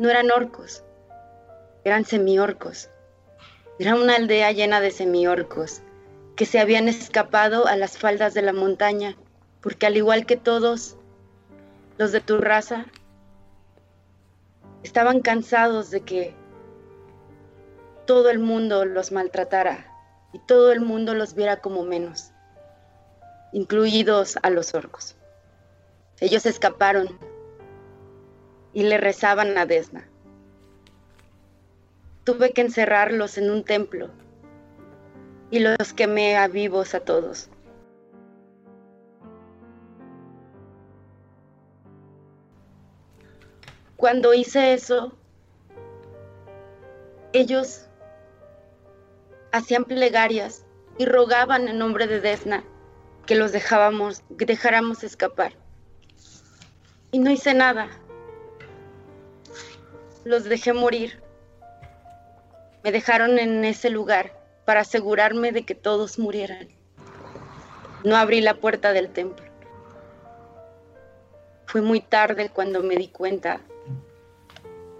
[0.00, 0.82] no eran orcos,
[1.84, 2.90] eran semiorcos.
[3.78, 5.82] Era una aldea llena de semiorcos
[6.34, 9.16] que se habían escapado a las faldas de la montaña,
[9.62, 10.96] porque al igual que todos
[11.96, 12.86] los de tu raza,
[14.82, 16.34] estaban cansados de que
[18.06, 19.86] todo el mundo los maltratara
[20.32, 22.32] y todo el mundo los viera como menos,
[23.52, 25.14] incluidos a los orcos.
[26.20, 27.18] Ellos escaparon
[28.72, 30.08] y le rezaban a Desna.
[32.24, 34.10] Tuve que encerrarlos en un templo
[35.50, 37.48] y los quemé a vivos a todos.
[44.02, 45.12] Cuando hice eso,
[47.32, 47.86] ellos
[49.52, 50.66] hacían plegarias
[50.98, 52.64] y rogaban en nombre de Desna
[53.26, 55.52] que los dejáramos escapar.
[57.12, 57.90] Y no hice nada.
[60.24, 61.22] Los dejé morir.
[62.82, 66.70] Me dejaron en ese lugar para asegurarme de que todos murieran.
[68.02, 69.46] No abrí la puerta del templo.
[71.66, 73.60] Fue muy tarde cuando me di cuenta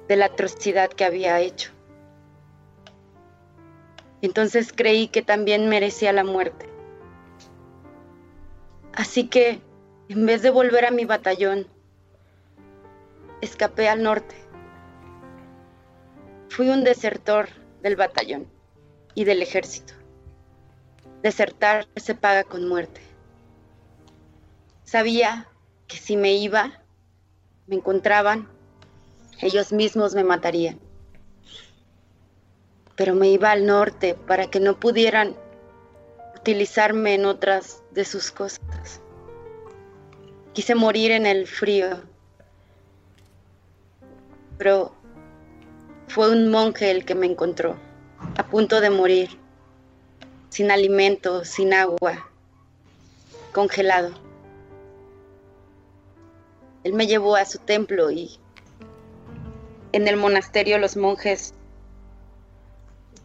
[0.08, 1.70] de la atrocidad que había hecho.
[4.20, 6.68] Entonces creí que también merecía la muerte.
[8.94, 9.60] Así que,
[10.08, 11.66] en vez de volver a mi batallón,
[13.40, 14.34] escapé al norte.
[16.48, 17.48] Fui un desertor
[17.82, 18.46] del batallón
[19.14, 19.94] y del ejército.
[21.22, 23.00] Desertar se paga con muerte.
[24.84, 25.48] Sabía
[25.88, 26.82] que si me iba,
[27.66, 28.48] me encontraban,
[29.42, 30.78] ellos mismos me matarían.
[32.96, 35.34] Pero me iba al norte para que no pudieran
[36.36, 39.00] utilizarme en otras de sus cosas.
[40.52, 42.02] Quise morir en el frío,
[44.58, 44.94] pero
[46.08, 47.76] fue un monje el que me encontró,
[48.36, 49.30] a punto de morir,
[50.50, 52.30] sin alimento, sin agua,
[53.52, 54.12] congelado.
[56.84, 58.38] Él me llevó a su templo y
[59.92, 61.54] en el monasterio los monjes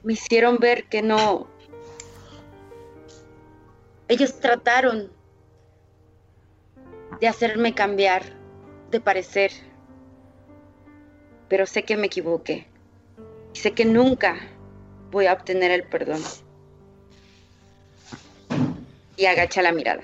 [0.03, 1.47] me hicieron ver que no...
[4.09, 5.11] Ellos trataron
[7.19, 8.23] de hacerme cambiar
[8.89, 9.51] de parecer,
[11.49, 12.67] pero sé que me equivoqué.
[13.53, 14.37] Y sé que nunca
[15.11, 16.21] voy a obtener el perdón.
[19.17, 20.03] Y agacha la mirada.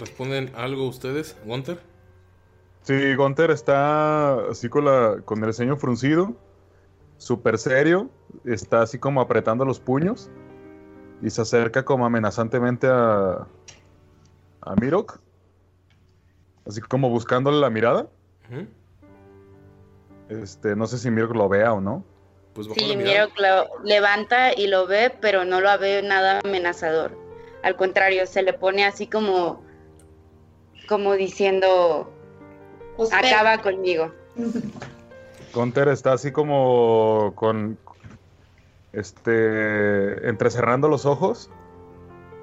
[0.00, 1.91] ¿Responden algo ustedes, Gunter?
[2.82, 6.34] Sí, Gunter está así con, la, con el ceño fruncido,
[7.16, 8.10] súper serio,
[8.44, 10.30] está así como apretando los puños
[11.22, 13.46] y se acerca como amenazantemente a,
[14.60, 15.20] a Mirok,
[16.66, 18.08] así como buscándole la mirada.
[20.28, 22.04] Este, no sé si Mirok lo vea o no.
[22.54, 27.16] Pues Sí, Miro lo levanta y lo ve, pero no lo ve nada amenazador.
[27.62, 29.62] Al contrario, se le pone así como,
[30.88, 32.11] como diciendo,
[33.12, 34.10] acaba conmigo.
[35.52, 37.78] Gunter está así como con,
[38.92, 41.50] este, entrecerrando los ojos.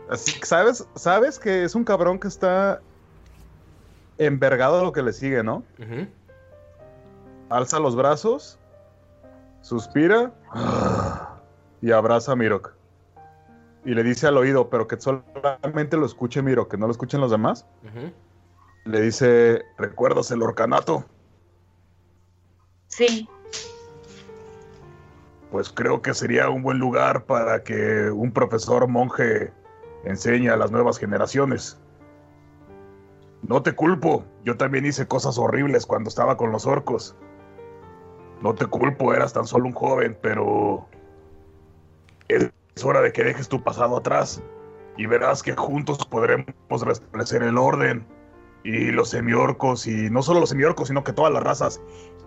[0.09, 2.81] Así que sabes, sabes que es un cabrón que está
[4.17, 5.63] envergado a lo que le sigue, ¿no?
[7.49, 8.59] Alza los brazos,
[9.61, 10.31] suspira
[11.81, 12.73] y abraza a Mirok.
[13.85, 17.21] Y le dice al oído, pero que solamente lo escuche Mirok, que no lo escuchen
[17.21, 17.65] los demás.
[17.83, 18.11] Ujú.
[18.85, 21.05] Le dice, ¿recuerdas el orcanato?
[22.87, 23.27] Sí.
[25.51, 29.51] Pues creo que sería un buen lugar para que un profesor monje
[30.03, 31.79] enseñe a las nuevas generaciones.
[33.41, 37.15] No te culpo, yo también hice cosas horribles cuando estaba con los orcos.
[38.41, 40.87] No te culpo, eras tan solo un joven, pero
[42.27, 42.49] es
[42.83, 44.41] hora de que dejes tu pasado atrás
[44.97, 48.05] y verás que juntos podremos restablecer el orden.
[48.63, 51.81] Y los semiorcos, y no solo los semiorcos, sino que todas las razas,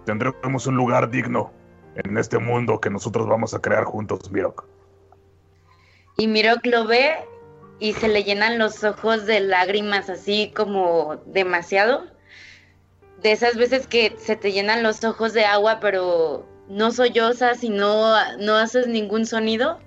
[0.05, 1.53] tendremos un lugar digno
[1.97, 4.65] en este mundo que nosotros vamos a crear juntos, Mirok.
[6.17, 7.17] Y Mirok lo ve
[7.79, 12.07] y se le llenan los ojos de lágrimas así como demasiado.
[13.23, 17.71] De esas veces que se te llenan los ojos de agua, pero no sollozas y
[17.71, 19.79] no, no haces ningún sonido.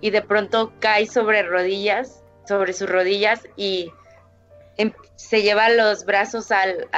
[0.00, 3.90] Y de pronto cae sobre rodillas, sobre sus rodillas y
[4.76, 6.88] em- se lleva los brazos al,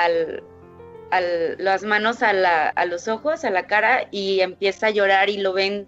[1.59, 5.39] las manos a, la- a los ojos, a la cara y empieza a llorar y
[5.39, 5.87] lo ven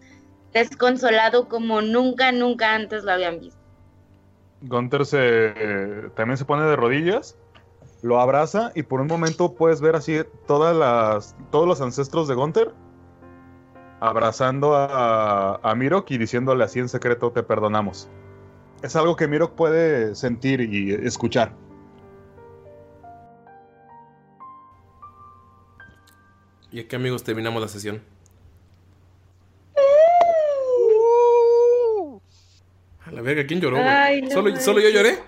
[0.52, 3.58] desconsolado como nunca, nunca antes lo habían visto.
[4.62, 5.54] Gunther se,
[6.16, 7.36] también se pone de rodillas,
[8.02, 12.34] lo abraza y por un momento puedes ver así todas las, todos los ancestros de
[12.34, 12.72] Gunther
[14.00, 18.08] abrazando a Mirok y diciéndole así en secreto te perdonamos.
[18.82, 21.52] Es algo que Mirok puede sentir y escuchar.
[26.70, 28.02] Y aquí, amigos, terminamos la sesión.
[33.06, 33.88] A la verga, ¿quién lloró, güey?
[33.88, 35.18] Ay, no ¿Solo, ¿Solo yo lloré?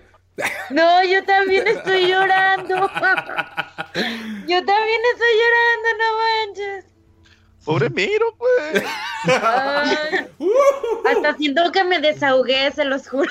[0.71, 2.75] No, yo también estoy llorando.
[4.47, 6.90] Yo también estoy llorando, no manches.
[7.65, 8.83] Pobre Miro, pues.
[9.27, 10.19] Ay,
[11.05, 13.29] hasta siento que me desahogué, se los juro.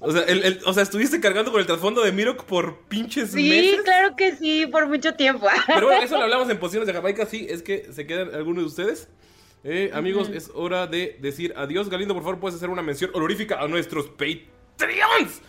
[0.00, 3.32] O sea, el- el- o sea, estuviste cargando con el trasfondo de Mirok por pinches
[3.32, 3.80] Sí, meses.
[3.84, 5.46] claro que sí, por mucho tiempo.
[5.66, 7.26] Pero bueno, eso lo hablamos en posiciones de Jamaica.
[7.26, 9.08] Sí, es que se quedan algunos de ustedes.
[9.64, 11.88] Eh, amigos, es hora de decir adiós.
[11.88, 15.40] Galindo, por favor, puedes hacer una mención honorífica a nuestros Patreons.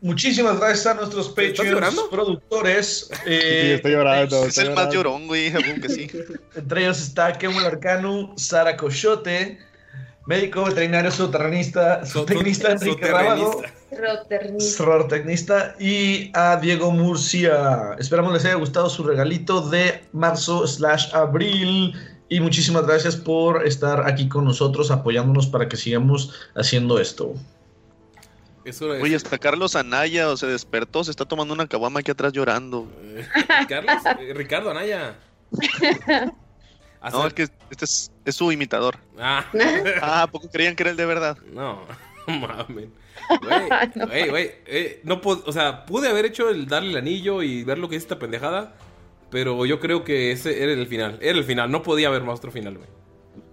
[0.00, 3.10] Muchísimas gracias a nuestros Patreons productores.
[3.26, 4.44] eh, Sí, estoy llorando.
[4.44, 5.48] Es el más llorón, güey.
[5.48, 6.10] Algún que sí.
[6.54, 9.58] Entre ellos está Kemuel Arcanu, Sara Cochote,
[10.26, 13.62] médico veterinario zootecnista, zootecnista Enrique Rábago,
[14.60, 17.96] zootecnista y a Diego Murcia.
[17.98, 21.94] Esperamos les haya gustado su regalito de marzo slash abril.
[22.28, 27.34] Y muchísimas gracias por estar aquí con nosotros apoyándonos para que sigamos haciendo esto.
[28.66, 32.00] Es hora de Oye, hasta Carlos Anaya, o se despertó, se está tomando una caguama
[32.00, 32.90] aquí atrás llorando.
[33.68, 35.16] Carlos, eh, Ricardo Anaya.
[37.12, 38.98] No, es que este es, es su imitador.
[39.18, 39.44] Ah,
[40.02, 41.38] Ah, ¿a poco creían que era el de verdad?
[41.52, 41.82] no,
[42.26, 42.92] mamen.
[43.40, 43.68] Güey,
[44.08, 47.62] güey, güey, eh, no pod- o sea, pude haber hecho el darle el anillo y
[47.64, 48.74] ver lo que es esta pendejada,
[49.30, 51.18] pero yo creo que ese era el final.
[51.22, 52.88] Era el final, no podía haber más otro final, güey.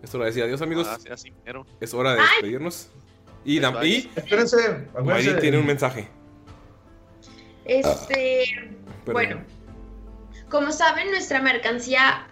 [0.01, 0.87] Es hora de decir adiós, amigos.
[0.89, 1.65] Ah, simero.
[1.79, 2.89] Es hora de despedirnos.
[3.45, 4.87] Y, y Espérense.
[5.03, 6.07] Mayri tiene un mensaje.
[7.65, 8.45] Este,
[9.05, 9.13] Perdón.
[9.13, 9.41] bueno,
[10.49, 12.27] como saben, nuestra mercancía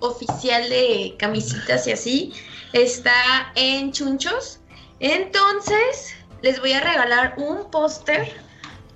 [0.00, 2.32] oficial de camisitas y así
[2.72, 4.60] está en Chunchos.
[5.00, 8.32] Entonces, les voy a regalar un póster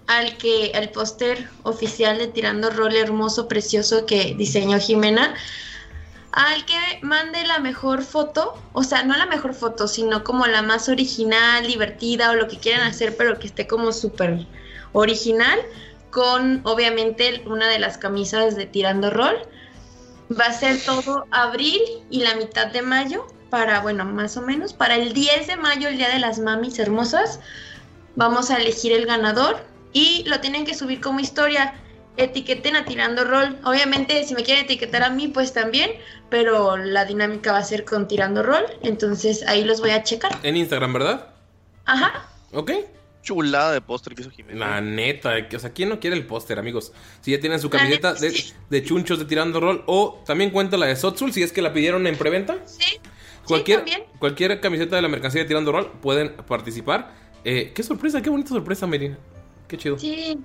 [0.06, 5.34] al que el póster oficial de Tirando Rol hermoso, precioso que diseñó Jimena.
[6.32, 10.62] Al que mande la mejor foto, o sea, no la mejor foto, sino como la
[10.62, 14.46] más original, divertida o lo que quieran hacer, pero que esté como súper
[14.92, 15.58] original,
[16.10, 19.36] con obviamente una de las camisas de Tirando Rol.
[20.38, 21.80] Va a ser todo abril
[22.10, 25.88] y la mitad de mayo, para, bueno, más o menos, para el 10 de mayo,
[25.88, 27.40] el Día de las Mamis Hermosas,
[28.14, 31.74] vamos a elegir el ganador y lo tienen que subir como historia.
[32.20, 33.58] Etiqueten a Tirando Rol.
[33.64, 35.90] Obviamente, si me quieren etiquetar a mí, pues también,
[36.28, 40.38] pero la dinámica va a ser con Tirando Rol, entonces ahí los voy a checar.
[40.42, 41.30] En Instagram, ¿verdad?
[41.86, 42.28] Ajá.
[42.52, 42.72] ¿Ok?
[43.22, 44.58] Chulada de póster que hizo Jiménez.
[44.58, 46.92] La neta, o sea, ¿quién no quiere el póster, amigos?
[47.20, 50.86] Si ya tienen su camiseta de, de chunchos de tirando rol, o también cuenta la
[50.86, 52.58] de Sotsul, si es que la pidieron en preventa.
[52.66, 52.98] Sí.
[53.46, 54.04] Cualquier, también.
[54.18, 57.12] cualquier camiseta de la mercancía de tirando rol pueden participar.
[57.44, 59.18] Eh, qué sorpresa, qué bonita sorpresa, Merina.
[59.68, 59.98] Qué chido.
[59.98, 60.38] Sí.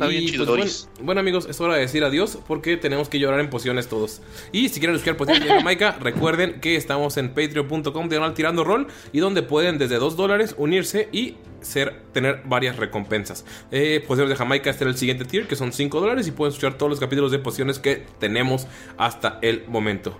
[0.00, 0.88] Está bien chido, bueno, Doris.
[1.02, 4.22] bueno, amigos, es hora de decir adiós porque tenemos que llorar en pociones todos.
[4.50, 8.86] Y si quieren escuchar pociones de Jamaica, recuerden que estamos en patreon.com diagonal tirando rol
[9.12, 13.44] y donde pueden desde 2 dólares unirse y ser, tener varias recompensas.
[13.70, 16.52] Eh, pociones de Jamaica este era el siguiente tier que son 5 dólares y pueden
[16.52, 18.66] escuchar todos los capítulos de pociones que tenemos
[18.96, 20.18] hasta el momento.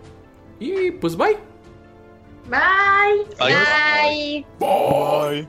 [0.58, 1.38] Y pues bye.
[2.50, 3.24] Bye.
[3.38, 4.46] Bye.
[4.58, 5.48] Bye.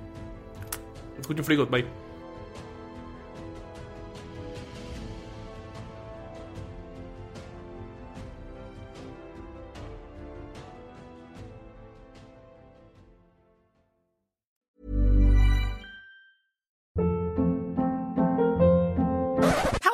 [1.19, 2.00] Escucho frigos, bye.